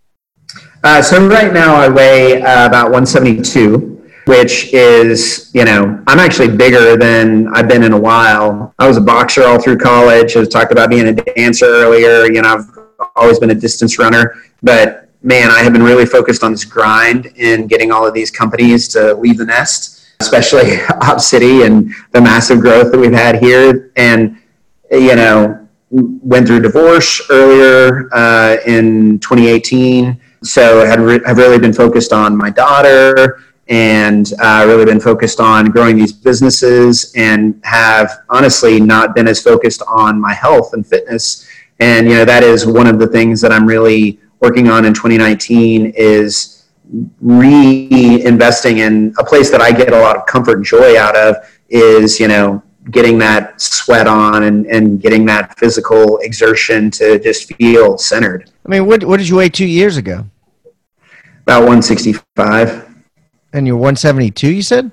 Uh, 0.86 1.02
so 1.02 1.28
right 1.28 1.52
now 1.52 1.74
I 1.74 1.90
weigh 1.90 2.44
uh, 2.44 2.68
about 2.68 2.92
172, 2.92 4.08
which 4.28 4.72
is, 4.72 5.50
you 5.52 5.66
know, 5.66 6.00
I'm 6.06 6.20
actually 6.20 6.56
bigger 6.56 6.96
than 6.96 7.48
I've 7.56 7.68
been 7.68 7.82
in 7.82 7.92
a 7.92 8.00
while. 8.00 8.72
I 8.78 8.88
was 8.88 8.96
a 8.96 9.02
boxer 9.02 9.46
all 9.46 9.60
through 9.60 9.80
college. 9.80 10.38
I 10.38 10.46
talked 10.46 10.72
about 10.72 10.92
being 10.92 11.08
a 11.08 11.14
dancer 11.14 11.66
earlier. 11.66 12.32
You 12.32 12.44
know, 12.44 12.54
I've 13.00 13.10
always 13.16 13.40
been 13.40 13.50
a 13.50 13.56
distance 13.56 13.98
runner, 13.98 14.36
but 14.62 15.10
man, 15.24 15.50
I 15.50 15.64
have 15.64 15.74
been 15.74 15.82
really 15.82 16.06
focused 16.06 16.44
on 16.44 16.52
this 16.52 16.64
grind 16.64 17.34
and 17.36 17.68
getting 17.68 17.92
all 17.92 18.06
of 18.06 18.14
these 18.14 18.30
companies 18.30 18.88
to 18.90 19.16
leave 19.16 19.40
the 19.40 19.46
nest, 19.46 20.06
especially 20.20 20.82
Op 21.02 21.20
City 21.20 21.64
and 21.64 21.92
the 22.12 22.22
massive 22.22 22.60
growth 22.60 22.92
that 22.92 23.00
we've 23.00 23.12
had 23.12 23.40
here. 23.40 23.92
And, 23.96 24.38
you 24.92 25.16
know, 25.16 25.68
went 25.90 26.46
through 26.46 26.60
divorce 26.60 27.24
earlier 27.32 28.08
uh, 28.14 28.58
in 28.68 29.18
2018 29.18 30.22
so 30.44 30.86
had 30.86 31.00
re- 31.00 31.22
have 31.26 31.38
really 31.38 31.60
been 31.60 31.74
focused 31.74 32.14
on 32.14 32.36
my 32.36 32.50
daughter 32.50 33.42
and 33.68 34.34
uh, 34.40 34.64
really 34.68 34.86
been 34.86 35.00
focused 35.00 35.40
on 35.40 35.72
growing 35.72 35.96
these 35.96 36.14
businesses 36.14 37.12
and 37.16 37.60
have 37.64 38.20
honestly 38.30 38.80
not 38.80 39.16
been 39.16 39.28
as 39.28 39.42
focused 39.42 39.82
on 39.88 40.22
my 40.22 40.34
health 40.34 40.74
and 40.74 40.86
fitness. 40.86 41.48
And 41.80 42.08
you 42.08 42.14
know 42.14 42.26
that 42.26 42.44
is 42.44 42.66
one 42.66 42.88
of 42.88 43.00
the 43.00 43.08
things 43.08 43.42
that 43.42 43.52
i'm 43.52 43.66
really 43.66 44.20
working 44.40 44.70
on 44.70 44.86
in 44.86 44.94
2019 44.94 45.94
is 45.96 46.68
reinvesting 47.24 48.78
in 48.78 49.14
a 49.18 49.24
place 49.24 49.50
that 49.50 49.60
i 49.60 49.72
get 49.72 49.92
a 49.92 50.00
lot 50.00 50.16
of 50.16 50.26
comfort 50.26 50.58
and 50.58 50.66
joy 50.66 50.98
out 50.98 51.18
of 51.18 51.36
is 51.70 52.20
you 52.20 52.28
know 52.28 52.64
getting 52.92 53.18
that 53.20 53.60
sweat 53.60 54.08
on 54.08 54.44
and, 54.44 54.66
and 54.68 55.02
getting 55.02 55.26
that 55.26 55.58
physical 55.58 56.18
exertion 56.20 56.92
to 56.92 57.20
just 57.20 57.54
feel 57.56 57.98
centered. 57.98 58.52
I 58.66 58.70
mean, 58.70 58.86
what 58.86 59.04
what 59.04 59.18
did 59.18 59.28
you 59.28 59.38
weigh 59.38 59.50
two 59.50 59.66
years 59.66 59.98
ago? 59.98 60.26
About 61.44 61.60
165. 61.60 62.96
And 63.54 63.68
you're 63.68 63.76
172, 63.76 64.52
you 64.52 64.62
said? 64.62 64.92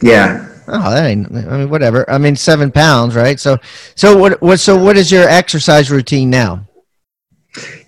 Yeah. 0.00 0.48
Oh, 0.68 0.90
that 0.90 1.06
ain't. 1.06 1.26
I 1.34 1.58
mean, 1.58 1.70
whatever. 1.70 2.08
I 2.08 2.18
mean, 2.18 2.36
seven 2.36 2.70
pounds, 2.70 3.14
right? 3.14 3.38
So, 3.38 3.58
so 3.94 4.16
what? 4.16 4.40
What? 4.40 4.60
So, 4.60 4.82
what 4.82 4.96
is 4.96 5.10
your 5.10 5.28
exercise 5.28 5.90
routine 5.90 6.30
now? 6.30 6.64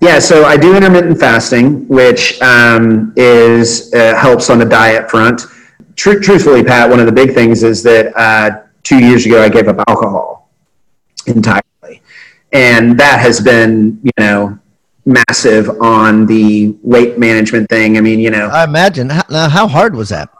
Yeah, 0.00 0.18
so 0.18 0.44
I 0.44 0.56
do 0.56 0.76
intermittent 0.76 1.18
fasting, 1.18 1.88
which 1.88 2.40
um, 2.42 3.14
is 3.16 3.94
uh, 3.94 4.14
helps 4.16 4.50
on 4.50 4.58
the 4.58 4.64
diet 4.64 5.08
front. 5.08 5.42
Tr- 5.96 6.18
truthfully, 6.18 6.62
Pat, 6.62 6.90
one 6.90 7.00
of 7.00 7.06
the 7.06 7.12
big 7.12 7.32
things 7.32 7.62
is 7.62 7.82
that 7.84 8.14
uh, 8.16 8.63
two 8.84 9.04
years 9.04 9.26
ago 9.26 9.42
I 9.42 9.48
gave 9.48 9.68
up 9.68 9.82
alcohol 9.88 10.50
entirely, 11.26 12.02
and 12.52 12.98
that 13.00 13.20
has 13.20 13.40
been 13.40 14.00
you 14.02 14.12
know 14.18 14.58
massive 15.06 15.68
on 15.80 16.26
the 16.26 16.76
weight 16.82 17.18
management 17.18 17.68
thing. 17.68 17.98
I 17.98 18.00
mean, 18.00 18.20
you 18.20 18.30
know, 18.30 18.48
I 18.48 18.64
imagine. 18.64 19.10
How, 19.10 19.22
now, 19.28 19.48
how 19.48 19.66
hard 19.66 19.96
was 19.96 20.10
that? 20.10 20.30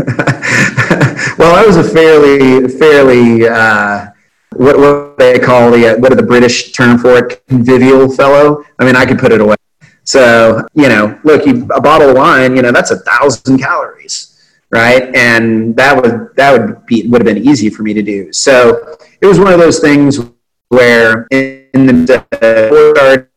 well, 1.38 1.54
I 1.54 1.64
was 1.66 1.76
a 1.76 1.84
fairly 1.84 2.68
fairly. 2.68 3.48
Uh, 3.48 4.06
what, 4.52 4.78
what 4.78 5.18
they 5.18 5.38
call 5.38 5.70
the 5.70 5.94
uh, 5.94 5.98
what 5.98 6.12
are 6.12 6.16
the 6.16 6.22
British 6.22 6.72
term 6.72 6.98
for 6.98 7.18
it? 7.18 7.46
Convivial 7.46 8.10
fellow. 8.10 8.64
I 8.78 8.84
mean, 8.84 8.96
I 8.96 9.06
could 9.06 9.18
put 9.18 9.32
it 9.32 9.40
away. 9.40 9.56
So 10.04 10.66
you 10.74 10.88
know, 10.88 11.18
look, 11.24 11.46
you, 11.46 11.66
a 11.70 11.80
bottle 11.80 12.10
of 12.10 12.16
wine, 12.16 12.56
you 12.56 12.62
know, 12.62 12.72
that's 12.72 12.90
a 12.90 12.98
thousand 13.00 13.58
calories, 13.58 14.37
right? 14.70 15.14
And 15.14 15.74
that 15.76 16.00
would 16.00 16.34
that 16.36 16.52
would 16.52 16.86
be 16.86 17.06
would 17.08 17.20
have 17.20 17.34
been 17.34 17.46
easy 17.46 17.70
for 17.70 17.82
me 17.82 17.94
to 17.94 18.02
do. 18.02 18.32
So 18.32 18.96
it 19.20 19.26
was 19.26 19.38
one 19.38 19.52
of 19.52 19.58
those 19.58 19.80
things 19.80 20.20
where 20.68 21.26
in 21.30 21.86
the 21.86 23.28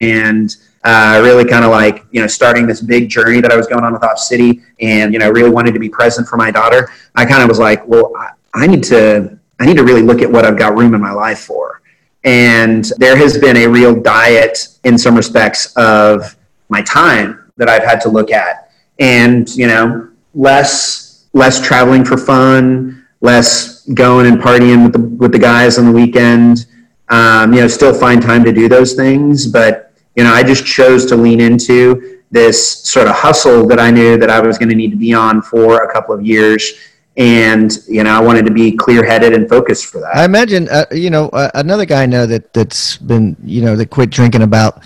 and 0.00 0.56
uh, 0.84 1.20
really 1.22 1.46
kind 1.46 1.64
of 1.64 1.70
like 1.70 2.04
you 2.10 2.20
know 2.20 2.26
starting 2.26 2.66
this 2.66 2.80
big 2.80 3.08
journey 3.08 3.40
that 3.40 3.50
I 3.50 3.56
was 3.56 3.66
going 3.66 3.84
on 3.84 3.92
with 3.92 4.04
Op 4.04 4.18
City, 4.18 4.60
and 4.80 5.12
you 5.12 5.18
know 5.18 5.30
really 5.30 5.50
wanted 5.50 5.72
to 5.74 5.80
be 5.80 5.88
present 5.88 6.28
for 6.28 6.36
my 6.36 6.50
daughter. 6.50 6.90
I 7.14 7.24
kind 7.24 7.42
of 7.42 7.48
was 7.48 7.58
like, 7.58 7.86
well, 7.86 8.12
I, 8.16 8.30
I 8.54 8.66
need 8.66 8.82
to 8.84 9.38
I 9.60 9.66
need 9.66 9.76
to 9.76 9.84
really 9.84 10.02
look 10.02 10.20
at 10.20 10.30
what 10.30 10.44
I've 10.44 10.58
got 10.58 10.76
room 10.76 10.94
in 10.94 11.00
my 11.00 11.12
life 11.12 11.40
for. 11.40 11.80
And 12.24 12.84
there 12.96 13.16
has 13.16 13.38
been 13.38 13.56
a 13.56 13.66
real 13.66 13.94
diet 13.94 14.78
in 14.84 14.96
some 14.96 15.14
respects 15.14 15.74
of 15.76 16.36
my 16.68 16.82
time 16.82 17.52
that 17.56 17.68
I've 17.68 17.84
had 17.84 18.00
to 18.02 18.08
look 18.08 18.30
at. 18.30 18.70
And, 18.98 19.48
you 19.54 19.66
know, 19.66 20.10
less 20.34 21.26
less 21.32 21.60
traveling 21.60 22.04
for 22.04 22.16
fun, 22.16 23.04
less 23.20 23.84
going 23.88 24.26
and 24.26 24.40
partying 24.40 24.84
with 24.84 24.92
the 24.92 25.00
with 25.00 25.32
the 25.32 25.38
guys 25.38 25.78
on 25.78 25.86
the 25.86 25.92
weekend. 25.92 26.66
Um, 27.08 27.52
you 27.52 27.60
know, 27.60 27.68
still 27.68 27.92
find 27.92 28.22
time 28.22 28.44
to 28.44 28.52
do 28.52 28.68
those 28.68 28.94
things, 28.94 29.46
but 29.46 29.92
you 30.16 30.24
know, 30.24 30.32
I 30.32 30.42
just 30.42 30.64
chose 30.64 31.04
to 31.06 31.16
lean 31.16 31.40
into 31.40 32.20
this 32.30 32.82
sort 32.84 33.06
of 33.06 33.14
hustle 33.14 33.66
that 33.66 33.78
I 33.78 33.90
knew 33.90 34.16
that 34.16 34.30
I 34.30 34.40
was 34.40 34.58
going 34.58 34.70
to 34.70 34.74
need 34.74 34.90
to 34.90 34.96
be 34.96 35.12
on 35.12 35.42
for 35.42 35.82
a 35.82 35.92
couple 35.92 36.14
of 36.14 36.24
years 36.24 36.72
and 37.16 37.78
you 37.86 38.02
know 38.02 38.10
I 38.10 38.20
wanted 38.20 38.44
to 38.46 38.50
be 38.52 38.72
clear 38.72 39.04
headed 39.04 39.32
and 39.32 39.48
focused 39.48 39.86
for 39.86 40.00
that. 40.00 40.16
I 40.16 40.24
imagine, 40.24 40.68
uh, 40.68 40.86
you 40.90 41.10
know, 41.10 41.28
uh, 41.28 41.50
another 41.54 41.84
guy 41.84 42.02
I 42.02 42.06
know 42.06 42.26
that 42.26 42.52
that's 42.52 42.96
been, 42.96 43.36
you 43.44 43.62
know, 43.62 43.76
that 43.76 43.90
quit 43.90 44.10
drinking 44.10 44.42
about, 44.42 44.82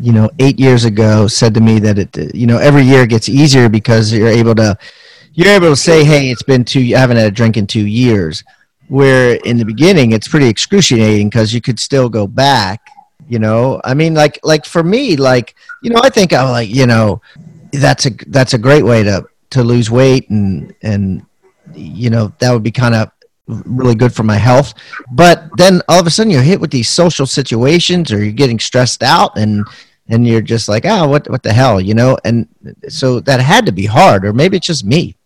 you 0.00 0.12
know, 0.12 0.30
eight 0.38 0.58
years 0.58 0.84
ago 0.84 1.26
said 1.26 1.54
to 1.54 1.60
me 1.60 1.78
that 1.80 1.98
it, 1.98 2.34
you 2.34 2.46
know, 2.46 2.58
every 2.58 2.82
year 2.82 3.06
gets 3.06 3.28
easier 3.28 3.68
because 3.68 4.12
you're 4.12 4.28
able 4.28 4.54
to, 4.56 4.76
you're 5.34 5.54
able 5.54 5.70
to 5.70 5.76
say, 5.76 6.04
hey, 6.04 6.30
it's 6.30 6.42
been 6.42 6.64
two, 6.64 6.80
I 6.80 6.98
haven't 6.98 7.16
had 7.16 7.26
a 7.26 7.30
drink 7.30 7.56
in 7.56 7.66
two 7.66 7.86
years. 7.86 8.42
Where 8.88 9.36
in 9.44 9.56
the 9.56 9.64
beginning 9.64 10.12
it's 10.12 10.26
pretty 10.26 10.48
excruciating 10.48 11.28
because 11.28 11.54
you 11.54 11.60
could 11.60 11.78
still 11.78 12.08
go 12.08 12.26
back. 12.26 12.80
You 13.28 13.38
know, 13.38 13.80
I 13.84 13.94
mean, 13.94 14.14
like, 14.14 14.40
like 14.42 14.64
for 14.64 14.82
me, 14.82 15.16
like, 15.16 15.54
you 15.82 15.90
know, 15.90 16.00
I 16.02 16.10
think 16.10 16.32
I'm 16.32 16.50
like, 16.50 16.68
you 16.68 16.86
know, 16.86 17.20
that's 17.72 18.06
a 18.06 18.10
that's 18.26 18.54
a 18.54 18.58
great 18.58 18.84
way 18.84 19.02
to 19.02 19.24
to 19.50 19.62
lose 19.62 19.90
weight 19.90 20.28
and 20.30 20.74
and 20.82 21.24
you 21.74 22.10
know 22.10 22.32
that 22.38 22.52
would 22.52 22.62
be 22.62 22.70
kind 22.70 22.94
of 22.94 23.10
really 23.46 23.94
good 23.94 24.14
for 24.14 24.22
my 24.22 24.36
health 24.36 24.74
but 25.12 25.44
then 25.56 25.82
all 25.88 26.00
of 26.00 26.06
a 26.06 26.10
sudden 26.10 26.30
you're 26.30 26.42
hit 26.42 26.60
with 26.60 26.70
these 26.70 26.88
social 26.88 27.26
situations 27.26 28.12
or 28.12 28.22
you're 28.22 28.32
getting 28.32 28.58
stressed 28.58 29.02
out 29.02 29.36
and 29.36 29.66
and 30.10 30.26
you're 30.26 30.40
just 30.40 30.68
like 30.68 30.84
oh 30.84 31.08
what 31.08 31.28
what 31.30 31.42
the 31.42 31.52
hell 31.52 31.80
you 31.80 31.94
know 31.94 32.18
and 32.24 32.46
so 32.88 33.20
that 33.20 33.40
had 33.40 33.64
to 33.64 33.72
be 33.72 33.86
hard 33.86 34.24
or 34.24 34.32
maybe 34.32 34.56
it's 34.56 34.66
just 34.66 34.84
me 34.84 35.16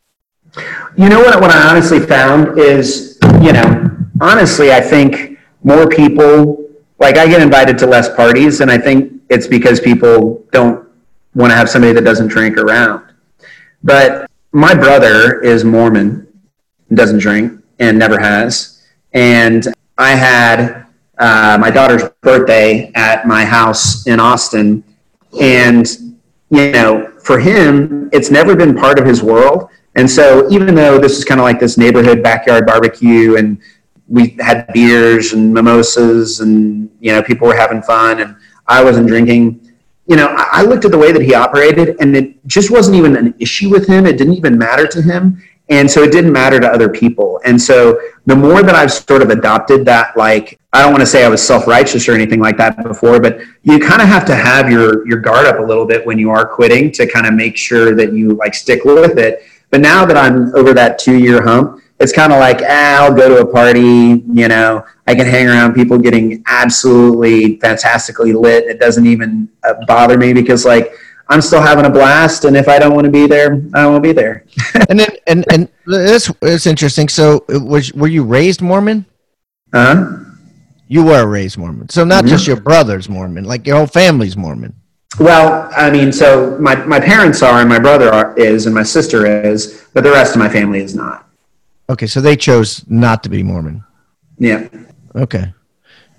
You 0.97 1.09
know 1.09 1.20
what? 1.20 1.40
What 1.40 1.51
I 1.51 1.68
honestly 1.68 2.01
found 2.01 2.59
is, 2.59 3.18
you 3.42 3.53
know, 3.53 3.90
honestly, 4.20 4.73
I 4.73 4.81
think 4.81 5.38
more 5.62 5.88
people 5.88 6.68
like 6.99 7.16
I 7.18 7.27
get 7.27 7.42
invited 7.42 7.77
to 7.79 7.87
less 7.87 8.14
parties, 8.14 8.61
and 8.61 8.70
I 8.70 8.79
think 8.79 9.20
it's 9.29 9.47
because 9.47 9.81
people 9.81 10.44
don't 10.53 10.88
want 11.35 11.51
to 11.51 11.57
have 11.57 11.68
somebody 11.68 11.92
that 11.92 12.05
doesn't 12.05 12.29
drink 12.29 12.57
around. 12.57 13.05
But 13.83 14.31
my 14.53 14.75
brother 14.75 15.40
is 15.42 15.64
Mormon, 15.64 16.27
doesn't 16.92 17.18
drink, 17.18 17.61
and 17.81 17.99
never 17.99 18.18
has. 18.20 18.83
And 19.12 19.66
I 19.99 20.11
had 20.11 20.84
uh, 21.18 21.59
my 21.61 21.70
daughter's 21.70 22.05
birthday 22.22 22.90
at 22.94 23.27
my 23.27 23.44
house 23.44 24.07
in 24.07 24.20
Austin, 24.20 24.83
and 25.40 25.87
you 26.50 26.72
know, 26.72 27.12
for 27.22 27.38
him, 27.38 28.09
it's 28.12 28.31
never 28.31 28.55
been 28.55 28.77
part 28.77 28.98
of 28.98 29.07
his 29.07 29.22
world. 29.22 29.68
And 29.96 30.11
so, 30.11 30.48
even 30.50 30.74
though 30.74 30.98
this 30.98 31.16
is 31.18 31.24
kind 31.24 31.40
of 31.40 31.44
like 31.44 31.61
this 31.61 31.79
neighborhood 31.79 32.22
backyard 32.22 32.66
barbecue, 32.66 33.37
and 33.37 33.61
we 34.09 34.37
had 34.40 34.66
beers 34.72 35.33
and 35.33 35.53
mimosas, 35.53 36.40
and 36.40 36.90
you 37.00 37.12
know, 37.12 37.22
people 37.22 37.46
were 37.48 37.57
having 37.57 37.83
fun, 37.83 38.20
and 38.20 38.37
I 38.66 38.83
wasn't 38.83 39.07
drinking. 39.07 39.61
You 40.07 40.16
know, 40.16 40.35
I 40.37 40.62
looked 40.62 40.85
at 40.85 40.90
the 40.90 40.98
way 40.98 41.12
that 41.12 41.22
he 41.22 41.35
operated, 41.35 41.96
and 42.00 42.14
it 42.14 42.46
just 42.46 42.70
wasn't 42.70 42.96
even 42.96 43.16
an 43.16 43.35
issue 43.38 43.70
with 43.70 43.87
him. 43.87 44.05
It 44.05 44.18
didn't 44.18 44.35
even 44.35 44.59
matter 44.59 44.87
to 44.87 45.00
him, 45.00 45.42
and 45.68 45.90
so 45.90 46.03
it 46.03 46.12
didn't 46.12 46.33
matter 46.33 46.61
to 46.61 46.68
other 46.68 46.88
people. 46.88 47.40
And 47.44 47.61
so, 47.61 47.98
the 48.27 48.37
more 48.37 48.62
that 48.62 48.74
I've 48.74 48.92
sort 48.92 49.22
of 49.22 49.31
adopted 49.31 49.85
that, 49.87 50.16
like, 50.16 50.59
I 50.72 50.83
don't 50.83 50.92
want 50.92 51.00
to 51.00 51.07
say 51.07 51.24
I 51.24 51.29
was 51.29 51.46
self 51.46 51.66
righteous 51.66 52.09
or 52.09 52.12
anything 52.12 52.40
like 52.40 52.57
that 52.59 52.83
before, 52.83 53.20
but 53.20 53.40
you 53.62 53.79
kind 53.79 54.03
of 54.03 54.09
have 54.09 54.24
to 54.27 54.35
have 54.35 54.70
your 54.70 55.07
your 55.07 55.18
guard 55.18 55.46
up 55.46 55.59
a 55.59 55.62
little 55.62 55.87
bit 55.87 56.05
when 56.05 56.18
you 56.18 56.31
are 56.31 56.46
quitting 56.46 56.90
to 56.92 57.07
kind 57.07 57.27
of 57.27 57.35
make 57.35 57.57
sure 57.57 57.94
that 57.94 58.12
you 58.12 58.35
like 58.35 58.55
stick 58.55 58.85
with 58.85 59.18
it. 59.18 59.42
But 59.70 59.81
now 59.81 60.05
that 60.05 60.16
I'm 60.16 60.55
over 60.55 60.74
that 60.74 60.98
two 60.98 61.18
year 61.18 61.42
hump, 61.42 61.83
it's 62.00 62.12
kind 62.12 62.33
of 62.33 62.40
like, 62.40 62.61
ah, 62.62 63.05
I'll 63.05 63.14
go 63.14 63.29
to 63.29 63.38
a 63.38 63.46
party, 63.46 64.24
you 64.33 64.48
know, 64.48 64.85
I 65.07 65.14
can 65.14 65.27
hang 65.27 65.48
around 65.48 65.74
people 65.74 65.96
getting 65.96 66.42
absolutely 66.46 67.57
fantastically 67.61 68.33
lit. 68.33 68.64
It 68.64 68.81
doesn't 68.81 69.07
even 69.07 69.48
uh, 69.62 69.74
bother 69.87 70.18
me 70.18 70.33
because 70.33 70.64
like 70.64 70.92
I'm 71.28 71.40
still 71.40 71.62
having 71.62 71.87
a 71.87 71.90
blast, 71.90 72.44
and 72.44 72.56
if 72.56 72.68
I 72.68 72.78
don't 72.78 72.94
want 72.94 73.06
to 73.06 73.10
be 73.10 73.26
there, 73.26 73.62
I 73.74 73.87
won't 73.87 74.02
be 74.02 74.12
there. 74.12 74.44
and 74.88 75.00
then 75.00 75.08
and 75.26 75.44
and 75.52 75.68
this 75.87 76.30
is 76.42 76.66
interesting 76.66 77.08
so 77.08 77.44
was 77.48 77.92
were 77.92 78.08
you 78.08 78.24
raised 78.24 78.60
mormon 78.60 79.04
huh? 79.72 80.18
you 80.88 81.04
were 81.04 81.26
raised 81.26 81.58
mormon 81.58 81.88
so 81.88 82.04
not 82.04 82.24
just 82.24 82.44
mm-hmm. 82.44 82.52
your 82.52 82.60
brother's 82.60 83.08
mormon 83.08 83.44
like 83.44 83.66
your 83.66 83.76
whole 83.76 83.87
family's 83.87 84.37
mormon 84.37 84.74
Well, 85.20 85.70
I 85.76 85.90
mean, 85.90 86.12
so 86.12 86.58
my, 86.58 86.74
my 86.87 86.98
parents 86.98 87.40
are, 87.42 87.60
and 87.60 87.68
my 87.68 87.78
brother 87.78 88.12
are, 88.12 88.37
is, 88.37 88.66
and 88.66 88.74
my 88.74 88.82
sister 88.82 89.26
is, 89.26 89.87
but 89.94 90.02
the 90.02 90.10
rest 90.10 90.34
of 90.34 90.40
my 90.40 90.48
family 90.48 90.80
is 90.80 90.94
not. 90.94 91.28
okay 91.88 92.06
so 92.06 92.20
they 92.20 92.37
chose 92.37 92.84
not 92.88 93.22
to 93.22 93.28
be 93.28 93.42
mormon 93.42 93.84
Yeah. 94.38 94.68
Okay. 95.14 95.52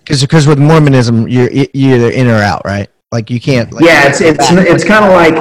Because 0.05 0.47
with 0.47 0.59
Mormonism, 0.59 1.27
you're 1.27 1.51
you're 1.51 1.67
either 1.73 2.11
in 2.11 2.27
or 2.27 2.35
out, 2.35 2.61
right? 2.63 2.89
Like 3.15 3.29
you 3.29 3.39
can't. 3.39 3.71
Like, 3.71 3.85
Yeah, 3.85 4.09
it's 4.09 4.19
it's 4.19 4.45
it's 4.51 4.83
kind 4.83 5.05
of 5.05 5.11
like 5.11 5.35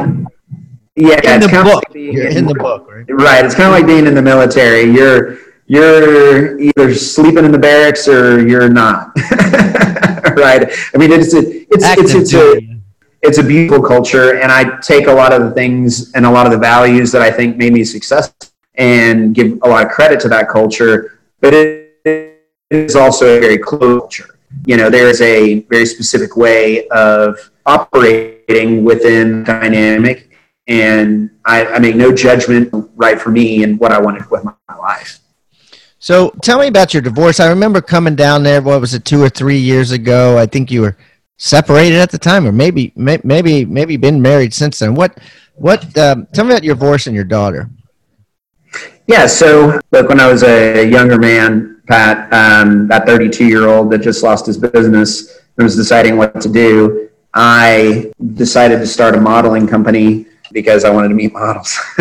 yeah, 0.97 1.19
in 1.25 1.43
it's 1.43 1.47
the 1.47 1.51
kind 1.51 1.67
of 1.67 1.73
book. 1.73 1.83
like 1.87 1.93
being 1.93 2.13
You're 2.15 2.29
in 2.29 2.47
the 2.47 2.55
book, 2.55 2.89
right? 2.89 3.05
Right. 3.09 3.45
It's 3.45 3.57
kind 3.57 3.67
of 3.67 3.73
like 3.73 3.85
being 3.87 4.07
in 4.07 4.15
the 4.15 4.23
military. 4.23 4.85
You're 4.85 5.39
you're 5.67 6.61
either 6.61 6.95
sleeping 6.95 7.45
in 7.45 7.51
the 7.51 7.59
barracks 7.59 8.07
or 8.07 8.47
you're 8.47 8.69
not. 8.69 9.11
right. 10.37 10.71
I 10.95 10.99
mean, 10.99 11.11
it's 11.11 11.35
a, 11.35 11.41
it's 11.41 11.67
it's 11.71 11.85
Active 11.85 12.05
it's 12.05 12.33
a 12.33 12.55
duty. 12.55 12.81
it's 13.23 13.39
a 13.39 13.43
beautiful 13.43 13.83
culture, 13.83 14.39
and 14.41 14.53
I 14.53 14.79
take 14.81 15.09
a 15.09 15.13
lot 15.13 15.33
of 15.33 15.43
the 15.43 15.51
things 15.51 16.13
and 16.15 16.25
a 16.25 16.31
lot 16.31 16.47
of 16.47 16.53
the 16.53 16.59
values 16.59 17.11
that 17.11 17.23
I 17.23 17.31
think 17.33 17.57
made 17.57 17.73
me 17.73 17.83
successful, 17.83 18.49
and 18.77 19.35
give 19.35 19.59
a 19.65 19.69
lot 19.69 19.85
of 19.85 19.91
credit 19.91 20.21
to 20.21 20.29
that 20.29 20.49
culture. 20.49 21.19
But 21.41 21.55
it 21.55 22.39
is 22.71 22.95
also 22.95 23.37
a 23.37 23.41
very 23.41 23.59
close 23.59 24.01
culture. 24.01 24.39
You 24.67 24.77
know, 24.77 24.89
there 24.91 25.09
is 25.09 25.21
a 25.21 25.61
very 25.63 25.87
specific 25.87 26.37
way 26.37 26.87
of 26.89 27.51
operating 27.67 28.85
within 28.85 29.45
dynamic, 29.45 30.37
and 30.67 31.31
I, 31.45 31.67
I 31.67 31.79
make 31.79 31.97
no 31.97 32.13
judgment 32.13 32.71
right 32.95 33.21
for 33.21 33.31
me 33.31 33.63
and 33.63 33.79
what 33.79 33.93
I 33.93 34.01
wanted 34.01 34.31
with 34.31 34.45
my, 34.45 34.53
my 34.69 34.77
life. 34.77 35.21
So 35.99 36.31
tell 36.43 36.59
me 36.59 36.67
about 36.67 36.93
your 36.93 37.03
divorce. 37.03 37.41
I 37.41 37.49
remember 37.49 37.81
coming 37.81 38.15
down 38.15 38.43
there. 38.43 38.61
What 38.61 38.81
was 38.81 38.93
it, 38.93 39.05
two 39.05 39.23
or 39.23 39.31
three 39.31 39.59
years 39.59 39.91
ago? 39.91 40.37
I 40.37 40.47
think 40.47 40.71
you 40.71 40.83
were 40.83 40.97
separated 41.39 41.99
at 41.99 42.11
the 42.11 42.19
time, 42.19 42.47
or 42.47 42.53
maybe 42.53 42.93
may, 42.95 43.19
maybe 43.25 43.65
maybe 43.65 43.97
been 43.97 44.21
married 44.21 44.53
since 44.53 44.81
then. 44.81 44.95
What 44.95 45.19
what? 45.55 45.97
Um, 45.97 46.27
tell 46.33 46.45
me 46.45 46.53
about 46.53 46.65
your 46.65 46.75
divorce 46.75 47.07
and 47.07 47.15
your 47.15 47.25
daughter. 47.25 47.71
Yeah, 49.07 49.27
so 49.27 49.81
look, 49.93 50.09
when 50.09 50.21
I 50.21 50.31
was 50.31 50.43
a 50.43 50.85
younger 50.85 51.19
man, 51.19 51.83
Pat, 51.87 52.33
um, 52.33 52.89
that 52.89 53.07
32 53.07 53.47
year 53.47 53.69
old 53.69 53.91
that 53.93 53.99
just 53.99 54.23
lost 54.23 54.47
his 54.47 54.59
business 54.59 55.41
and 55.57 55.65
was 55.65 55.77
deciding 55.77 56.17
what 56.17 56.41
to 56.41 56.49
do, 56.49 57.11
I 57.35 58.13
decided 58.35 58.79
to 58.79 58.87
start 58.87 59.17
a 59.17 59.21
modeling 59.21 59.67
company 59.67 60.27
because 60.53 60.85
I 60.85 60.91
wanted 60.91 61.09
to 61.09 61.15
meet 61.15 61.33
models. 61.33 61.77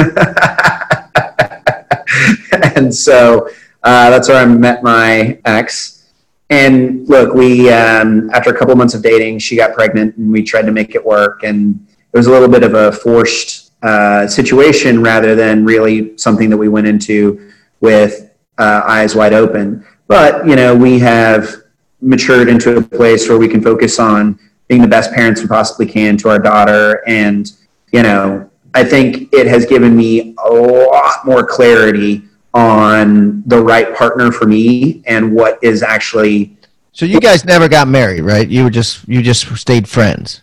and 2.75 2.93
so 2.93 3.49
uh, 3.81 4.09
that's 4.11 4.29
where 4.29 4.37
I 4.37 4.45
met 4.45 4.83
my 4.83 5.39
ex. 5.45 6.11
And 6.49 7.09
look, 7.09 7.33
we 7.33 7.71
um, 7.71 8.29
after 8.31 8.51
a 8.51 8.57
couple 8.57 8.75
months 8.75 8.93
of 8.93 9.01
dating, 9.01 9.39
she 9.39 9.55
got 9.55 9.73
pregnant, 9.73 10.15
and 10.17 10.31
we 10.31 10.43
tried 10.43 10.67
to 10.67 10.71
make 10.71 10.93
it 10.93 11.03
work. 11.03 11.43
And 11.43 11.85
it 12.13 12.17
was 12.17 12.27
a 12.27 12.31
little 12.31 12.47
bit 12.47 12.61
of 12.61 12.75
a 12.75 12.91
forced 12.91 13.71
uh, 13.81 14.27
situation 14.27 15.01
rather 15.01 15.33
than 15.35 15.65
really 15.65 16.15
something 16.17 16.49
that 16.51 16.57
we 16.57 16.69
went 16.69 16.85
into 16.85 17.51
with 17.81 18.31
uh, 18.59 18.81
eyes 18.85 19.15
wide 19.15 19.33
open. 19.33 19.83
But 20.07 20.45
you 20.45 20.55
know, 20.55 20.75
we 20.75 20.99
have 20.99 21.55
matured 22.01 22.49
into 22.49 22.77
a 22.77 22.81
place 22.81 23.27
where 23.27 23.39
we 23.39 23.47
can 23.47 23.61
focus 23.63 23.97
on 23.97 24.37
being 24.67 24.81
the 24.81 24.87
best 24.87 25.11
parents 25.13 25.41
we 25.41 25.47
possibly 25.47 25.85
can 25.85 26.17
to 26.17 26.29
our 26.29 26.39
daughter, 26.39 27.03
and 27.07 27.51
you 27.91 28.01
know, 28.01 28.49
I 28.73 28.83
think 28.83 29.31
it 29.33 29.47
has 29.47 29.65
given 29.65 29.95
me 29.95 30.35
a 30.43 30.49
lot 30.49 31.25
more 31.25 31.45
clarity 31.45 32.23
on 32.53 33.43
the 33.47 33.59
right 33.59 33.95
partner 33.95 34.31
for 34.31 34.45
me 34.45 35.01
and 35.05 35.33
what 35.33 35.57
is 35.63 35.81
actually 35.81 36.55
So 36.91 37.05
you 37.05 37.19
guys 37.19 37.45
never 37.45 37.67
got 37.67 37.87
married, 37.87 38.21
right? 38.21 38.47
You 38.47 38.63
were 38.63 38.69
just 38.69 39.07
you 39.07 39.21
just 39.21 39.45
stayed 39.57 39.87
friends. 39.87 40.41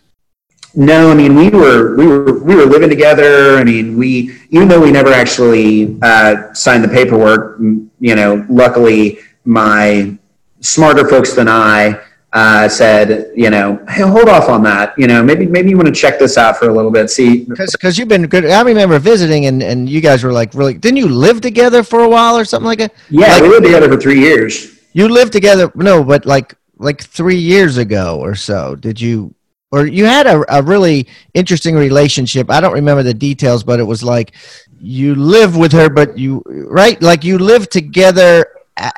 No, 0.73 1.11
I 1.11 1.13
mean 1.13 1.35
we 1.35 1.49
were 1.49 1.95
we 1.95 2.07
were 2.07 2.39
we 2.39 2.55
were 2.55 2.65
living 2.65 2.89
together. 2.89 3.57
I 3.57 3.63
mean 3.63 3.97
we 3.97 4.37
even 4.49 4.67
though 4.67 4.81
we 4.81 4.91
never 4.91 5.11
actually 5.11 5.97
uh, 6.01 6.53
signed 6.53 6.83
the 6.83 6.89
paperwork, 6.89 7.59
you 7.59 8.15
know, 8.15 8.45
luckily 8.49 9.19
my 9.45 10.17
smarter 10.59 11.07
folks 11.07 11.33
than 11.33 11.47
I 11.47 11.99
uh, 12.33 12.69
said, 12.69 13.31
you 13.35 13.49
know, 13.49 13.83
hey, 13.89 14.03
hold 14.03 14.29
off 14.29 14.47
on 14.47 14.63
that. 14.63 14.93
You 14.97 15.07
know, 15.07 15.21
maybe 15.21 15.45
maybe 15.45 15.69
you 15.69 15.75
want 15.77 15.87
to 15.87 15.93
check 15.93 16.17
this 16.19 16.37
out 16.37 16.57
for 16.57 16.69
a 16.69 16.73
little 16.73 16.91
bit. 16.91 17.09
See, 17.09 17.43
Because 17.49 17.97
you've 17.97 18.07
been 18.07 18.27
good. 18.27 18.45
I 18.45 18.61
remember 18.61 18.99
visiting, 18.99 19.45
and, 19.47 19.61
and 19.61 19.89
you 19.89 19.99
guys 20.01 20.23
were 20.23 20.31
like 20.31 20.53
really. 20.53 20.73
Didn't 20.75 20.97
you 20.97 21.09
live 21.09 21.41
together 21.41 21.83
for 21.83 22.01
a 22.01 22.09
while 22.09 22.37
or 22.37 22.45
something 22.45 22.67
like 22.67 22.79
that? 22.79 22.93
yeah, 23.09 23.33
Like, 23.33 23.41
we 23.43 23.49
lived 23.49 23.65
together 23.65 23.89
for 23.89 23.99
three 23.99 24.19
years. 24.19 24.79
you 24.93 25.07
lived 25.09 25.33
together. 25.33 25.71
No, 25.75 26.03
but 26.03 26.25
like 26.25 26.55
like 26.77 27.01
three 27.03 27.37
years 27.37 27.77
ago 27.77 28.19
or 28.19 28.33
so. 28.35 28.75
Did 28.75 28.99
you? 29.01 29.33
Or 29.73 29.85
you 29.85 30.03
had 30.05 30.27
a, 30.27 30.43
a 30.53 30.61
really 30.61 31.07
interesting 31.33 31.75
relationship. 31.75 32.49
I 32.51 32.59
don't 32.59 32.73
remember 32.73 33.03
the 33.03 33.13
details, 33.13 33.63
but 33.63 33.79
it 33.79 33.83
was 33.85 34.03
like 34.03 34.33
you 34.81 35.15
live 35.15 35.55
with 35.55 35.71
her, 35.71 35.89
but 35.89 36.17
you 36.17 36.43
right 36.69 37.01
like 37.01 37.23
you 37.23 37.37
live 37.37 37.69
together 37.69 38.45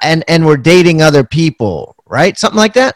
and 0.02 0.24
and 0.28 0.46
were 0.46 0.58
dating 0.58 1.02
other 1.02 1.24
people, 1.24 1.96
right? 2.08 2.38
Something 2.40 2.58
like 2.58 2.74
that. 2.74 2.96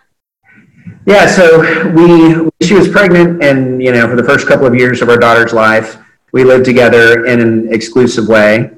Yeah, 1.05 1.27
so 1.27 1.61
we 1.91 2.49
she 2.65 2.73
was 2.73 2.87
pregnant, 2.87 3.43
and 3.43 3.81
you 3.81 3.91
know, 3.91 4.07
for 4.07 4.15
the 4.15 4.23
first 4.23 4.47
couple 4.47 4.65
of 4.65 4.75
years 4.75 5.01
of 5.01 5.09
our 5.09 5.17
daughter's 5.17 5.53
life, 5.53 5.97
we 6.31 6.43
lived 6.43 6.65
together 6.65 7.25
in 7.25 7.39
an 7.39 7.73
exclusive 7.73 8.27
way, 8.27 8.71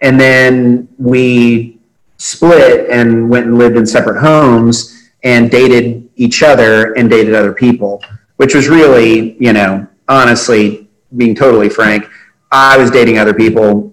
and 0.00 0.20
then 0.20 0.88
we 0.98 1.78
split 2.18 2.88
and 2.90 3.28
went 3.28 3.46
and 3.46 3.58
lived 3.58 3.76
in 3.76 3.86
separate 3.86 4.20
homes 4.20 5.10
and 5.22 5.50
dated 5.50 6.08
each 6.16 6.42
other 6.42 6.94
and 6.94 7.10
dated 7.10 7.34
other 7.34 7.52
people, 7.52 8.02
which 8.36 8.54
was 8.54 8.68
really, 8.68 9.36
you 9.38 9.52
know, 9.52 9.86
honestly, 10.08 10.88
being 11.16 11.34
totally 11.34 11.68
frank, 11.68 12.08
I 12.50 12.76
was 12.76 12.90
dating 12.90 13.18
other 13.18 13.34
people. 13.34 13.92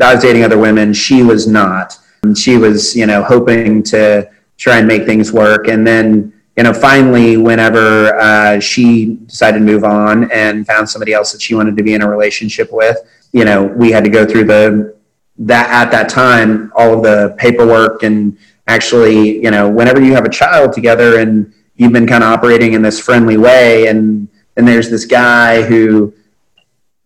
I 0.00 0.14
was 0.14 0.22
dating 0.22 0.44
other 0.44 0.58
women. 0.58 0.92
She 0.92 1.22
was 1.22 1.46
not. 1.46 1.98
She 2.34 2.56
was, 2.56 2.96
you 2.96 3.06
know, 3.06 3.22
hoping 3.22 3.82
to 3.84 4.28
try 4.56 4.78
and 4.78 4.88
make 4.88 5.04
things 5.04 5.32
work. 5.32 5.68
And 5.68 5.86
then, 5.86 6.32
you 6.56 6.62
know, 6.62 6.72
finally, 6.72 7.36
whenever 7.36 8.16
uh, 8.16 8.60
she 8.60 9.14
decided 9.26 9.58
to 9.58 9.64
move 9.64 9.82
on 9.84 10.30
and 10.30 10.66
found 10.66 10.88
somebody 10.88 11.12
else 11.12 11.32
that 11.32 11.42
she 11.42 11.54
wanted 11.54 11.76
to 11.76 11.82
be 11.82 11.94
in 11.94 12.02
a 12.02 12.08
relationship 12.08 12.72
with, 12.72 12.96
you 13.32 13.44
know, 13.44 13.64
we 13.64 13.90
had 13.90 14.04
to 14.04 14.10
go 14.10 14.24
through 14.24 14.44
the 14.44 14.94
that 15.36 15.68
at 15.70 15.90
that 15.90 16.08
time 16.08 16.72
all 16.76 16.94
of 16.94 17.02
the 17.02 17.34
paperwork 17.38 18.04
and 18.04 18.38
actually, 18.68 19.42
you 19.42 19.50
know, 19.50 19.68
whenever 19.68 20.00
you 20.00 20.14
have 20.14 20.24
a 20.24 20.30
child 20.30 20.72
together 20.72 21.18
and 21.18 21.52
you've 21.74 21.92
been 21.92 22.06
kind 22.06 22.22
of 22.22 22.30
operating 22.30 22.74
in 22.74 22.82
this 22.82 23.00
friendly 23.00 23.36
way, 23.36 23.88
and 23.88 24.28
and 24.56 24.66
there's 24.66 24.88
this 24.88 25.04
guy 25.04 25.62
who 25.62 26.14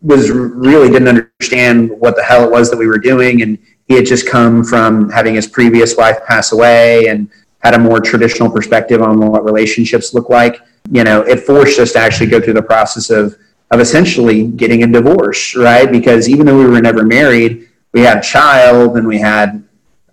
was 0.02 0.30
really 0.30 0.90
didn't 0.90 1.08
understand 1.08 1.90
what 1.90 2.14
the 2.16 2.22
hell 2.22 2.44
it 2.44 2.50
was 2.50 2.70
that 2.70 2.76
we 2.76 2.87
were 2.87 2.98
doing 2.98 3.42
and 3.42 3.58
he 3.88 3.94
had 3.94 4.06
just 4.06 4.28
come 4.28 4.62
from 4.62 5.11
having 5.11 5.34
his 5.34 5.46
previous 5.46 5.96
wife 5.96 6.24
pass 6.26 6.52
away 6.52 7.08
and 7.08 7.28
had 7.61 7.75
a 7.75 7.79
more 7.79 8.01
traditional 8.01 8.51
perspective 8.51 9.03
on 9.03 9.18
what 9.18 9.44
relationships 9.44 10.14
look 10.14 10.29
like 10.31 10.61
you 10.90 11.05
know 11.05 11.23
it 11.23 11.40
forced 11.40 11.79
us 11.79 11.92
to 11.92 11.99
actually 11.99 12.27
go 12.27 12.40
through 12.40 12.55
the 12.55 12.62
process 12.62 13.11
of 13.11 13.37
of 13.71 13.81
essentially 13.81 14.44
getting 14.44 14.83
a 14.83 14.87
divorce 14.87 15.55
right 15.57 15.90
because 15.90 16.29
even 16.29 16.47
though 16.47 16.59
we 16.59 16.66
were 16.66 16.81
never 16.81 17.05
married 17.05 17.68
we 17.92 18.01
had 18.01 18.18
a 18.18 18.23
child 18.23 18.97
and 18.97 19.07
we 19.07 19.18
had 19.18 19.62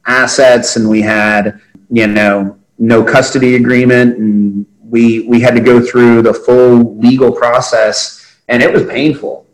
assets 0.05 0.75
and 0.75 0.89
we 0.89 1.01
had 1.01 1.59
you 1.89 2.07
know 2.07 2.57
no 2.77 3.03
custody 3.03 3.55
agreement 3.55 4.17
and 4.17 4.65
we 4.81 5.27
we 5.27 5.39
had 5.39 5.55
to 5.55 5.61
go 5.61 5.83
through 5.83 6.21
the 6.21 6.33
full 6.33 6.97
legal 6.97 7.31
process 7.31 8.39
and 8.47 8.61
it 8.61 8.71
was 8.71 8.83
painful 8.85 9.45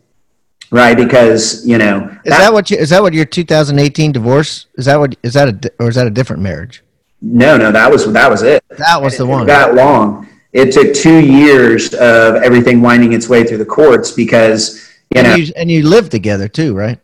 right 0.70 0.96
because 0.96 1.66
you 1.66 1.78
know 1.78 2.10
Is 2.24 2.36
that, 2.36 2.52
what 2.52 2.70
you? 2.70 2.76
Is 2.76 2.90
that 2.90 3.02
what 3.02 3.12
your 3.12 3.24
2018 3.24 4.12
divorce? 4.12 4.66
Is 4.74 4.86
that 4.86 4.98
what? 4.98 5.16
Is 5.22 5.34
that 5.34 5.48
a 5.48 5.72
or 5.78 5.88
is 5.88 5.94
that 5.94 6.06
a 6.06 6.10
different 6.10 6.42
marriage? 6.42 6.82
No 7.22 7.56
no 7.56 7.72
that 7.72 7.90
was 7.90 8.10
that 8.12 8.30
was 8.30 8.42
it 8.42 8.62
That 8.78 9.00
was 9.02 9.16
the 9.16 9.26
one. 9.26 9.46
that 9.46 9.74
long 9.74 10.28
it 10.52 10.72
took 10.72 10.94
two 10.94 11.20
years 11.20 11.94
of 11.94 12.36
everything 12.36 12.82
winding 12.82 13.12
its 13.12 13.28
way 13.28 13.44
through 13.44 13.58
the 13.58 13.64
courts 13.64 14.12
because 14.12 14.90
you 15.14 15.22
know 15.22 15.34
And 15.34 15.48
you, 15.48 15.52
and 15.56 15.70
you 15.70 15.82
lived 15.88 16.10
together 16.10 16.48
too, 16.48 16.74
right? 16.74 16.98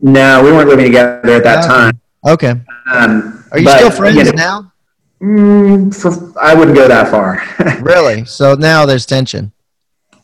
no 0.00 0.42
we 0.42 0.50
weren't 0.52 0.68
living 0.68 0.86
together 0.86 1.16
at 1.34 1.44
that 1.44 1.64
Okay. 1.64 1.68
time 1.68 2.00
Okay. 2.26 2.54
um, 2.92 3.44
Are 3.52 3.58
you 3.58 3.64
but, 3.64 3.78
still 3.78 3.90
friends 3.90 4.16
you 4.16 4.24
know, 4.24 4.32
now? 4.32 4.72
mm, 5.22 5.94
for, 5.94 6.10
i 6.40 6.54
wouldn't 6.54 6.76
go 6.76 6.88
that 6.88 7.08
far 7.10 7.42
Really? 7.78 8.24
So 8.24 8.54
now 8.54 8.86
there's 8.86 9.06
tension. 9.06 9.52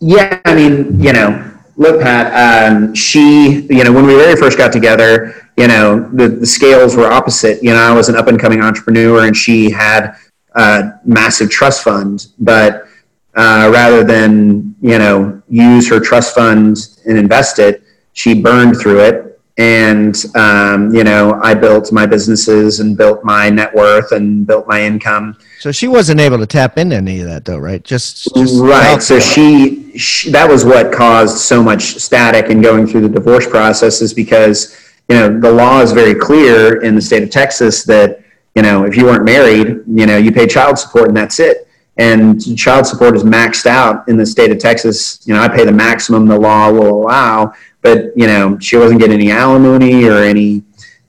Yeah, 0.00 0.40
I 0.44 0.54
mean, 0.54 1.00
you 1.00 1.12
know, 1.12 1.50
look, 1.76 2.00
Pat, 2.00 2.72
um, 2.72 2.94
she, 2.94 3.62
you 3.70 3.82
know, 3.84 3.92
when 3.92 4.06
we 4.06 4.14
very 4.14 4.36
first 4.36 4.58
got 4.58 4.72
together, 4.72 5.45
you 5.56 5.68
know, 5.68 6.08
the, 6.12 6.28
the 6.28 6.46
scales 6.46 6.96
were 6.96 7.10
opposite. 7.10 7.62
You 7.62 7.70
know, 7.70 7.80
I 7.80 7.92
was 7.92 8.08
an 8.08 8.16
up 8.16 8.28
and 8.28 8.38
coming 8.38 8.60
entrepreneur 8.60 9.26
and 9.26 9.36
she 9.36 9.70
had 9.70 10.14
a 10.54 10.92
massive 11.04 11.50
trust 11.50 11.82
fund, 11.82 12.26
but 12.38 12.86
uh, 13.34 13.70
rather 13.72 14.04
than, 14.04 14.74
you 14.80 14.98
know, 14.98 15.42
use 15.48 15.88
her 15.88 16.00
trust 16.00 16.34
fund 16.34 16.76
and 17.06 17.18
invest 17.18 17.58
it, 17.58 17.82
she 18.12 18.40
burned 18.40 18.78
through 18.78 19.00
it. 19.00 19.40
And, 19.58 20.14
um, 20.34 20.94
you 20.94 21.02
know, 21.02 21.40
I 21.42 21.54
built 21.54 21.90
my 21.90 22.04
businesses 22.04 22.80
and 22.80 22.94
built 22.94 23.24
my 23.24 23.48
net 23.48 23.74
worth 23.74 24.12
and 24.12 24.46
built 24.46 24.68
my 24.68 24.82
income. 24.82 25.38
So 25.60 25.72
she 25.72 25.88
wasn't 25.88 26.20
able 26.20 26.36
to 26.38 26.46
tap 26.46 26.76
into 26.76 26.96
any 26.96 27.20
of 27.20 27.26
that 27.28 27.46
though, 27.46 27.56
right? 27.56 27.82
Just, 27.82 28.34
just 28.34 28.60
right 28.60 29.02
so 29.02 29.18
she, 29.18 29.96
she 29.96 30.30
that 30.30 30.46
was 30.46 30.66
what 30.66 30.92
caused 30.92 31.38
so 31.38 31.62
much 31.62 31.94
static 31.94 32.50
in 32.50 32.60
going 32.60 32.86
through 32.86 33.00
the 33.02 33.08
divorce 33.08 33.46
process 33.48 34.02
is 34.02 34.12
because 34.12 34.76
you 35.08 35.16
know 35.16 35.40
the 35.40 35.50
law 35.50 35.80
is 35.80 35.92
very 35.92 36.14
clear 36.14 36.82
in 36.82 36.94
the 36.94 37.00
state 37.00 37.22
of 37.22 37.30
texas 37.30 37.84
that 37.84 38.20
you 38.54 38.62
know 38.62 38.84
if 38.84 38.96
you 38.96 39.04
weren't 39.04 39.24
married 39.24 39.82
you 39.86 40.06
know 40.06 40.16
you 40.16 40.32
pay 40.32 40.46
child 40.46 40.78
support 40.78 41.08
and 41.08 41.16
that's 41.16 41.40
it. 41.40 41.62
And 41.98 42.58
child 42.58 42.86
support 42.86 43.16
is 43.16 43.24
maxed 43.24 43.64
out 43.64 44.06
in 44.06 44.18
the 44.18 44.26
state 44.26 44.50
of 44.50 44.58
texas. 44.58 45.20
You 45.26 45.34
know 45.34 45.40
i 45.40 45.48
pay 45.48 45.64
the 45.64 45.72
maximum 45.72 46.26
the 46.26 46.38
law 46.38 46.70
will 46.70 47.02
allow 47.02 47.54
but 47.80 48.16
you 48.16 48.26
know 48.26 48.58
she 48.58 48.76
wasn't 48.76 49.00
getting 49.00 49.20
any 49.20 49.30
alimony 49.30 50.04
or 50.04 50.18
any 50.18 50.62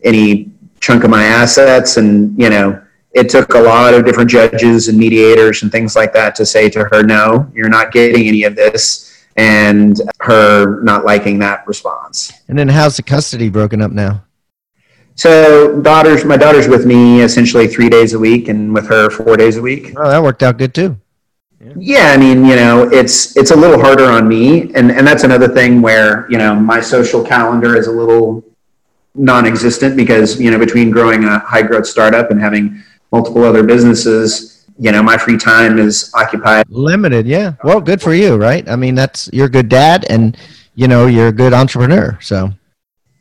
any 0.04 0.52
chunk 0.80 1.04
of 1.04 1.10
my 1.10 1.24
assets. 1.24 1.98
And 1.98 2.40
you 2.40 2.50
know 2.50 2.82
it 3.14 3.30
took 3.30 3.56
a 3.56 3.60
lot 3.60 3.96
of 3.96 4.06
different 4.06 4.30
judges 4.30 4.90
and 4.90 4.98
mediators 4.98 5.64
and 5.64 5.72
things 5.72 5.96
like 5.96 6.14
that 6.14 6.36
to 6.36 6.46
say 6.46 6.70
to 6.70 6.84
her 6.86 7.02
no 7.04 7.50
you're 7.54 7.70
not 7.70 7.92
getting 7.92 8.28
any 8.28 8.44
of 8.44 8.56
this 8.56 9.07
and 9.38 10.02
her 10.20 10.82
not 10.84 11.06
liking 11.06 11.40
that 11.40 11.66
response 11.68 12.34
And 12.48 12.58
then 12.58 12.68
how's 12.68 12.98
the 12.98 13.04
custody 13.04 13.50
broken 13.50 13.82
up 13.82 13.92
now? 13.92 14.24
so 15.16 15.82
daughters 15.82 16.26
my 16.26 16.38
daughter's 16.38 16.68
with 16.68 16.86
me 16.86 17.22
essentially 17.22 17.68
three 17.68 17.90
days 17.90 18.14
a 18.14 18.20
week 18.20 18.50
and 18.50 18.74
with 18.74 18.88
her 18.88 19.10
four 19.10 19.36
days 19.38 19.58
a 19.58 19.62
week 19.62 19.94
Oh, 19.98 20.08
that 20.10 20.22
worked 20.22 20.44
out 20.44 20.58
good 20.58 20.74
too. 20.76 20.98
yeah 21.76 22.12
i 22.14 22.18
mean 22.18 22.46
you 22.46 22.56
know 22.56 22.84
it's 22.92 23.36
it's 23.36 23.50
a 23.52 23.56
little 23.56 23.80
harder 23.80 24.06
on 24.06 24.28
me 24.28 24.72
and 24.76 24.92
and 24.92 25.06
that's 25.08 25.24
another 25.24 25.48
thing 25.48 25.82
where 25.82 26.30
you 26.32 26.38
know 26.38 26.54
my 26.56 26.80
social 26.80 27.24
calendar 27.24 27.76
is 27.76 27.88
a 27.88 27.92
little 27.92 28.44
non-existent 29.16 29.98
because 29.98 30.40
you 30.40 30.52
know 30.52 30.60
between 30.60 30.92
growing 30.92 31.24
a 31.24 31.40
high 31.40 31.64
growth 31.64 31.88
startup 31.88 32.30
and 32.30 32.40
having 32.40 32.84
multiple 33.12 33.44
other 33.44 33.64
businesses 33.64 34.57
you 34.80 34.92
know 34.92 35.02
my 35.02 35.18
free 35.18 35.38
time 35.38 35.80
is 35.80 36.12
occupied 36.14 36.66
Limited, 36.70 37.26
yeah. 37.26 37.54
Well, 37.64 37.82
good 37.82 38.02
for 38.02 38.14
you, 38.14 38.36
right? 38.36 38.68
I 38.70 38.76
mean, 38.76 38.96
that's 38.96 39.30
you're 39.34 39.48
a 39.48 39.50
good 39.50 39.70
dad, 39.70 40.06
and 40.10 40.38
you 40.76 40.88
know 40.88 41.08
you're 41.08 41.30
a 41.30 41.32
good 41.32 41.54
entrepreneur. 41.54 42.18
So 42.22 42.52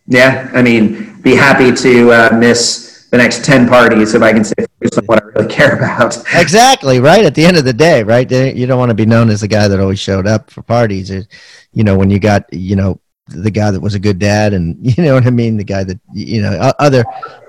Yeah, 0.07 0.51
I 0.53 0.63
mean, 0.63 1.21
be 1.23 1.35
happy 1.35 1.73
to 1.73 2.13
uh, 2.13 2.37
miss 2.39 3.09
the 3.11 3.17
next 3.19 3.45
10 3.45 3.69
parties 3.69 4.15
if 4.15 4.23
I 4.23 4.33
can 4.33 4.45
say 4.45 4.55
focus 4.59 4.99
on 4.99 5.05
what 5.07 5.23
I 5.23 5.27
really 5.27 5.49
care 5.55 5.77
about. 5.77 6.17
Exactly 6.35 6.99
right. 7.01 7.25
At 7.25 7.35
the 7.35 7.45
end 7.45 7.57
of 7.57 7.65
the 7.65 7.73
day, 7.73 8.03
right? 8.03 8.31
You 8.31 8.67
don't 8.67 8.79
want 8.79 8.91
to 8.91 8.95
be 8.95 9.07
known 9.07 9.31
as 9.31 9.41
the 9.41 9.49
guy 9.49 9.69
that 9.69 9.81
always 9.81 10.01
showed 10.01 10.27
up 10.27 10.51
for 10.51 10.63
parties. 10.63 11.11
You 11.11 11.85
know, 11.85 11.97
when 11.97 12.11
you 12.11 12.19
got 12.19 12.53
you 12.53 12.77
know 12.77 13.01
the 13.29 13.51
guy 13.51 13.71
that 13.71 13.81
was 13.81 13.95
a 13.95 13.99
good 13.99 14.19
dad, 14.19 14.53
and 14.53 14.77
you 14.97 15.03
know 15.03 15.15
what 15.15 15.27
I 15.27 15.31
mean, 15.31 15.57
the 15.57 15.65
guy 15.65 15.85
that 15.85 15.99
you 16.13 16.43
know 16.43 16.73
other 16.79 17.05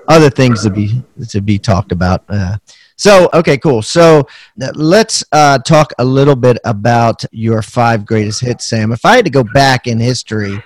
other 0.08 0.30
things 0.30 0.62
to 0.62 0.70
be 0.70 1.02
to 1.28 1.40
be 1.40 1.58
talked 1.58 1.92
about. 1.92 2.24
Uh, 2.28 2.56
so 2.96 3.28
okay, 3.32 3.58
cool. 3.58 3.82
So 3.82 4.26
uh, 4.60 4.72
let's 4.74 5.22
uh, 5.32 5.58
talk 5.58 5.92
a 5.98 6.04
little 6.04 6.36
bit 6.36 6.58
about 6.64 7.24
your 7.30 7.62
five 7.62 8.04
greatest 8.04 8.40
hits, 8.40 8.66
Sam. 8.66 8.92
If 8.92 9.04
I 9.04 9.16
had 9.16 9.24
to 9.24 9.30
go 9.30 9.44
back 9.44 9.86
in 9.86 10.00
history 10.00 10.62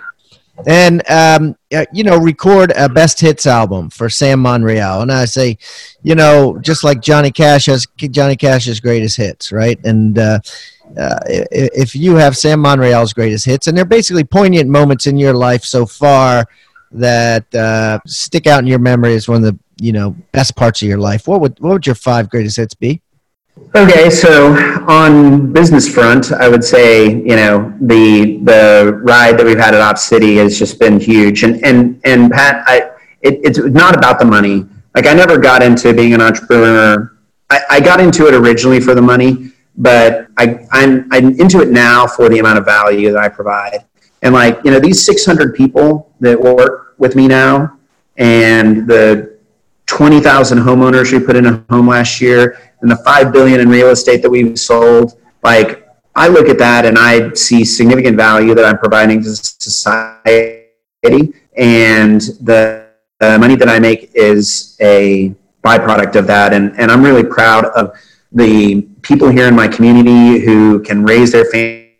and 0.66 1.02
um, 1.10 1.56
uh, 1.74 1.84
you 1.92 2.04
know 2.04 2.18
record 2.18 2.72
a 2.76 2.88
best 2.88 3.20
hits 3.20 3.46
album 3.46 3.90
for 3.90 4.08
Sam 4.08 4.40
Monreal, 4.40 5.02
and 5.02 5.12
I 5.12 5.24
say, 5.24 5.58
you 6.02 6.14
know, 6.14 6.58
just 6.60 6.84
like 6.84 7.00
Johnny 7.00 7.30
Cash 7.30 7.66
has 7.66 7.86
Johnny 7.96 8.36
Cash's 8.36 8.80
greatest 8.80 9.16
hits, 9.16 9.52
right? 9.52 9.78
And 9.84 10.18
uh, 10.18 10.40
uh, 10.98 11.18
if 11.26 11.94
you 11.94 12.16
have 12.16 12.36
Sam 12.36 12.60
Monreal's 12.60 13.12
greatest 13.12 13.44
hits, 13.44 13.66
and 13.66 13.76
they're 13.76 13.84
basically 13.84 14.24
poignant 14.24 14.68
moments 14.68 15.06
in 15.06 15.16
your 15.16 15.32
life 15.32 15.64
so 15.64 15.86
far 15.86 16.46
that 16.92 17.52
uh, 17.54 17.98
stick 18.06 18.46
out 18.46 18.60
in 18.60 18.66
your 18.66 18.78
memory 18.78 19.14
as 19.14 19.28
one 19.28 19.42
of 19.44 19.54
the 19.54 19.58
you 19.80 19.92
know 19.92 20.14
best 20.32 20.54
parts 20.54 20.82
of 20.82 20.88
your 20.88 20.98
life, 20.98 21.26
what 21.26 21.40
would 21.40 21.58
what 21.60 21.72
would 21.72 21.86
your 21.86 21.94
five 21.94 22.28
greatest 22.28 22.56
hits 22.56 22.74
be? 22.74 23.00
Okay, 23.74 24.10
so 24.10 24.54
on 24.88 25.52
business 25.52 25.92
front, 25.92 26.32
I 26.32 26.48
would 26.48 26.64
say 26.64 27.08
you 27.08 27.36
know 27.36 27.74
the 27.80 28.38
the 28.42 29.00
ride 29.02 29.38
that 29.38 29.46
we've 29.46 29.58
had 29.58 29.74
at 29.74 29.80
Op 29.80 29.98
City 29.98 30.36
has 30.36 30.58
just 30.58 30.78
been 30.78 31.00
huge, 31.00 31.42
and 31.42 31.62
and 31.64 32.00
and 32.04 32.30
Pat, 32.30 32.64
I 32.66 32.90
it, 33.22 33.40
it's 33.42 33.58
not 33.58 33.96
about 33.96 34.18
the 34.18 34.24
money. 34.24 34.66
Like 34.94 35.06
I 35.06 35.14
never 35.14 35.38
got 35.38 35.62
into 35.62 35.94
being 35.94 36.12
an 36.12 36.20
entrepreneur. 36.20 37.16
I, 37.50 37.60
I 37.70 37.80
got 37.80 38.00
into 38.00 38.26
it 38.26 38.34
originally 38.34 38.80
for 38.80 38.94
the 38.94 39.02
money, 39.02 39.51
but 39.76 40.28
I 40.36 40.66
I'm 40.72 41.08
I'm 41.12 41.40
into 41.40 41.60
it 41.60 41.70
now 41.70 42.06
for 42.06 42.28
the 42.28 42.38
amount 42.38 42.58
of 42.58 42.64
value 42.64 43.10
that 43.12 43.18
I 43.18 43.28
provide. 43.28 43.84
And 44.22 44.34
like 44.34 44.60
you 44.64 44.70
know 44.70 44.78
these 44.78 45.04
600 45.04 45.54
people 45.54 46.12
that 46.20 46.40
work 46.40 46.94
with 46.98 47.16
me 47.16 47.28
now, 47.28 47.78
and 48.16 48.86
the 48.86 49.32
20,000 49.86 50.58
homeowners 50.58 51.12
we 51.12 51.24
put 51.24 51.36
in 51.36 51.46
a 51.46 51.64
home 51.68 51.88
last 51.88 52.20
year 52.20 52.58
and 52.80 52.90
the 52.90 52.96
5 52.96 53.32
billion 53.32 53.60
in 53.60 53.68
real 53.68 53.88
estate 53.88 54.22
that 54.22 54.30
we've 54.30 54.58
sold 54.58 55.18
like 55.42 55.88
I 56.14 56.28
look 56.28 56.48
at 56.48 56.58
that 56.58 56.84
and 56.84 56.98
I 56.98 57.32
see 57.32 57.64
significant 57.64 58.16
value 58.16 58.54
that 58.54 58.64
I'm 58.64 58.78
providing 58.78 59.22
to 59.22 59.34
society 59.34 60.68
and 61.56 62.20
the 62.40 62.86
uh, 63.20 63.38
money 63.38 63.56
that 63.56 63.68
I 63.68 63.78
make 63.78 64.10
is 64.14 64.76
a 64.80 65.34
byproduct 65.64 66.16
of 66.16 66.26
that 66.26 66.52
and, 66.52 66.78
and 66.78 66.90
I'm 66.90 67.02
really 67.02 67.24
proud 67.24 67.66
of 67.66 67.96
the 68.30 68.88
people 69.02 69.28
here 69.28 69.48
in 69.48 69.54
my 69.54 69.68
community 69.68 70.40
who 70.40 70.80
can 70.80 71.04
raise 71.04 71.32
their 71.32 71.44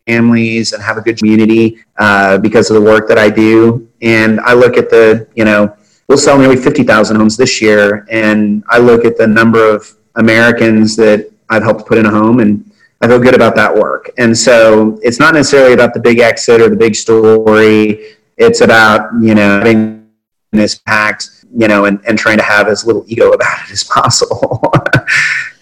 families 0.07 0.73
and 0.73 0.83
have 0.83 0.97
a 0.97 1.01
good 1.01 1.19
community 1.19 1.79
uh, 1.99 2.39
because 2.39 2.71
of 2.71 2.75
the 2.75 2.83
work 2.83 3.09
that 3.09 3.19
I 3.19 3.29
do 3.29 3.89
and 4.01 4.41
I 4.41 4.55
look 4.55 4.77
at 4.77 4.91
the 4.91 5.29
you 5.35 5.45
know 5.45 5.77
we'll 6.13 6.19
sell 6.19 6.39
nearly 6.39 6.57
50,000 6.57 7.17
homes 7.17 7.39
this 7.39 7.63
year. 7.63 8.07
And 8.11 8.63
I 8.69 8.77
look 8.77 9.07
at 9.07 9.17
the 9.17 9.27
number 9.27 9.67
of 9.75 9.97
Americans 10.17 10.95
that 10.97 11.31
I've 11.49 11.63
helped 11.63 11.87
put 11.87 11.97
in 11.97 12.05
a 12.05 12.11
home 12.11 12.41
and 12.41 12.71
I 13.01 13.09
feel 13.09 13.19
good 13.19 13.35
about 13.35 13.57
that 13.57 13.75
work. 13.75 14.11
And 14.19 14.37
so 14.37 14.99
it's 15.03 15.19
not 15.19 15.33
necessarily 15.33 15.73
about 15.73 15.95
the 15.95 16.01
big 16.01 16.19
exit 16.19 16.61
or 16.61 16.69
the 16.69 16.77
big 16.77 16.95
story. 16.95 18.17
It's 18.37 18.61
about, 18.61 19.11
you 19.23 19.35
know, 19.35 19.59
having 19.59 20.07
this 20.51 20.75
pact, 20.75 21.42
you 21.57 21.69
know, 21.69 21.85
and, 21.85 22.01
and 22.07 22.19
trying 22.19 22.39
to 22.39 22.45
have 22.45 22.69
as 22.69 22.85
little 22.85 23.05
ego 23.07 23.31
about 23.31 23.65
it 23.65 23.73
as 23.73 23.85
possible. 23.85 24.61
um, 24.65 24.73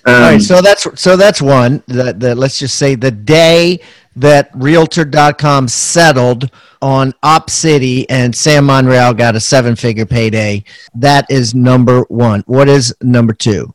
All 0.07 0.21
right, 0.21 0.41
so 0.41 0.61
that's 0.61 0.87
so 1.01 1.17
that's 1.17 1.43
one. 1.43 1.83
That, 1.89 2.21
that 2.21 2.39
let's 2.39 2.59
just 2.59 2.77
say 2.77 2.95
the 2.95 3.11
day 3.11 3.81
that 4.17 4.51
Realtor.com 4.55 5.69
settled 5.69 6.51
on 6.83 7.13
Op 7.23 7.51
City 7.51 8.09
and 8.09 8.35
Sam 8.35 8.67
Monreal 8.67 9.15
got 9.15 9.37
a 9.37 9.41
seven-figure 9.41 10.07
payday. 10.07 10.65
That 10.95 11.31
is 11.31 11.55
number 11.55 12.03
one. 12.09 12.43
What 12.47 12.69
is 12.69 12.95
number 13.03 13.33
two? 13.33 13.75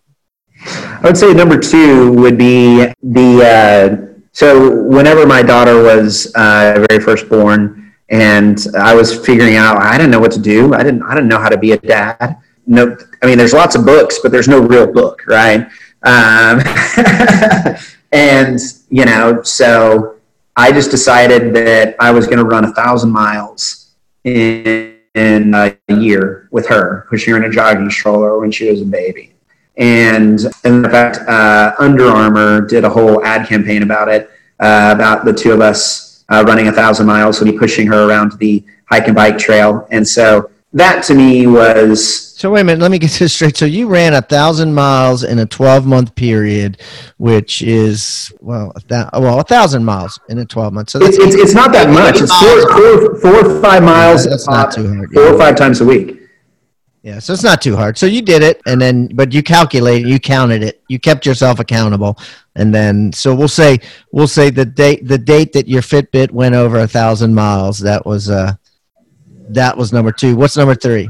I 0.66 1.02
would 1.04 1.18
say 1.18 1.34
number 1.34 1.60
two 1.60 2.14
would 2.14 2.38
be 2.38 2.88
the. 3.04 3.46
Uh, 3.46 4.12
so 4.32 4.82
whenever 4.84 5.26
my 5.26 5.42
daughter 5.42 5.82
was 5.82 6.34
uh, 6.36 6.86
very 6.90 7.02
first 7.02 7.30
born, 7.30 7.85
and 8.10 8.68
I 8.78 8.94
was 8.94 9.26
figuring 9.26 9.56
out, 9.56 9.82
I 9.82 9.98
didn't 9.98 10.12
know 10.12 10.20
what 10.20 10.32
to 10.34 10.40
do. 10.40 10.74
I 10.74 10.84
didn't. 10.84 11.04
I 11.04 11.16
didn't 11.16 11.30
know 11.30 11.40
how 11.40 11.50
to 11.50 11.58
be 11.58 11.72
a 11.72 11.78
dad. 11.78 12.38
No, 12.68 12.96
I 13.22 13.26
mean, 13.26 13.38
there's 13.38 13.54
lots 13.54 13.76
of 13.76 13.86
books, 13.86 14.20
but 14.22 14.32
there's 14.32 14.48
no 14.48 14.60
real 14.60 14.92
book, 14.92 15.22
right? 15.28 15.68
Um, 16.04 16.62
and 18.12 18.60
you 18.90 19.06
know, 19.06 19.42
so 19.42 20.18
I 20.56 20.72
just 20.72 20.92
decided 20.92 21.54
that 21.56 21.96
I 22.00 22.12
was 22.12 22.28
going 22.28 22.38
to 22.38 22.46
run 22.46 22.66
a 22.66 22.74
thousand 22.74 23.12
miles 23.12 23.96
in, 24.24 24.98
in 25.16 25.54
a 25.54 25.76
year 25.90 26.48
with 26.52 26.68
her, 26.68 27.08
pushing 27.10 27.34
her 27.34 27.44
in 27.44 27.50
a 27.50 27.54
jogging 27.54 27.90
stroller 27.90 28.40
when 28.40 28.52
she 28.52 28.70
was 28.70 28.82
a 28.82 28.86
baby. 28.86 29.34
And 29.78 30.40
in 30.64 30.84
fact, 30.84 31.18
uh, 31.28 31.76
Under 31.80 32.08
Armour 32.08 32.62
did 32.62 32.86
a 32.86 32.90
whole 32.90 33.24
ad 33.26 33.48
campaign 33.48 33.84
about 33.84 34.08
it, 34.08 34.30
uh, 34.60 34.94
about 34.96 35.26
the 35.26 35.34
two 35.34 35.52
of 35.52 35.60
us 35.60 36.05
uh, 36.30 36.44
running 36.48 36.68
a 36.68 36.72
thousand 36.72 37.06
miles, 37.08 37.38
so 37.38 37.46
be 37.46 37.52
pushing 37.58 37.88
her 37.88 38.08
around 38.10 38.34
the 38.40 38.64
hike 38.86 39.08
and 39.08 39.16
bike 39.16 39.38
trail. 39.38 39.88
And 39.92 40.08
so 40.08 40.50
that 40.74 41.04
to 41.06 41.14
me 41.16 41.48
was 41.48 42.34
So 42.38 42.52
wait 42.52 42.62
a 42.62 42.64
minute, 42.66 42.82
let 42.82 42.92
me 42.92 43.00
get 43.00 43.12
this 43.12 43.34
straight. 43.34 43.56
So 43.56 43.66
you 43.66 43.88
ran 43.88 44.14
a 44.14 44.22
thousand 44.22 44.74
miles 44.74 45.24
in 45.24 45.40
a 45.40 45.46
twelve-month 45.46 46.16
period, 46.16 46.82
which 47.18 47.62
is 47.62 48.34
well, 48.42 48.74
a 48.76 48.82
thou- 48.88 49.10
well, 49.14 49.40
a 49.40 49.44
thousand 49.44 49.86
miles 49.86 50.20
in 50.28 50.38
a 50.40 50.46
twelve 50.46 50.74
months. 50.74 50.92
So 50.94 51.00
it's, 51.02 51.18
it's, 51.18 51.36
it's 51.36 51.54
not 51.54 51.72
that 51.72 51.90
much. 51.90 52.22
It's 52.22 52.36
four, 52.36 53.22
four, 53.22 53.22
four 53.22 53.58
or 53.58 53.62
five 53.62 53.84
miles 53.84 54.26
Yeah, 54.26 54.32
that's 54.32 54.48
not 54.48 54.74
too 54.74 54.94
hard, 54.94 55.12
four 55.14 55.24
yeah. 55.24 55.32
or 55.34 55.38
five 55.38 55.56
times 55.56 55.80
a 55.82 55.86
week. 55.86 56.20
Yeah, 57.06 57.20
so 57.20 57.34
it's 57.34 57.44
not 57.44 57.62
too 57.62 57.76
hard. 57.76 58.00
So 58.00 58.08
you 58.08 58.24
did 58.24 58.42
it, 58.42 58.60
and 58.66 58.82
then 58.82 59.10
but 59.14 59.32
you 59.32 59.44
calculated, 59.44 60.10
you 60.10 60.20
counted 60.20 60.64
it, 60.64 60.82
you 60.88 61.00
kept 61.00 61.24
yourself 61.24 61.60
accountable, 61.60 62.18
and 62.56 62.74
then 62.74 63.14
so 63.14 63.36
we'll 63.36 63.48
say 63.48 63.78
we'll 64.12 64.28
say 64.28 64.50
the 64.50 64.66
date 64.66 65.08
the 65.08 65.20
date 65.20 65.54
that 65.54 65.68
your 65.68 65.84
Fitbit 65.84 66.32
went 66.32 66.56
over 66.56 66.80
a 66.80 66.88
thousand 66.88 67.36
miles. 67.36 67.78
That 67.78 68.08
was 68.08 68.32
uh 68.32 68.56
that 69.50 69.78
was 69.78 69.94
number 69.94 70.12
two. 70.12 70.36
What's 70.36 70.58
number 70.58 70.74
three? 70.74 71.08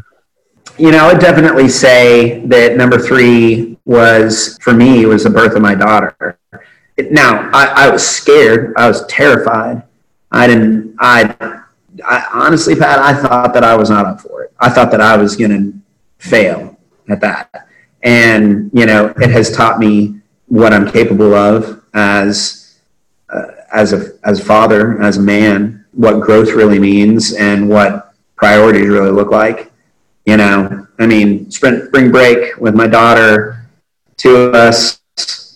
You 0.77 0.91
know, 0.91 0.97
I 0.97 1.13
would 1.13 1.21
definitely 1.21 1.69
say 1.69 2.45
that 2.47 2.75
number 2.75 2.99
three 2.99 3.77
was 3.86 4.58
for 4.62 4.73
me 4.73 5.05
was 5.05 5.23
the 5.23 5.29
birth 5.29 5.55
of 5.55 5.62
my 5.62 5.75
daughter. 5.75 6.38
Now, 7.10 7.49
I, 7.53 7.86
I 7.86 7.89
was 7.89 8.05
scared. 8.05 8.73
I 8.75 8.89
was 8.89 9.05
terrified. 9.05 9.81
I 10.29 10.45
didn't. 10.45 10.97
I, 10.99 11.62
I 12.05 12.27
honestly, 12.34 12.75
Pat, 12.75 12.99
I 12.99 13.13
thought 13.13 13.53
that 13.53 13.63
I 13.63 13.77
was 13.77 13.89
not 13.89 14.05
up 14.05 14.19
for 14.19 14.43
it. 14.43 14.51
I 14.60 14.69
thought 14.69 14.91
that 14.91 14.99
I 14.99 15.15
was 15.15 15.38
going 15.38 15.51
to 15.51 15.84
fail 16.17 16.78
at 17.10 17.21
that. 17.21 17.67
And 18.04 18.69
you 18.73 18.86
know, 18.86 19.13
it 19.17 19.32
has 19.32 19.51
taught 19.51 19.80
me 19.80 20.21
what 20.47 20.73
I'm 20.73 20.89
capable 20.89 21.34
of 21.34 21.84
as 21.93 22.80
uh, 23.30 23.47
as 23.73 23.93
a 23.93 24.13
as 24.23 24.43
father, 24.43 25.01
as 25.01 25.17
a 25.17 25.21
man, 25.21 25.86
what 25.93 26.21
growth 26.21 26.49
really 26.49 26.80
means, 26.80 27.34
and 27.34 27.69
what 27.69 28.13
priorities 28.36 28.88
really 28.88 29.12
look 29.12 29.32
like 29.32 29.71
you 30.25 30.38
know, 30.38 30.88
I 30.97 31.06
mean, 31.06 31.49
spring, 31.51 31.86
spring 31.86 32.12
break 32.12 32.58
with 32.58 32.75
my 32.75 32.88
daughter, 32.88 33.67
two 34.17 34.36
of 34.36 34.56
us, 34.56 34.99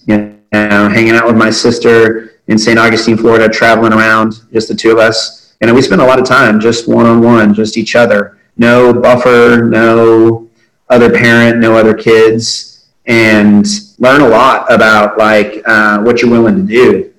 you 0.05 0.17
know, 0.17 0.89
hanging 0.89 1.15
out 1.15 1.25
with 1.25 1.35
my 1.35 1.49
sister 1.49 2.35
in 2.47 2.57
St. 2.57 2.77
Augustine, 2.77 3.17
Florida, 3.17 3.49
traveling 3.49 3.93
around, 3.93 4.35
just 4.53 4.67
the 4.67 4.75
two 4.75 4.91
of 4.91 4.99
us. 4.99 5.55
And 5.61 5.73
we 5.73 5.81
spent 5.81 6.01
a 6.01 6.05
lot 6.05 6.19
of 6.19 6.25
time 6.25 6.59
just 6.59 6.87
one 6.87 7.05
on 7.05 7.21
one, 7.21 7.53
just 7.53 7.77
each 7.77 7.95
other. 7.95 8.37
No 8.57 8.93
buffer, 8.93 9.63
no 9.63 10.48
other 10.89 11.11
parent, 11.11 11.59
no 11.59 11.75
other 11.75 11.93
kids, 11.93 12.87
and 13.05 13.65
learn 13.97 14.21
a 14.21 14.27
lot 14.27 14.71
about 14.71 15.17
like 15.17 15.61
uh, 15.67 15.99
what 16.01 16.21
you're 16.21 16.31
willing 16.31 16.55
to 16.55 16.73
do 16.73 17.13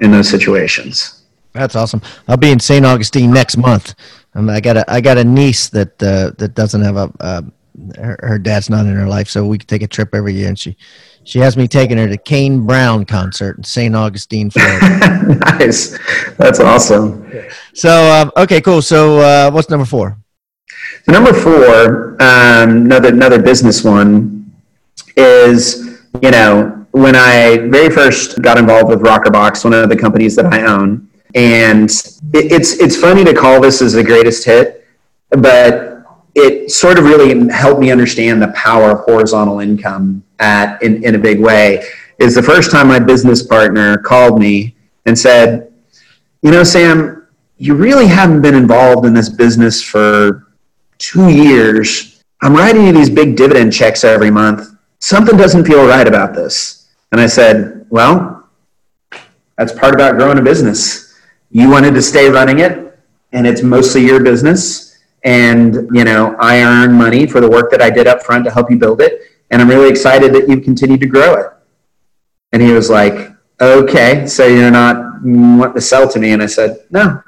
in 0.00 0.10
those 0.10 0.28
situations. 0.28 1.22
That's 1.52 1.76
awesome. 1.76 2.00
I'll 2.28 2.36
be 2.36 2.50
in 2.50 2.60
St. 2.60 2.84
Augustine 2.84 3.30
next 3.30 3.56
month. 3.56 3.94
Um, 4.34 4.48
I 4.48 4.60
got 4.60 4.76
a 4.76 4.90
I 4.90 5.00
got 5.00 5.18
a 5.18 5.24
niece 5.24 5.68
that 5.70 6.02
uh, 6.02 6.32
that 6.38 6.54
doesn't 6.54 6.80
have 6.80 6.96
a 6.96 7.12
uh, 7.20 7.42
her, 7.96 8.18
her 8.22 8.38
dad's 8.38 8.70
not 8.70 8.86
in 8.86 8.94
her 8.94 9.06
life, 9.06 9.28
so 9.28 9.46
we 9.46 9.58
can 9.58 9.66
take 9.66 9.82
a 9.82 9.86
trip 9.86 10.14
every 10.14 10.34
year, 10.34 10.48
and 10.48 10.58
she 10.58 10.76
she 11.24 11.38
has 11.38 11.56
me 11.56 11.68
taking 11.68 11.98
her 11.98 12.08
to 12.08 12.16
Kane 12.16 12.66
Brown 12.66 13.04
concert 13.04 13.58
in 13.58 13.64
St. 13.64 13.94
Augustine, 13.94 14.50
Florida. 14.50 15.36
nice, 15.58 15.98
that's 16.36 16.60
awesome. 16.60 17.30
so 17.74 17.90
um, 18.12 18.32
okay, 18.36 18.60
cool. 18.60 18.82
So 18.82 19.18
uh, 19.18 19.50
what's 19.50 19.68
number 19.68 19.86
four? 19.86 20.18
So 21.04 21.12
number 21.12 21.32
four, 21.32 22.12
um, 22.22 22.70
another 22.86 23.08
another 23.08 23.42
business 23.42 23.82
one, 23.82 24.52
is 25.16 26.00
you 26.22 26.30
know 26.30 26.86
when 26.92 27.16
I 27.16 27.56
very 27.68 27.90
first 27.90 28.40
got 28.42 28.58
involved 28.58 28.88
with 28.88 29.00
Rockerbox, 29.00 29.64
one 29.64 29.72
of 29.72 29.88
the 29.88 29.96
companies 29.96 30.36
that 30.36 30.46
I 30.46 30.62
own, 30.62 31.08
and 31.34 31.90
it, 32.34 32.52
it's 32.52 32.74
it's 32.74 32.96
funny 32.96 33.24
to 33.24 33.34
call 33.34 33.60
this 33.60 33.82
as 33.82 33.94
the 33.94 34.04
greatest 34.04 34.44
hit, 34.44 34.86
but 35.30 36.04
it 36.34 36.70
sort 36.70 36.98
of 36.98 37.04
really 37.04 37.48
helped 37.52 37.80
me 37.80 37.90
understand 37.90 38.40
the 38.40 38.48
power 38.48 38.92
of 38.92 39.00
horizontal 39.00 39.60
income 39.60 40.22
at 40.38 40.80
in, 40.82 41.04
in 41.04 41.14
a 41.14 41.18
big 41.18 41.40
way. 41.40 41.84
Is 42.18 42.34
the 42.34 42.42
first 42.42 42.70
time 42.70 42.88
my 42.88 42.98
business 42.98 43.42
partner 43.42 43.96
called 43.98 44.38
me 44.38 44.76
and 45.06 45.18
said, 45.18 45.72
"You 46.42 46.52
know, 46.52 46.62
Sam, 46.62 47.26
you 47.56 47.74
really 47.74 48.06
haven't 48.06 48.42
been 48.42 48.54
involved 48.54 49.06
in 49.06 49.14
this 49.14 49.28
business 49.28 49.82
for 49.82 50.51
two 51.02 51.28
years. 51.28 52.22
I'm 52.42 52.54
writing 52.54 52.86
you 52.86 52.92
these 52.92 53.10
big 53.10 53.36
dividend 53.36 53.72
checks 53.72 54.04
every 54.04 54.30
month. 54.30 54.76
Something 55.00 55.36
doesn't 55.36 55.66
feel 55.66 55.86
right 55.86 56.06
about 56.06 56.34
this." 56.34 56.88
And 57.10 57.20
I 57.20 57.26
said, 57.26 57.86
"Well, 57.90 58.48
that's 59.58 59.72
part 59.72 59.94
about 59.94 60.16
growing 60.16 60.38
a 60.38 60.42
business. 60.42 61.14
You 61.50 61.68
wanted 61.68 61.94
to 61.94 62.02
stay 62.02 62.30
running 62.30 62.60
it, 62.60 62.98
and 63.32 63.46
it's 63.46 63.62
mostly 63.62 64.06
your 64.06 64.20
business." 64.22 64.92
and 65.24 65.88
you 65.92 66.04
know 66.04 66.34
i 66.40 66.62
earn 66.62 66.92
money 66.92 67.26
for 67.26 67.40
the 67.40 67.48
work 67.48 67.70
that 67.70 67.80
i 67.80 67.88
did 67.88 68.06
up 68.06 68.22
front 68.22 68.44
to 68.44 68.50
help 68.50 68.70
you 68.70 68.76
build 68.76 69.00
it 69.00 69.20
and 69.50 69.62
i'm 69.62 69.68
really 69.68 69.88
excited 69.88 70.32
that 70.32 70.48
you've 70.48 70.64
continued 70.64 71.00
to 71.00 71.06
grow 71.06 71.34
it 71.34 71.46
and 72.52 72.60
he 72.60 72.72
was 72.72 72.90
like 72.90 73.30
okay 73.60 74.26
so 74.26 74.46
you're 74.46 74.70
not 74.70 74.96
wanting 75.22 75.74
to 75.74 75.80
sell 75.80 76.08
to 76.08 76.18
me 76.18 76.32
and 76.32 76.42
i 76.42 76.46
said 76.46 76.84
no 76.90 77.22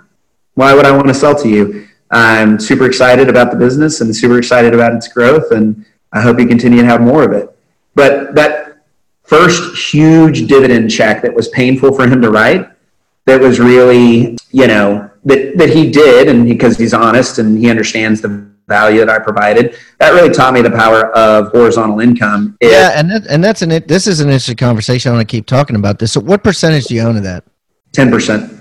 why 0.54 0.74
would 0.74 0.84
i 0.84 0.90
want 0.90 1.06
to 1.06 1.14
sell 1.14 1.40
to 1.40 1.48
you 1.48 1.86
i'm 2.14 2.58
super 2.58 2.86
excited 2.86 3.28
about 3.28 3.50
the 3.50 3.56
business 3.56 4.00
and 4.00 4.14
super 4.14 4.38
excited 4.38 4.72
about 4.72 4.94
its 4.94 5.08
growth 5.08 5.50
and 5.50 5.84
i 6.12 6.20
hope 6.20 6.38
you 6.38 6.46
continue 6.46 6.80
to 6.80 6.86
have 6.86 7.00
more 7.00 7.22
of 7.22 7.32
it 7.32 7.54
but 7.94 8.34
that 8.34 8.78
first 9.22 9.92
huge 9.92 10.46
dividend 10.46 10.90
check 10.90 11.22
that 11.22 11.34
was 11.34 11.48
painful 11.48 11.92
for 11.94 12.06
him 12.06 12.22
to 12.22 12.30
write 12.30 12.68
that 13.26 13.40
was 13.40 13.60
really 13.60 14.36
you 14.50 14.66
know 14.66 15.10
that 15.24 15.56
that 15.56 15.70
he 15.70 15.90
did, 15.90 16.28
and 16.28 16.46
because 16.46 16.76
he's 16.76 16.94
honest 16.94 17.38
and 17.38 17.58
he 17.58 17.70
understands 17.70 18.20
the 18.20 18.50
value 18.68 19.00
that 19.00 19.10
I 19.10 19.18
provided, 19.18 19.76
that 19.98 20.10
really 20.10 20.32
taught 20.32 20.54
me 20.54 20.62
the 20.62 20.70
power 20.70 21.14
of 21.16 21.48
horizontal 21.48 22.00
income. 22.00 22.56
It, 22.60 22.70
yeah, 22.70 22.92
and 22.94 23.10
that, 23.10 23.26
and 23.26 23.42
that's 23.42 23.62
an 23.62 23.70
this 23.86 24.06
is 24.06 24.20
an 24.20 24.28
interesting 24.28 24.56
conversation. 24.56 25.12
I 25.12 25.16
want 25.16 25.28
to 25.28 25.32
keep 25.36 25.46
talking 25.46 25.76
about 25.76 25.98
this. 25.98 26.12
So, 26.12 26.20
what 26.20 26.44
percentage 26.44 26.84
do 26.84 26.94
you 26.94 27.02
own 27.02 27.16
of 27.16 27.22
that? 27.22 27.44
ten 27.92 28.10
percent. 28.10 28.53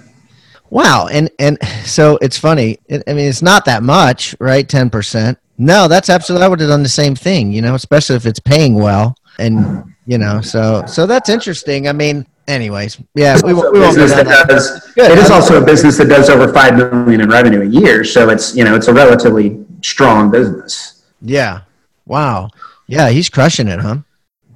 Wow, 0.74 1.08
and 1.12 1.30
and 1.38 1.60
so 1.86 2.18
it's 2.20 2.36
funny. 2.40 2.80
It, 2.88 3.04
I 3.08 3.14
mean, 3.14 3.30
it's 3.30 3.44
not 3.44 3.66
that 3.66 3.84
much, 3.84 4.36
right? 4.40 4.68
Ten 4.68 4.90
percent. 4.90 5.38
No, 5.60 5.88
that's 5.88 6.10
absolutely. 6.10 6.46
I 6.46 6.48
would 6.48 6.60
have 6.62 6.70
done 6.70 6.82
the 6.82 6.90
same 6.90 7.14
thing, 7.16 7.52
you 7.52 7.62
know, 7.62 7.76
especially 7.76 8.16
if 8.16 8.26
it's 8.26 8.40
paying 8.40 8.74
well, 8.74 9.16
and 9.38 9.94
you 10.08 10.18
know, 10.18 10.42
so 10.42 10.84
so 10.88 11.06
that's 11.06 11.30
interesting. 11.30 11.88
I 11.88 11.92
mean, 11.94 12.26
anyways, 12.48 12.98
yeah, 13.14 13.40
we, 13.46 13.54
won't- 13.54 13.72
we 13.72 13.82
won't 13.82 13.96
go 13.96 14.08
down 14.08 14.26
that 14.26 14.48
does, 14.50 14.92
Good. 14.96 15.12
it 15.12 15.20
is 15.20 15.30
also 15.30 15.62
a 15.62 15.64
business 15.64 15.96
that 16.00 16.10
does 16.10 16.28
over 16.32 16.52
five 16.52 16.76
million 16.76 17.22
in 17.22 17.30
revenue 17.30 17.62
a 17.62 17.66
year, 17.66 18.04
so 18.04 18.30
it's 18.30 18.56
you 18.56 18.64
know 18.64 18.76
it's 18.76 18.88
a 18.88 18.94
relatively 18.94 19.64
strong 19.84 20.32
business. 20.32 21.04
Yeah. 21.22 21.62
Wow. 22.08 22.50
Yeah, 22.88 23.10
he's 23.10 23.30
crushing 23.30 23.68
it, 23.68 23.80
huh? 23.80 23.98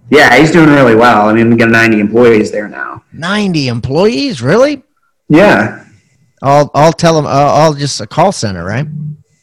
Yeah, 0.10 0.36
he's 0.36 0.52
doing 0.52 0.70
really 0.70 0.96
well. 0.96 1.30
I 1.30 1.34
mean, 1.34 1.50
we 1.52 1.56
got 1.58 1.70
90 1.70 2.00
employees 2.00 2.52
there 2.52 2.68
now. 2.68 3.04
Ninety 3.14 3.68
employees, 3.68 4.42
really? 4.42 4.82
Yeah, 5.30 5.84
I'll 6.42 6.70
I'll 6.74 6.94
tell 6.94 7.16
them. 7.16 7.26
Uh, 7.26 7.30
I'll 7.30 7.74
just 7.74 8.02
a 8.02 8.08
call 8.08 8.32
center, 8.32 8.64
right? 8.64 8.88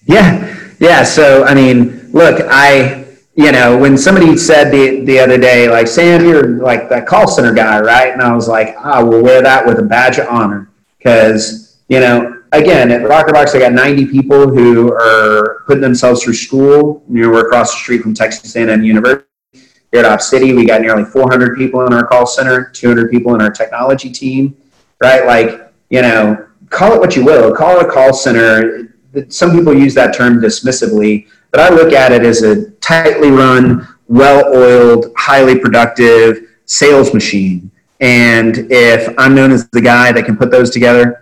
Yeah, 0.06 0.72
yeah. 0.78 1.02
So 1.02 1.44
I 1.44 1.54
mean, 1.54 2.10
look, 2.12 2.40
I 2.48 3.06
you 3.34 3.52
know 3.52 3.76
when 3.76 3.98
somebody 3.98 4.36
said 4.36 4.70
the 4.70 5.04
the 5.04 5.18
other 5.18 5.38
day, 5.38 5.68
like 5.68 5.88
Sam, 5.88 6.24
you're 6.24 6.62
like 6.62 6.88
that 6.90 7.06
call 7.06 7.26
center 7.26 7.52
guy, 7.52 7.80
right? 7.80 8.12
And 8.12 8.22
I 8.22 8.34
was 8.34 8.48
like, 8.48 8.76
I 8.76 9.02
will 9.02 9.22
wear 9.22 9.42
that 9.42 9.66
with 9.66 9.78
a 9.78 9.82
badge 9.82 10.18
of 10.18 10.28
honor 10.28 10.70
because 10.98 11.64
you 11.88 12.00
know, 12.00 12.42
again, 12.52 12.90
at 12.90 13.02
Rockerbox, 13.02 13.54
I 13.54 13.58
got 13.58 13.72
90 13.72 14.06
people 14.06 14.48
who 14.48 14.92
are 14.92 15.62
putting 15.66 15.82
themselves 15.82 16.22
through 16.22 16.34
school. 16.34 17.04
You 17.10 17.22
know, 17.22 17.30
we're 17.30 17.46
across 17.46 17.72
the 17.72 17.78
street 17.78 18.02
from 18.02 18.14
Texas 18.14 18.56
A&M 18.56 18.82
University. 18.82 19.26
Here 19.52 20.04
at 20.04 20.06
Op 20.06 20.20
City, 20.20 20.54
we 20.54 20.66
got 20.66 20.80
nearly 20.80 21.04
400 21.04 21.56
people 21.56 21.86
in 21.86 21.92
our 21.92 22.06
call 22.06 22.26
center, 22.26 22.70
200 22.70 23.10
people 23.10 23.34
in 23.34 23.40
our 23.40 23.50
technology 23.50 24.10
team, 24.10 24.56
right? 25.00 25.24
Like, 25.24 25.72
you 25.90 26.02
know, 26.02 26.48
call 26.74 26.92
it 26.92 27.00
what 27.00 27.14
you 27.14 27.24
will, 27.24 27.54
call 27.54 27.78
it 27.78 27.86
a 27.86 27.90
call 27.90 28.12
center. 28.12 28.94
Some 29.28 29.52
people 29.52 29.72
use 29.72 29.94
that 29.94 30.14
term 30.14 30.40
dismissively, 30.40 31.28
but 31.52 31.60
I 31.60 31.68
look 31.68 31.92
at 31.92 32.10
it 32.10 32.24
as 32.24 32.42
a 32.42 32.70
tightly 32.80 33.30
run, 33.30 33.86
well 34.08 34.52
oiled, 34.52 35.12
highly 35.16 35.58
productive 35.58 36.48
sales 36.66 37.14
machine. 37.14 37.70
And 38.00 38.70
if 38.72 39.14
I'm 39.18 39.34
known 39.34 39.52
as 39.52 39.68
the 39.70 39.80
guy 39.80 40.10
that 40.10 40.24
can 40.24 40.36
put 40.36 40.50
those 40.50 40.70
together, 40.70 41.20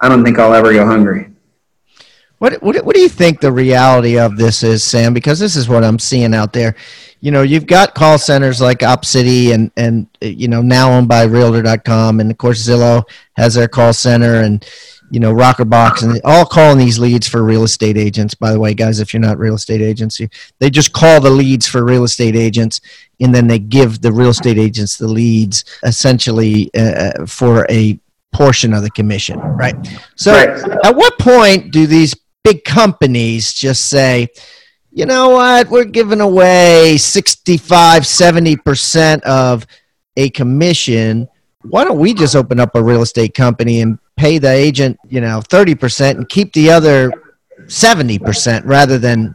I 0.00 0.08
don't 0.08 0.22
think 0.22 0.38
I'll 0.38 0.54
ever 0.54 0.72
go 0.72 0.84
hungry. 0.84 1.29
What, 2.40 2.62
what 2.62 2.74
what 2.86 2.94
do 2.96 3.02
you 3.02 3.08
think 3.10 3.40
the 3.40 3.52
reality 3.52 4.18
of 4.18 4.36
this 4.38 4.62
is, 4.62 4.82
Sam? 4.82 5.12
Because 5.12 5.38
this 5.38 5.56
is 5.56 5.68
what 5.68 5.84
I'm 5.84 5.98
seeing 5.98 6.34
out 6.34 6.54
there. 6.54 6.74
You 7.20 7.30
know, 7.32 7.42
you've 7.42 7.66
got 7.66 7.94
call 7.94 8.16
centers 8.16 8.62
like 8.62 8.82
Op 8.82 9.04
City 9.04 9.52
and 9.52 9.70
and 9.76 10.06
uh, 10.22 10.26
you 10.26 10.48
know 10.48 10.62
now 10.62 10.90
owned 10.90 11.06
by 11.06 11.24
Realtor.com, 11.24 12.18
and 12.18 12.30
of 12.30 12.38
course 12.38 12.66
Zillow 12.66 13.02
has 13.36 13.54
their 13.54 13.68
call 13.68 13.92
center, 13.92 14.36
and 14.40 14.64
you 15.10 15.20
know 15.20 15.34
Rockerbox, 15.34 16.02
and 16.02 16.18
all 16.24 16.46
calling 16.46 16.78
these 16.78 16.98
leads 16.98 17.28
for 17.28 17.42
real 17.44 17.62
estate 17.64 17.98
agents. 17.98 18.32
By 18.34 18.52
the 18.52 18.58
way, 18.58 18.72
guys, 18.72 19.00
if 19.00 19.12
you're 19.12 19.20
not 19.20 19.38
real 19.38 19.56
estate 19.56 19.82
agents, 19.82 20.18
you, 20.18 20.26
they 20.60 20.70
just 20.70 20.94
call 20.94 21.20
the 21.20 21.28
leads 21.28 21.66
for 21.66 21.84
real 21.84 22.04
estate 22.04 22.36
agents, 22.36 22.80
and 23.20 23.34
then 23.34 23.48
they 23.48 23.58
give 23.58 24.00
the 24.00 24.12
real 24.12 24.30
estate 24.30 24.56
agents 24.56 24.96
the 24.96 25.08
leads 25.08 25.62
essentially 25.82 26.70
uh, 26.74 27.26
for 27.26 27.66
a 27.68 28.00
portion 28.32 28.72
of 28.72 28.82
the 28.82 28.90
commission, 28.92 29.38
right? 29.40 29.74
So, 30.14 30.32
Right. 30.32 30.48
at 30.86 30.96
what 30.96 31.18
point 31.18 31.70
do 31.70 31.86
these 31.86 32.14
big 32.44 32.64
companies 32.64 33.52
just 33.52 33.86
say, 33.88 34.28
you 34.92 35.06
know 35.06 35.30
what, 35.30 35.68
we're 35.68 35.84
giving 35.84 36.20
away 36.20 36.96
65, 36.96 38.02
70% 38.02 39.22
of 39.22 39.66
a 40.16 40.30
commission. 40.30 41.28
Why 41.62 41.84
don't 41.84 41.98
we 41.98 42.12
just 42.12 42.34
open 42.34 42.58
up 42.58 42.74
a 42.74 42.82
real 42.82 43.02
estate 43.02 43.34
company 43.34 43.82
and 43.82 43.98
pay 44.16 44.38
the 44.38 44.50
agent, 44.50 44.98
you 45.08 45.20
know, 45.20 45.40
30% 45.40 46.10
and 46.10 46.28
keep 46.28 46.52
the 46.52 46.70
other 46.70 47.12
70% 47.66 48.62
rather 48.64 48.98
than 48.98 49.34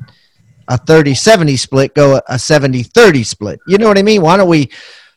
a 0.68 0.78
30 0.78 1.14
70 1.14 1.58
split 1.58 1.94
go 1.94 2.20
a 2.28 2.40
70 2.40 2.82
30 2.84 3.24
split. 3.24 3.60
You 3.68 3.78
know 3.78 3.88
what 3.88 4.00
I 4.00 4.02
mean? 4.02 4.24
Why 4.24 4.36
don't 4.36 4.50
we 4.50 4.72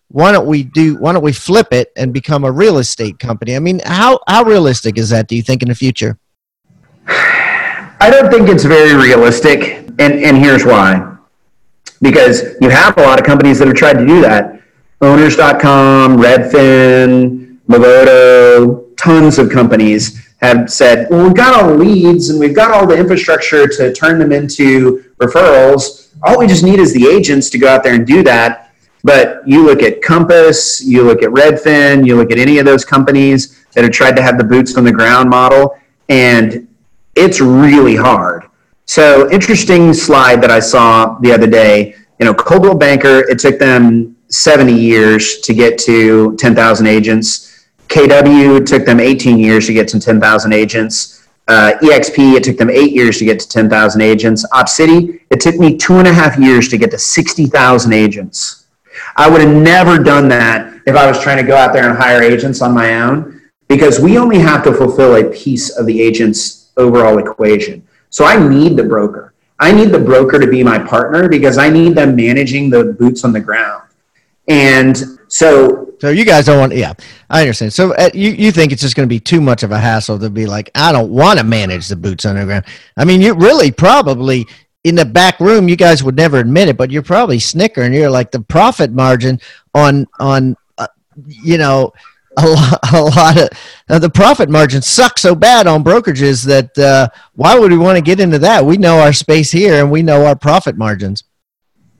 why 0.09 0.30
don't 0.30 0.47
we 0.47 0.62
do 0.62 0.97
why 0.99 1.14
don't 1.14 1.22
we 1.22 1.32
flip 1.32 1.72
it 1.72 1.91
and 1.97 2.12
become 2.12 2.45
a 2.45 2.53
real 2.53 2.76
estate 2.76 3.18
company? 3.18 3.57
I 3.57 3.59
mean, 3.59 3.80
how 3.82 4.20
how 4.28 4.45
realistic 4.45 4.99
is 4.99 5.09
that 5.09 5.26
do 5.26 5.36
you 5.36 5.43
think 5.43 5.62
in 5.62 5.68
the 5.68 5.74
future? 5.74 6.18
I 8.01 8.11
don't 8.11 8.30
think 8.30 8.49
it's 8.49 8.64
very 8.64 8.94
realistic, 8.94 9.88
and, 9.99 10.14
and 10.14 10.36
here's 10.36 10.64
why. 10.64 11.16
Because 12.01 12.42
you 12.61 12.70
have 12.70 12.96
a 12.96 13.03
lot 13.03 13.18
of 13.18 13.26
companies 13.26 13.59
that 13.59 13.66
have 13.66 13.76
tried 13.76 13.94
to 13.94 14.07
do 14.07 14.20
that. 14.20 14.61
Owners.com, 15.01 16.16
Redfin, 16.16 17.59
Movoto, 17.68 18.96
tons 18.96 19.38
of 19.38 19.51
companies 19.51 20.28
have 20.40 20.70
said, 20.70 21.09
well, 21.11 21.24
we've 21.24 21.36
got 21.36 21.61
all 21.61 21.68
the 21.68 21.74
leads 21.74 22.30
and 22.30 22.38
we've 22.38 22.55
got 22.55 22.70
all 22.70 22.86
the 22.86 22.96
infrastructure 22.96 23.66
to 23.66 23.92
turn 23.92 24.20
them 24.20 24.30
into 24.30 25.05
referrals. 25.18 26.12
All 26.22 26.38
we 26.38 26.46
just 26.46 26.62
need 26.62 26.78
is 26.78 26.92
the 26.92 27.07
agents 27.07 27.51
to 27.51 27.59
go 27.59 27.68
out 27.68 27.82
there 27.82 27.94
and 27.94 28.07
do 28.07 28.22
that. 28.22 28.72
But 29.03 29.42
you 29.46 29.64
look 29.64 29.82
at 29.82 30.03
Compass, 30.03 30.80
you 30.84 31.03
look 31.03 31.22
at 31.22 31.30
Redfin, 31.30 32.07
you 32.07 32.16
look 32.16 32.30
at 32.30 32.38
any 32.38 32.59
of 32.59 32.64
those 32.66 32.84
companies 32.84 33.64
that 33.72 33.82
have 33.82 33.92
tried 33.92 34.14
to 34.16 34.22
have 34.22 34.38
the 34.38 34.44
boots 34.44 34.76
on 34.76 34.84
the 34.84 34.92
ground 34.92 35.30
model, 35.30 35.76
and 36.09 36.68
it's 37.19 37.41
really 37.41 37.97
hard. 37.97 38.45
So 38.87 39.31
interesting 39.31 39.93
slide 39.93 40.41
that 40.43 40.51
I 40.51 40.61
saw 40.61 41.19
the 41.19 41.33
other 41.33 41.47
day. 41.47 41.95
You 42.19 42.27
know, 42.27 42.35
Coldwell 42.35 42.77
Banker. 42.77 43.29
It 43.29 43.39
took 43.39 43.59
them 43.59 44.16
70 44.29 44.73
years 44.73 45.41
to 45.41 45.53
get 45.53 45.79
to 45.81 46.37
10,000 46.37 46.87
agents. 46.87 47.66
KW 47.89 48.64
took 48.64 48.85
them 48.85 49.01
18 49.01 49.39
years 49.39 49.66
to 49.66 49.73
get 49.73 49.89
to 49.89 50.01
10,000 50.01 50.53
agents. 50.53 51.27
Uh, 51.49 51.73
EXP 51.81 52.35
it 52.35 52.45
took 52.45 52.59
them 52.59 52.69
eight 52.69 52.93
years 52.93 53.19
to 53.19 53.25
get 53.25 53.41
to 53.41 53.49
10,000 53.49 54.01
agents. 54.03 54.45
Op 54.53 54.69
City 54.69 55.21
it 55.31 55.41
took 55.41 55.57
me 55.57 55.77
two 55.77 55.95
and 55.95 56.07
a 56.07 56.12
half 56.12 56.39
years 56.39 56.69
to 56.69 56.77
get 56.77 56.91
to 56.91 56.99
60,000 56.99 57.93
agents. 57.93 58.66
I 59.16 59.31
would 59.31 59.41
have 59.41 59.55
never 59.55 59.99
done 59.99 60.29
that 60.29 60.83
if 60.87 60.95
I 60.95 61.07
was 61.07 61.21
trying 61.21 61.39
to 61.39 61.43
go 61.43 61.57
out 61.57 61.73
there 61.73 61.89
and 61.89 61.97
hire 61.97 62.23
agents 62.23 62.61
on 62.61 62.75
my 62.75 63.01
own 63.01 63.41
because 63.66 63.99
we 64.01 64.19
only 64.19 64.39
have 64.39 64.62
to 64.64 64.73
fulfill 64.73 65.16
a 65.16 65.25
piece 65.25 65.71
of 65.71 65.87
the 65.87 66.03
agent's 66.03 66.58
overall 66.79 67.18
equation. 67.18 67.87
So 68.11 68.24
I 68.24 68.39
need 68.39 68.76
the 68.76 68.85
broker. 68.85 69.35
I 69.61 69.72
need 69.72 69.91
the 69.91 69.99
broker 69.99 70.39
to 70.39 70.47
be 70.47 70.62
my 70.62 70.79
partner 70.79 71.29
because 71.29 71.59
I 71.59 71.68
need 71.68 71.95
them 71.95 72.14
managing 72.14 72.70
the 72.70 72.97
boots 72.99 73.24
on 73.24 73.33
the 73.33 73.41
ground. 73.41 73.83
And 74.47 74.97
so, 75.29 75.93
So 76.01 76.09
you 76.11 76.24
guys 76.24 76.47
don't 76.47 76.59
want, 76.59 76.74
yeah, 76.74 76.95
I 77.29 77.43
understand. 77.43 77.72
So 77.72 77.93
uh, 77.95 78.09
you 78.14 78.31
you 78.31 78.51
think 78.51 78.72
it's 78.72 78.81
just 78.81 78.97
going 78.97 79.07
to 79.07 79.12
be 79.12 79.20
too 79.20 79.43
much 79.43 79.62
of 79.62 79.72
a 79.72 79.79
hassle 79.79 80.18
to 80.20 80.31
be 80.31 80.47
like, 80.47 80.70
I 80.74 80.91
don't 80.91 81.11
want 81.11 81.39
to 81.39 81.45
manage 81.45 81.89
the 81.89 81.97
boots 81.97 82.24
underground. 82.24 82.64
I 82.97 83.05
mean, 83.05 83.20
you 83.20 83.35
really 83.35 83.70
probably 83.70 84.47
in 84.85 84.95
the 84.95 85.05
back 85.05 85.39
room, 85.41 85.68
you 85.68 85.76
guys 85.76 86.03
would 86.03 86.16
never 86.16 86.39
admit 86.39 86.68
it, 86.68 86.76
but 86.76 86.91
you're 86.91 87.03
probably 87.03 87.39
snickering. 87.39 87.93
You're 87.93 88.11
like 88.11 88.31
the 88.31 88.41
profit 88.41 88.93
margin 88.93 89.39
on 89.74 90.07
on 90.18 90.57
uh, 90.79 90.87
you 91.26 91.59
know 91.59 91.93
a 92.39 92.47
lot, 92.47 92.80
a 92.93 93.01
lot 93.01 93.39
of 93.39 93.49
uh, 93.89 93.99
the 93.99 94.11
profit 94.11 94.49
margins 94.49 94.86
suck 94.86 95.18
so 95.18 95.34
bad 95.34 95.66
on 95.66 95.84
brokerages 95.84 96.45
that 96.47 96.76
uh, 96.78 97.09
why 97.34 97.59
would 97.59 97.70
we 97.70 97.78
want 97.78 97.97
to 97.97 98.03
get 98.03 98.20
into 98.20 98.39
that? 98.41 98.64
We 98.64 98.76
know 98.76 99.01
our 99.01 99.12
space 99.12 99.51
here 99.51 99.74
and 99.74 99.91
we 99.91 100.03
know 100.03 100.26
our 100.26 100.36
profit 100.36 100.76
margins. 100.76 101.24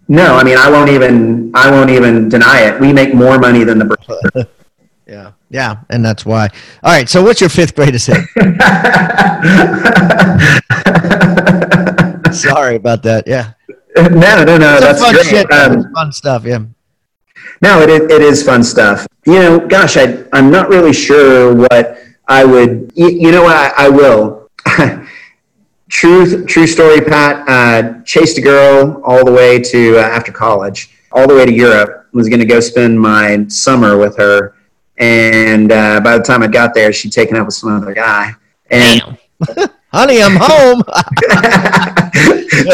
No, 0.09 0.36
I 0.36 0.45
mean 0.45 0.57
I 0.57 0.70
won't 0.70 0.91
even 0.91 1.51
I 1.55 1.70
won't 1.70 1.91
even 1.91 2.28
deny 2.28 2.62
it. 2.62 2.80
We 2.80 2.93
make 2.93 3.14
more 3.14 3.39
money 3.39 3.64
than 3.64 3.78
the 3.78 3.84
broker. 3.84 4.49
Yeah, 5.07 5.32
yeah, 5.51 5.76
and 5.91 6.05
that's 6.05 6.26
why. 6.26 6.49
All 6.82 6.93
right, 6.93 7.09
so 7.09 7.22
what's 7.22 7.41
your 7.41 7.51
fifth 7.51 7.74
greatest 7.74 8.07
hit? 8.07 8.16
Sorry 12.34 12.76
about 12.76 13.03
that. 13.03 13.24
Yeah, 13.26 13.53
no, 13.97 14.45
no, 14.45 14.59
no, 14.59 14.76
It's 14.76 15.01
that's 15.01 15.30
fun. 15.30 15.53
Um, 15.53 15.93
fun 15.95 16.12
stuff. 16.12 16.45
Yeah. 16.45 16.64
No, 17.62 17.80
it, 17.82 18.11
it 18.11 18.22
is 18.22 18.43
fun 18.43 18.62
stuff. 18.62 19.07
You 19.29 19.35
know, 19.35 19.59
gosh, 19.59 19.99
I, 19.99 20.24
I'm 20.33 20.51
not 20.51 20.70
really 20.70 20.95
sure 20.95 21.55
what 21.55 21.99
I 22.29 22.47
would, 22.47 22.91
you, 22.95 23.11
you 23.11 23.31
know 23.31 23.43
what, 23.43 23.55
I, 23.55 23.85
I 23.85 23.89
will. 23.91 24.49
Truth, 25.91 26.47
true 26.47 26.66
story, 26.66 27.03
Pat. 27.03 27.47
Uh, 27.47 28.03
chased 28.05 28.39
a 28.39 28.41
girl 28.41 29.03
all 29.05 29.26
the 29.26 29.33
way 29.33 29.61
to, 29.61 29.99
uh, 29.99 30.01
after 30.01 30.33
college, 30.33 30.97
all 31.12 31.29
the 31.29 31.35
way 31.35 31.45
to 31.45 31.53
Europe. 31.53 32.07
Was 32.14 32.31
going 32.31 32.41
to 32.41 32.47
go 32.47 32.59
spend 32.59 32.99
my 32.99 33.47
summer 33.49 33.99
with 33.99 34.16
her. 34.16 34.55
And 34.97 35.72
uh, 35.72 36.01
by 36.01 36.16
the 36.16 36.24
time 36.24 36.43
I 36.43 36.47
got 36.47 36.72
there, 36.72 36.91
she'd 36.91 37.12
taken 37.12 37.37
up 37.37 37.45
with 37.45 37.55
some 37.55 37.70
other 37.70 37.93
guy. 37.93 38.33
And 38.70 39.18
Honey, 39.93 40.22
I'm 40.22 40.37
home. 40.37 40.83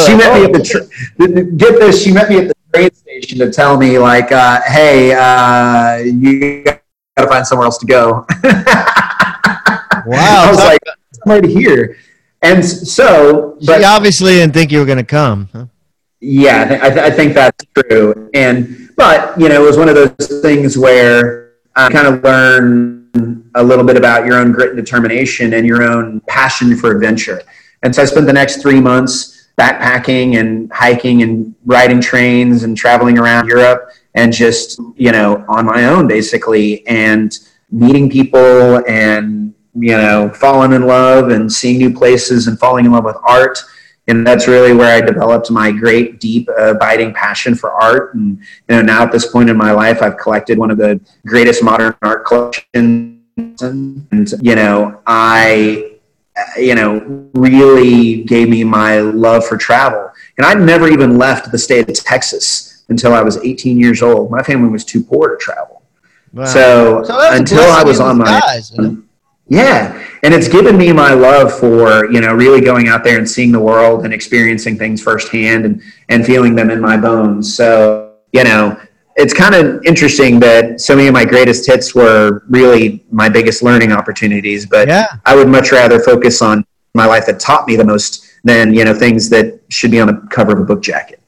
she 0.07 0.17
met 0.17 0.35
me 0.35 0.45
at 0.45 0.53
the 0.53 0.63
tr- 0.65 1.27
get 1.57 1.81
this. 1.81 2.03
She 2.03 2.13
met 2.13 2.29
me 2.29 2.39
at 2.39 2.49
the 2.49 2.54
train 2.75 2.93
station 2.93 3.39
to 3.39 3.51
tell 3.51 3.77
me 3.77 3.99
like, 3.99 4.33
uh, 4.33 4.61
"Hey, 4.63 5.13
uh, 5.13 5.97
you 5.99 6.65
got 6.65 6.81
to 7.17 7.27
find 7.27 7.47
somewhere 7.47 7.67
else 7.67 7.79
to 7.79 7.87
go." 7.87 8.27
wow. 10.05 10.45
I 10.45 10.51
was 10.51 10.59
like, 10.59 10.81
"I'm 11.25 11.33
right 11.33 11.45
here," 11.45 11.97
and 12.43 12.65
so, 12.65 13.57
but 13.65 13.79
she 13.79 13.85
obviously 13.85 14.33
didn't 14.33 14.55
think 14.55 14.73
you 14.73 14.81
were 14.81 14.87
going 14.87 14.99
to 14.99 15.05
come. 15.05 15.49
Huh? 15.53 15.67
yeah, 16.21 16.63
I, 16.63 16.69
th- 16.69 16.81
I, 16.81 16.91
th- 16.91 17.01
I 17.01 17.11
think 17.11 17.35
that's 17.35 17.65
true. 17.77 18.31
And 18.35 18.91
but 18.97 19.39
you 19.39 19.49
know, 19.49 19.63
it 19.63 19.67
was 19.67 19.77
one 19.77 19.89
of 19.89 19.95
those 19.95 20.41
things 20.43 20.77
where 20.79 21.53
I 21.77 21.91
kind 21.91 22.07
of 22.07 22.23
learn 22.23 23.51
a 23.55 23.63
little 23.63 23.85
bit 23.85 23.97
about 23.97 24.27
your 24.27 24.37
own 24.37 24.53
grit 24.53 24.71
and 24.71 24.77
determination 24.77 25.55
and 25.55 25.67
your 25.67 25.83
own 25.83 26.21
passion 26.29 26.77
for 26.77 26.91
adventure. 26.91 27.43
And 27.83 27.95
so 27.95 28.03
I 28.03 28.07
spent 28.07 28.27
the 28.27 28.33
next 28.33 28.63
three 28.63 28.81
months 28.81 29.44
backpacking 29.59 30.39
and 30.39 30.73
hiking 30.73 31.23
and 31.23 31.55
riding 31.65 32.01
trains 32.01 32.65
and 32.65 32.77
traveling 32.77 33.19
around 33.19 33.47
Europe 33.47 33.89
and 34.15 34.33
just 34.33 34.81
you 34.97 35.13
know 35.13 35.45
on 35.49 35.65
my 35.67 35.85
own 35.87 36.07
basically 36.07 36.87
and 36.87 37.39
meeting 37.71 38.11
people 38.11 38.85
and 38.89 39.55
you 39.75 39.97
know 39.97 40.31
falling 40.35 40.73
in 40.73 40.87
love 40.87 41.29
and 41.29 41.53
seeing 41.53 41.79
new 41.79 41.93
places 41.93 42.47
and 42.49 42.59
falling 42.59 42.85
in 42.85 42.93
love 42.93 43.05
with 43.05 43.17
art 43.25 43.59
and 44.07 44.27
that's 44.27 44.47
really 44.47 44.75
where 44.75 44.95
I 44.95 45.01
developed 45.01 45.51
my 45.51 45.73
great, 45.73 46.21
deep, 46.21 46.49
abiding 46.59 47.15
passion 47.15 47.55
for 47.55 47.73
art. 47.73 48.15
And 48.15 48.39
you 48.69 48.77
know, 48.77 48.83
now 48.83 49.03
at 49.03 49.13
this 49.13 49.27
point 49.31 49.49
in 49.49 49.57
my 49.57 49.73
life, 49.73 50.03
I've 50.03 50.19
collected 50.19 50.59
one 50.59 50.71
of 50.71 50.77
the 50.77 51.01
greatest 51.27 51.63
modern 51.63 51.95
art 52.03 52.27
collections, 52.27 53.23
and 53.63 54.33
you 54.43 54.57
know, 54.57 55.01
I, 55.07 55.94
you 56.57 56.75
know, 56.75 57.29
really 57.35 58.25
gave 58.25 58.49
me 58.49 58.65
my 58.65 58.99
love 59.01 59.47
for 59.47 59.57
travel. 59.57 60.11
And 60.37 60.47
I 60.47 60.55
never 60.55 60.89
even 60.89 61.17
left 61.17 61.51
the 61.53 61.59
state 61.59 61.89
of 61.89 61.95
Texas 62.05 62.85
until 62.89 63.15
I 63.15 63.23
was 63.23 63.37
18 63.39 63.79
years 63.79 64.03
old. 64.03 64.31
My 64.31 64.43
family 64.43 64.69
was 64.69 64.85
too 64.85 65.03
poor 65.03 65.31
to 65.31 65.37
travel, 65.37 65.83
Wow. 66.33 66.45
so, 66.45 67.03
So 67.05 67.13
that 67.19 67.31
was 67.31 67.39
a 67.39 67.41
until 67.41 67.71
I 67.71 67.83
was 67.85 68.01
on 68.01 68.19
my 68.19 68.25
disguise, 68.41 68.73
you 68.77 68.83
know? 68.83 69.03
yeah, 69.49 70.05
and 70.23 70.35
it's 70.35 70.49
given 70.49 70.77
me 70.77 70.93
my 70.93 71.13
love 71.13 71.53
for 71.57 72.11
you 72.11 72.21
know 72.21 72.33
really 72.35 72.61
going 72.61 72.89
out 72.89 73.05
there 73.05 73.19
and 73.19 73.29
seeing 73.29 73.53
the 73.53 73.61
world 73.61 74.05
and 74.05 74.13
experiencing 74.13 74.77
things 74.77 75.03
firsthand 75.03 75.65
and 75.65 75.83
and 76.09 76.25
feeling 76.27 76.55
them 76.55 76.71
in 76.71 76.81
my 76.81 76.97
bones. 76.97 77.55
So 77.57 78.15
you 78.33 78.43
know, 78.45 78.77
it's 79.17 79.33
kind 79.33 79.55
of 79.55 79.85
interesting 79.85 80.41
that 80.41 80.81
so 80.81 80.97
many 80.97 81.09
of 81.09 81.15
my 81.15 81.25
greatest 81.25 81.67
hits 81.67 81.95
were 81.95 82.43
really 82.49 83.05
my 83.11 83.29
biggest 83.29 83.63
learning 83.63 83.93
opportunities. 83.93 84.67
But 84.67 84.89
Yeah. 84.89 85.07
I 85.25 85.35
would 85.37 85.49
much 85.49 85.73
rather 85.73 86.01
focus 86.01 86.43
on 86.43 86.65
my 86.95 87.07
life 87.07 87.27
that 87.27 87.41
taught 87.41 87.67
me 87.67 87.77
the 87.77 87.85
most 87.85 88.27
than 88.45 88.75
you 88.75 88.85
know 88.85 88.95
things 88.95 89.29
that 89.31 89.61
should 89.69 89.91
be 89.91 90.01
on 90.01 90.07
the 90.07 90.27
cover 90.31 90.53
of 90.53 90.61
a 90.61 90.65
book 90.65 90.83
jacket. 90.83 91.21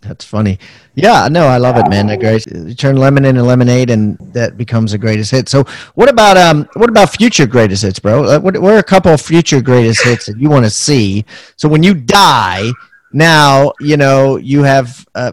That's 0.00 0.24
funny. 0.24 0.58
Yeah, 0.94 1.28
no, 1.30 1.46
I 1.46 1.56
love 1.56 1.76
it, 1.76 1.88
man. 1.88 2.06
That 2.08 2.20
great. 2.20 2.46
You 2.46 2.74
turn 2.74 2.96
lemon 2.96 3.24
into 3.24 3.42
lemonade, 3.42 3.88
and 3.90 4.18
that 4.34 4.56
becomes 4.56 4.92
a 4.92 4.98
greatest 4.98 5.30
hit. 5.30 5.48
So, 5.48 5.64
what 5.94 6.08
about 6.10 6.36
um, 6.36 6.68
what 6.74 6.90
about 6.90 7.10
future 7.10 7.46
greatest 7.46 7.82
hits, 7.82 7.98
bro? 7.98 8.38
What, 8.38 8.58
what 8.58 8.74
are 8.74 8.78
a 8.78 8.82
couple 8.82 9.12
of 9.12 9.20
future 9.20 9.60
greatest 9.62 10.04
hits 10.04 10.26
that 10.26 10.38
you 10.38 10.50
want 10.50 10.66
to 10.66 10.70
see? 10.70 11.24
So 11.56 11.68
when 11.68 11.82
you 11.82 11.94
die, 11.94 12.70
now 13.14 13.72
you 13.80 13.96
know 13.96 14.36
you 14.36 14.62
have 14.64 15.06
uh, 15.14 15.32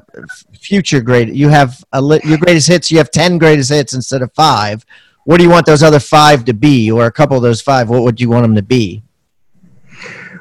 future 0.57 1.01
great. 1.01 1.33
You 1.33 1.49
have 1.49 1.83
a 1.91 2.01
li- 2.01 2.21
your 2.23 2.37
greatest 2.37 2.67
hits. 2.67 2.91
You 2.91 2.99
have 2.99 3.11
ten 3.11 3.37
greatest 3.37 3.71
hits 3.71 3.93
instead 3.93 4.21
of 4.21 4.31
five. 4.33 4.85
What 5.25 5.37
do 5.37 5.43
you 5.43 5.49
want 5.49 5.65
those 5.65 5.83
other 5.83 5.99
five 5.99 6.45
to 6.45 6.53
be, 6.53 6.91
or 6.91 7.05
a 7.05 7.11
couple 7.11 7.35
of 7.35 7.43
those 7.43 7.61
five? 7.61 7.89
What 7.89 8.03
would 8.03 8.21
you 8.21 8.29
want 8.29 8.43
them 8.43 8.55
to 8.55 8.61
be? 8.61 9.03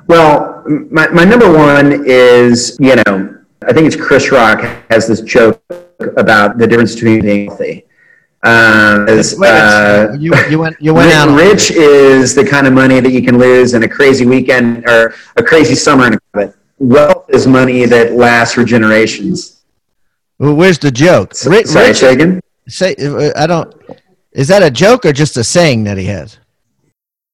Well, 0.06 0.62
my, 0.90 1.08
my 1.08 1.24
number 1.24 1.50
one 1.52 2.04
is, 2.06 2.76
you 2.80 2.96
know, 2.96 3.38
I 3.66 3.72
think 3.72 3.86
it's 3.86 3.96
Chris 3.96 4.32
Rock 4.32 4.60
has 4.90 5.06
this 5.06 5.20
joke 5.20 5.62
about 6.16 6.58
the 6.58 6.66
difference 6.66 6.94
between 6.94 7.20
being 7.20 7.46
healthy. 7.46 7.86
Um, 8.42 9.06
is, 9.06 9.40
uh, 9.40 10.16
you, 10.18 10.34
you 10.48 10.58
went 10.58 10.76
you 10.80 10.94
went 10.94 11.12
out. 11.12 11.28
rich 11.36 11.70
is 11.70 12.34
the 12.34 12.44
kind 12.44 12.66
of 12.66 12.72
money 12.72 12.98
that 12.98 13.12
you 13.12 13.22
can 13.22 13.38
lose 13.38 13.74
in 13.74 13.82
a 13.82 13.88
crazy 13.88 14.24
weekend 14.24 14.88
or 14.88 15.14
a 15.36 15.42
crazy 15.42 15.74
summer 15.74 16.06
in 16.06 16.14
a 16.14 16.52
wealth 16.80 17.26
is 17.28 17.46
money 17.46 17.84
that 17.86 18.14
lasts 18.14 18.54
for 18.54 18.64
generations. 18.64 19.62
Well, 20.38 20.54
where's 20.54 20.78
the 20.78 20.90
joke? 20.90 21.34
Ri- 21.46 21.64
Sorry, 21.64 21.88
rich- 21.88 22.42
say 22.68 22.96
I 23.36 23.46
don't. 23.46 23.72
Is 24.32 24.48
that 24.48 24.62
a 24.62 24.70
joke 24.70 25.04
or 25.04 25.12
just 25.12 25.36
a 25.36 25.44
saying 25.44 25.84
that 25.84 25.98
he 25.98 26.06
has? 26.06 26.38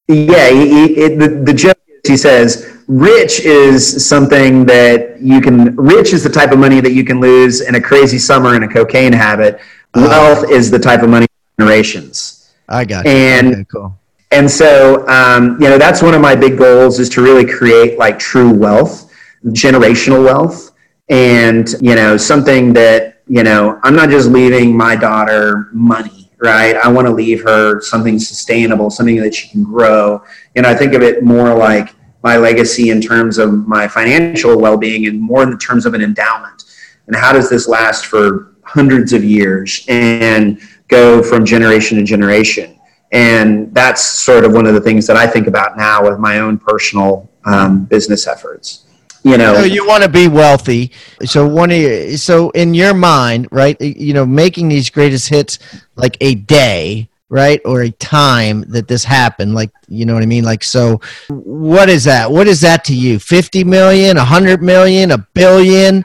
Yeah, 0.07 0.49
he, 0.49 0.69
he, 0.69 0.85
it, 1.01 1.19
the, 1.19 1.27
the 1.43 1.53
joke 1.53 1.77
is 1.87 2.09
he 2.09 2.17
says, 2.17 2.77
rich 2.87 3.41
is 3.41 4.07
something 4.07 4.65
that 4.65 5.19
you 5.21 5.41
can, 5.41 5.75
rich 5.75 6.13
is 6.13 6.23
the 6.23 6.29
type 6.29 6.51
of 6.51 6.59
money 6.59 6.79
that 6.79 6.93
you 6.93 7.03
can 7.03 7.19
lose 7.19 7.61
in 7.61 7.75
a 7.75 7.81
crazy 7.81 8.17
summer 8.17 8.55
in 8.55 8.63
a 8.63 8.67
cocaine 8.67 9.11
habit. 9.11 9.59
Wealth 9.95 10.49
is 10.49 10.71
the 10.71 10.79
type 10.79 11.01
of 11.01 11.09
money 11.09 11.27
generations. 11.59 12.53
I 12.69 12.85
got 12.85 13.05
you. 13.05 13.11
And- 13.11 13.47
okay, 13.53 13.65
cool. 13.65 13.97
And 14.31 14.49
so, 14.51 15.07
um, 15.07 15.53
you 15.61 15.69
know, 15.69 15.77
that's 15.77 16.01
one 16.01 16.13
of 16.13 16.19
my 16.19 16.35
big 16.35 16.57
goals 16.57 16.99
is 16.99 17.07
to 17.11 17.21
really 17.21 17.45
create 17.45 17.97
like 17.97 18.19
true 18.19 18.51
wealth, 18.51 19.06
generational 19.45 20.23
wealth. 20.23 20.71
And, 21.09 21.69
you 21.81 21.95
know, 21.95 22.17
something 22.17 22.73
that, 22.73 23.21
you 23.27 23.43
know, 23.43 23.79
I'm 23.83 23.95
not 23.95 24.09
just 24.09 24.29
leaving 24.29 24.75
my 24.75 24.95
daughter 24.95 25.69
money, 25.71 26.31
right? 26.39 26.75
I 26.75 26.89
want 26.89 27.07
to 27.07 27.13
leave 27.13 27.43
her 27.43 27.81
something 27.81 28.19
sustainable, 28.19 28.89
something 28.89 29.17
that 29.17 29.33
she 29.33 29.47
can 29.47 29.63
grow. 29.63 30.23
And 30.55 30.65
I 30.65 30.75
think 30.75 30.93
of 30.93 31.01
it 31.01 31.23
more 31.23 31.53
like 31.55 31.95
my 32.23 32.37
legacy 32.37 32.89
in 32.89 32.99
terms 32.99 33.37
of 33.37 33.67
my 33.67 33.87
financial 33.87 34.59
well 34.59 34.77
being 34.77 35.07
and 35.07 35.19
more 35.19 35.43
in 35.43 35.57
terms 35.57 35.85
of 35.85 35.93
an 35.93 36.01
endowment. 36.01 36.63
And 37.07 37.15
how 37.15 37.31
does 37.31 37.49
this 37.49 37.67
last 37.67 38.07
for 38.07 38.55
hundreds 38.63 39.13
of 39.13 39.23
years 39.23 39.85
and 39.87 40.59
go 40.89 41.23
from 41.23 41.45
generation 41.45 41.97
to 41.97 42.03
generation? 42.03 42.77
And 43.13 43.73
that's 43.73 44.01
sort 44.05 44.43
of 44.43 44.51
one 44.53 44.65
of 44.65 44.73
the 44.73 44.81
things 44.81 45.07
that 45.07 45.15
I 45.15 45.25
think 45.25 45.47
about 45.47 45.77
now 45.77 46.03
with 46.03 46.19
my 46.19 46.39
own 46.39 46.57
personal 46.57 47.29
um, 47.45 47.85
business 47.85 48.27
efforts. 48.27 48.86
You 49.31 49.37
know, 49.37 49.55
So 49.55 49.63
you 49.63 49.85
want 49.87 50.03
to 50.03 50.09
be 50.09 50.27
wealthy. 50.27 50.91
So 51.25 51.47
one 51.47 51.71
of 51.71 51.77
your, 51.77 52.17
so 52.17 52.49
in 52.51 52.73
your 52.73 52.93
mind, 52.93 53.47
right? 53.51 53.79
You 53.79 54.13
know, 54.13 54.25
making 54.25 54.69
these 54.69 54.89
greatest 54.89 55.29
hits 55.29 55.59
like 55.95 56.17
a 56.21 56.35
day, 56.35 57.09
right, 57.29 57.59
or 57.65 57.81
a 57.81 57.91
time 57.91 58.63
that 58.69 58.87
this 58.87 59.03
happened. 59.03 59.53
Like 59.53 59.71
you 59.87 60.05
know 60.05 60.13
what 60.13 60.23
I 60.23 60.27
mean? 60.27 60.43
Like 60.43 60.63
so, 60.63 61.01
what 61.29 61.89
is 61.89 62.03
that? 62.05 62.31
What 62.31 62.47
is 62.47 62.61
that 62.61 62.85
to 62.85 62.95
you? 62.95 63.19
Fifty 63.19 63.63
million, 63.63 64.17
a 64.17 64.25
hundred 64.25 64.61
million, 64.61 65.11
a 65.11 65.17
billion? 65.33 66.03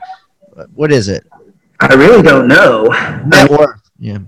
What 0.73 0.91
is 0.91 1.07
it? 1.07 1.25
I 1.79 1.93
really 1.95 2.21
don't 2.21 2.47
know. 2.47 2.85
Net 3.25 3.49
worth. 3.49 3.81
Yeah. 3.99 4.19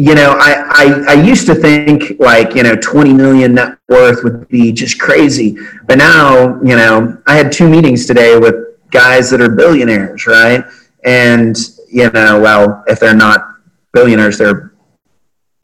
You 0.00 0.14
know, 0.14 0.34
I, 0.40 0.64
I, 0.70 1.04
I 1.08 1.12
used 1.12 1.44
to 1.46 1.54
think 1.54 2.18
like, 2.18 2.54
you 2.54 2.62
know, 2.62 2.74
20 2.74 3.12
million 3.12 3.54
net 3.54 3.76
worth 3.90 4.24
would 4.24 4.48
be 4.48 4.72
just 4.72 4.98
crazy. 4.98 5.58
But 5.86 5.98
now, 5.98 6.58
you 6.62 6.74
know, 6.74 7.20
I 7.26 7.36
had 7.36 7.52
two 7.52 7.68
meetings 7.68 8.06
today 8.06 8.38
with 8.38 8.54
guys 8.90 9.28
that 9.28 9.42
are 9.42 9.50
billionaires, 9.50 10.26
right? 10.26 10.64
And, 11.04 11.54
you 11.92 12.10
know, 12.12 12.40
well, 12.40 12.82
if 12.86 12.98
they're 12.98 13.14
not 13.14 13.46
billionaires, 13.92 14.38
they're 14.38 14.72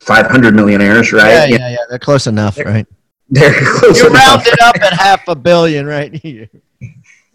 500 0.01 0.55
millionaires, 0.55 1.15
right? 1.15 1.49
yeah, 1.49 1.57
yeah. 1.57 1.71
Yeah. 1.71 1.77
They're 1.89 1.99
close 1.99 2.27
enough, 2.27 2.59
right? 2.59 2.87
They're 3.31 3.55
close 3.79 4.01
enough. 4.01 4.03
You 4.03 4.07
enough. 4.11 4.27
round 4.27 4.47
it 4.49 4.61
up 4.61 4.77
at 4.83 4.93
half 4.93 5.27
a 5.29 5.35
billion, 5.35 5.87
right? 5.87 6.23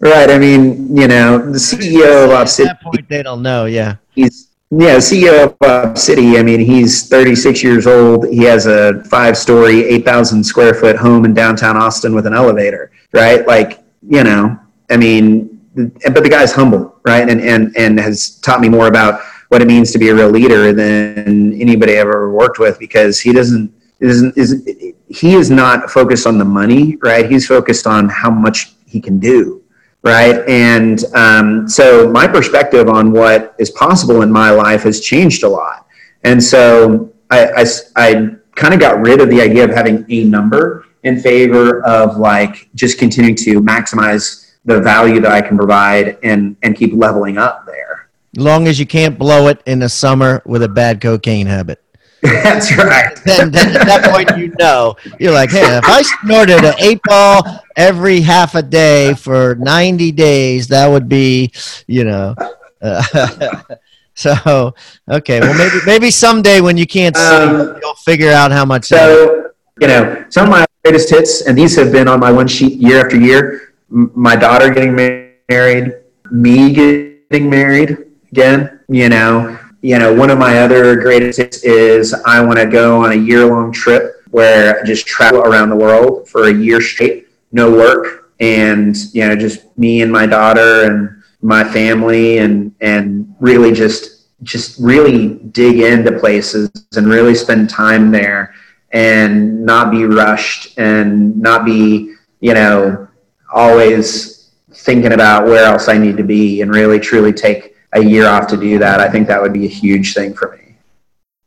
Right. 0.04 0.32
I 0.32 0.40
mean, 0.40 0.98
you 0.98 1.08
know, 1.08 1.38
the 1.38 1.60
CEO 1.60 2.26
of 2.26 2.32
At 2.32 2.58
that 2.58 2.82
point, 2.82 3.08
they 3.08 3.22
don't 3.22 3.44
know. 3.44 3.66
Yeah. 3.66 3.98
he's 4.16 4.51
Yeah, 4.74 4.98
CEO 4.98 5.48
of 5.48 5.58
uh, 5.62 5.94
City. 5.96 6.38
I 6.38 6.44
mean, 6.44 6.62
he's 6.62 7.10
36 7.10 7.62
years 7.62 7.88
old. 7.88 8.28
He 8.30 8.44
has 8.44 8.68
a 8.68 9.04
five-story, 9.04 9.84
8,000 9.84 10.42
square 10.44 10.74
foot 10.74 10.96
home 10.96 11.26
in 11.26 11.34
downtown 11.34 11.76
Austin 11.76 12.16
with 12.16 12.26
an 12.26 12.34
elevator. 12.34 12.90
Right? 13.12 13.46
Like, 13.46 13.84
you 14.08 14.24
know, 14.24 14.58
I 14.90 14.96
mean, 14.96 15.62
but 15.76 16.24
the 16.24 16.30
guy's 16.30 16.52
humble, 16.52 17.00
right? 17.06 17.30
And 17.30 17.42
and 17.42 17.76
and 17.78 18.00
has 18.00 18.40
taught 18.40 18.60
me 18.60 18.70
more 18.70 18.88
about 18.88 19.22
what 19.50 19.62
it 19.62 19.68
means 19.68 19.92
to 19.92 20.00
be 20.00 20.10
a 20.10 20.16
real 20.16 20.30
leader 20.30 20.74
than 20.74 21.54
anybody 21.60 21.94
I've 21.94 22.08
ever 22.08 22.32
worked 22.32 22.60
with 22.60 22.78
because 22.80 23.20
he 23.20 23.32
doesn't 23.32 23.74
isn't 24.00 24.38
is 24.38 24.66
he 25.08 25.36
is 25.36 25.50
not 25.50 25.90
focused 25.90 26.28
on 26.28 26.38
the 26.38 26.46
money, 26.46 26.98
right? 26.98 27.30
He's 27.30 27.48
focused 27.48 27.88
on 27.88 28.10
how 28.10 28.30
much 28.30 28.74
he 28.86 29.00
can 29.00 29.20
do, 29.20 29.64
right? 30.04 30.48
And 30.48 31.04
um, 31.14 31.68
so 31.68 32.10
my 32.10 32.28
perspective 32.28 32.90
on 32.90 33.12
what 33.12 33.56
is 33.60 33.70
possible 33.72 34.22
in 34.22 34.32
my 34.32 34.52
life 34.52 34.84
has 34.84 35.00
changed 35.00 35.44
a 35.44 35.50
lot. 35.50 35.88
And 36.24 36.44
so 36.44 37.14
I, 37.30 37.48
I, 37.48 37.66
I 37.96 38.30
kind 38.56 38.74
of 38.74 38.80
got 38.80 39.00
rid 39.00 39.22
of 39.22 39.30
the 39.30 39.42
idea 39.42 39.64
of 39.64 39.72
having 39.72 40.06
a 40.10 40.24
number 40.24 40.86
in 41.04 41.20
favor 41.20 41.84
of 41.84 42.18
like 42.18 42.70
just 42.76 43.00
continuing 43.00 43.36
to 43.36 43.62
maximize 43.62 44.54
the 44.66 44.80
value 44.80 45.20
that 45.20 45.32
I 45.32 45.42
can 45.42 45.58
provide 45.58 46.20
and 46.24 46.56
and 46.62 46.76
keep 46.76 46.94
leveling 46.94 47.38
up 47.38 47.66
there. 47.66 48.10
Long 48.38 48.68
as 48.68 48.80
you 48.80 48.86
can't 48.86 49.18
blow 49.18 49.48
it 49.48 49.62
in 49.66 49.80
the 49.80 49.90
summer 49.90 50.42
with 50.46 50.64
a 50.64 50.70
bad 50.70 51.02
cocaine 51.02 51.48
habit. 51.48 51.82
That's 52.44 52.76
right. 52.78 53.18
then, 53.26 53.52
then 53.52 53.76
at 53.76 53.88
that 53.88 54.12
point 54.12 54.38
you 54.38 54.54
know 54.60 54.96
you're 55.20 55.32
like, 55.34 55.50
hey, 55.50 55.78
if 55.78 55.84
I 55.86 56.04
snorted 56.04 56.64
an 56.64 56.76
eight 56.80 57.02
ball 57.04 57.44
every 57.76 58.22
half 58.22 58.54
a 58.54 58.62
day 58.62 59.16
for 59.16 59.56
90 59.56 60.12
days, 60.12 60.68
that 60.68 60.88
would 60.88 61.10
be, 61.10 61.52
you 61.88 62.04
know. 62.04 62.36
Uh, 62.80 63.62
so 64.14 64.76
okay, 65.10 65.40
well 65.40 65.58
maybe 65.58 65.80
maybe 65.86 66.12
someday 66.12 66.62
when 66.62 66.78
you 66.78 66.86
can't 66.86 67.16
see, 67.16 67.24
Um, 67.24 67.80
you'll 67.82 67.96
figure 67.96 68.32
out 68.32 68.52
how 68.52 68.66
much. 68.66 68.86
So, 68.86 69.50
you 69.80 69.88
know, 69.88 70.26
some 70.30 70.46
of 70.46 70.52
my 70.52 70.66
greatest 70.84 71.10
hits, 71.10 71.42
and 71.48 71.58
these 71.58 71.76
have 71.76 71.92
been 71.92 72.08
on 72.08 72.20
my 72.20 72.32
one 72.32 72.48
sheet 72.48 72.78
year 72.78 73.04
after 73.04 73.18
year. 73.18 73.74
M- 73.92 74.12
my 74.14 74.36
daughter 74.36 74.70
getting 74.72 74.96
married, 74.96 75.94
me 76.30 76.72
getting 76.74 77.50
married 77.50 77.98
again. 78.32 78.80
You 78.90 79.10
know, 79.10 79.58
you 79.82 79.98
know, 79.98 80.14
one 80.14 80.30
of 80.30 80.38
my 80.38 80.60
other 80.60 80.96
greatest 80.96 81.66
is 81.66 82.14
I 82.26 82.44
want 82.44 82.60
to 82.60 82.68
go 82.68 83.04
on 83.04 83.12
a 83.12 83.16
year 83.16 83.46
long 83.46 83.72
trip 83.72 84.24
where 84.30 84.80
I 84.80 84.86
just 84.86 85.08
travel 85.08 85.42
around 85.42 85.70
the 85.70 85.76
world 85.76 86.30
for 86.30 86.48
a 86.48 86.54
year 86.54 86.80
straight, 86.80 87.28
no 87.52 87.72
work, 87.72 88.32
and 88.40 88.96
you 89.14 89.28
know, 89.28 89.36
just 89.36 89.76
me 89.78 90.02
and 90.02 90.12
my 90.12 90.26
daughter 90.26 90.84
and 90.84 91.24
my 91.42 91.64
family, 91.64 92.38
and 92.38 92.74
and 92.82 93.36
really 93.40 93.72
just 93.72 94.28
just 94.44 94.80
really 94.80 95.36
dig 95.52 95.80
into 95.80 96.18
places 96.20 96.70
and 96.96 97.08
really 97.08 97.36
spend 97.36 97.70
time 97.70 98.12
there 98.12 98.54
and 98.92 99.64
not 99.64 99.92
be 99.92 100.06
rushed 100.06 100.78
and 100.78 101.38
not 101.38 101.66
be, 101.66 102.16
you 102.40 102.54
know, 102.54 103.08
always 103.54 104.52
thinking 104.74 105.14
about 105.14 105.46
where 105.46 105.64
else 105.64 105.88
I 105.88 105.98
need 105.98 106.18
to 106.18 106.24
be 106.24 106.62
and 106.62 106.74
really 106.74 107.00
truly 107.00 107.34
take 107.34 107.71
a 107.94 108.04
year 108.04 108.28
off 108.28 108.48
to 108.48 108.58
do 108.58 108.80
that. 108.80 109.00
I 109.00 109.10
think 109.10 109.28
that 109.28 109.42
would 109.42 109.54
be 109.54 109.66
a 109.66 109.70
huge 109.70 110.14
thing 110.14 110.34
for 110.34 110.56
me. 110.58 110.62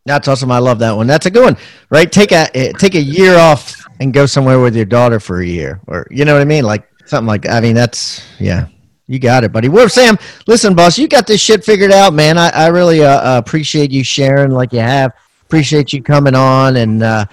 That's 0.07 0.29
awesome. 0.29 0.51
I 0.51 0.59
love 0.59 0.79
that 0.81 0.93
one. 0.93 1.07
That's 1.07 1.27
a 1.27 1.31
good 1.31 1.45
one, 1.45 1.57
right? 1.89 2.11
Take 2.11 2.33
a 2.33 2.55
eh, 2.55 2.73
take 2.73 2.95
a 2.95 3.01
year 3.01 3.39
off 3.39 3.75
and 4.01 4.13
go 4.13 4.27
somewhere 4.27 4.61
with 4.61 4.77
your 4.77 4.85
daughter 4.85 5.19
for 5.19 5.41
a 5.41 5.47
year, 5.47 5.81
or 5.87 6.07
you 6.11 6.27
know 6.27 6.35
what 6.35 6.43
I 6.43 6.45
mean, 6.45 6.65
like 6.65 6.87
something 7.07 7.27
like. 7.27 7.49
I 7.49 7.61
mean, 7.61 7.75
that's 7.75 8.23
yeah, 8.39 8.67
you 9.07 9.19
got 9.19 9.45
it, 9.45 9.53
buddy. 9.53 9.71
Well, 9.71 9.89
Sam, 9.89 10.19
listen, 10.47 10.75
boss, 10.75 10.99
you 10.99 11.09
got 11.09 11.27
this 11.27 11.41
shit 11.41 11.65
figured 11.65 11.91
out, 11.91 12.13
man. 12.13 12.37
I, 12.37 12.51
I 12.51 12.67
really 12.67 13.03
uh, 13.03 13.37
uh, 13.37 13.39
appreciate 13.39 13.91
you 13.91 14.05
sharing 14.05 14.51
like 14.51 14.75
you 14.75 14.81
have. 14.81 15.13
Appreciate 15.47 15.95
you 15.95 16.03
coming 16.03 16.35
on 16.35 16.77
and 16.77 17.03
uh, 17.03 17.25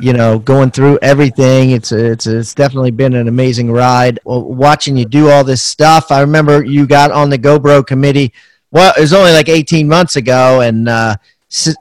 you 0.00 0.12
know 0.12 0.40
going 0.40 0.72
through 0.72 0.98
everything. 1.02 1.70
It's 1.70 1.92
it's 1.92 2.26
it's 2.26 2.54
definitely 2.54 2.90
been 2.90 3.14
an 3.14 3.28
amazing 3.28 3.70
ride. 3.70 4.18
Watching 4.24 4.96
you 4.96 5.04
do 5.04 5.30
all 5.30 5.44
this 5.44 5.62
stuff. 5.62 6.10
I 6.10 6.22
remember 6.22 6.64
you 6.64 6.88
got 6.88 7.12
on 7.12 7.30
the 7.30 7.38
GoBro 7.38 7.86
committee. 7.86 8.32
Well, 8.76 8.92
it 8.94 9.00
was 9.00 9.14
only 9.14 9.32
like 9.32 9.48
18 9.48 9.88
months 9.88 10.16
ago, 10.16 10.60
and 10.60 10.86
uh, 10.86 11.16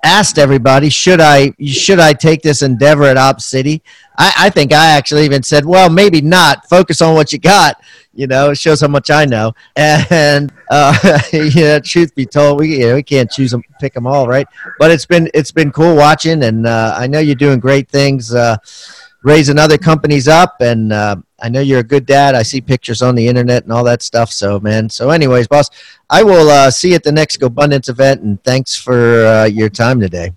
asked 0.06 0.40
everybody, 0.40 0.88
should 0.88 1.20
I 1.20 1.52
should 1.66 2.00
I 2.00 2.14
take 2.14 2.42
this 2.42 2.62
endeavor 2.62 3.04
at 3.04 3.18
Op 3.18 3.42
City? 3.42 3.84
I, 4.18 4.34
I 4.38 4.50
think 4.50 4.72
I 4.72 4.92
actually 4.92 5.26
even 5.26 5.44
said, 5.44 5.66
well, 5.66 5.90
maybe 5.90 6.22
not. 6.22 6.70
Focus 6.70 7.02
on 7.02 7.14
what 7.14 7.34
you 7.34 7.40
got. 7.40 7.82
You 8.14 8.28
know, 8.28 8.52
it 8.52 8.58
shows 8.58 8.80
how 8.80 8.88
much 8.88 9.10
I 9.10 9.26
know. 9.26 9.52
And 9.76 10.54
uh, 10.72 11.20
yeah, 11.34 11.80
truth 11.80 12.16
be 12.16 12.26
told, 12.26 12.62
we 12.62 12.78
you 12.78 12.88
know, 12.88 12.96
we 12.96 13.04
can't 13.04 13.30
choose 13.30 13.52
them, 13.52 13.62
pick 13.82 13.94
them 13.94 14.08
all, 14.08 14.26
right? 14.26 14.48
But 14.80 14.92
it's 14.92 15.06
been 15.06 15.30
it's 15.34 15.52
been 15.52 15.74
cool 15.74 15.98
watching, 15.98 16.44
and 16.44 16.66
uh, 16.66 16.96
I 16.98 17.08
know 17.08 17.20
you're 17.20 17.36
doing 17.36 17.60
great 17.60 17.90
things, 17.90 18.34
uh, 18.34 18.56
raising 19.26 19.58
other 19.58 19.78
companies 19.78 20.28
up, 20.28 20.58
and 20.62 20.94
uh, 20.94 21.16
I 21.42 21.50
know 21.50 21.60
you're 21.60 21.80
a 21.80 21.84
good 21.84 22.06
dad. 22.06 22.36
I 22.36 22.44
see 22.44 22.62
pictures 22.62 23.02
on 23.02 23.16
the 23.16 23.28
internet 23.28 23.64
and 23.64 23.74
all 23.74 23.84
that 23.84 24.04
stuff. 24.04 24.32
So, 24.32 24.60
man. 24.60 24.88
So, 24.88 25.10
anyways, 25.10 25.48
boss, 25.48 25.70
I 26.10 26.24
will 26.24 26.50
uh, 26.50 26.70
see 26.70 26.90
you 26.90 26.96
at 26.96 27.04
the 27.04 27.12
next 27.12 27.42
Abundance 27.42 27.90
event, 27.90 28.22
and 28.22 28.42
thanks 28.44 28.76
for 28.76 29.26
uh, 29.26 29.46
your 29.46 29.68
time 29.68 30.00
today. 30.00 30.32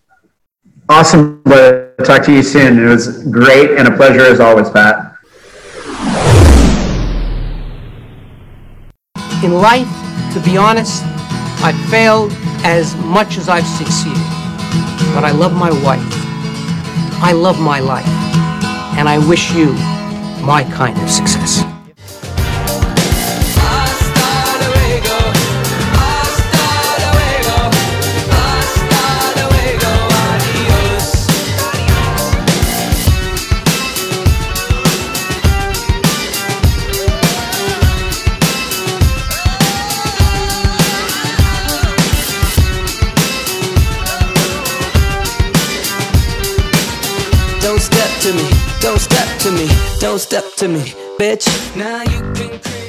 Awesome. 0.89 1.43
But 1.45 1.99
talk 2.05 2.24
to 2.24 2.32
you 2.32 2.43
soon. 2.43 2.78
It 2.78 2.89
was 2.89 3.24
great 3.24 3.72
and 3.72 3.86
a 3.86 3.95
pleasure 3.95 4.22
as 4.22 4.41
always, 4.41 4.70
Pat. 4.70 5.14
In 9.45 9.53
life, 9.53 9.86
to 10.32 10.41
be 10.41 10.57
honest, 10.57 11.05
I've 11.62 11.78
failed 11.91 12.32
as 12.64 12.97
much 12.97 13.36
as 13.36 13.51
I've 13.51 13.66
succeeded. 13.66 14.16
But 15.14 15.24
I 15.24 15.30
love 15.30 15.53
my 15.53 15.70
wife. 15.84 16.03
I 17.22 17.32
love 17.32 17.61
my 17.61 17.80
life. 17.80 18.28
And 18.99 19.09
I 19.09 19.17
wish 19.29 19.53
you 19.53 19.67
my 20.45 20.69
kind 20.75 21.01
of 21.01 21.09
success. 21.09 21.78
Don't 50.01 50.21
step 50.21 50.45
to 50.59 50.69
me, 50.69 50.95
bitch. 51.19 51.47
Now 51.77 52.03
you 52.03 52.33
can. 52.33 52.88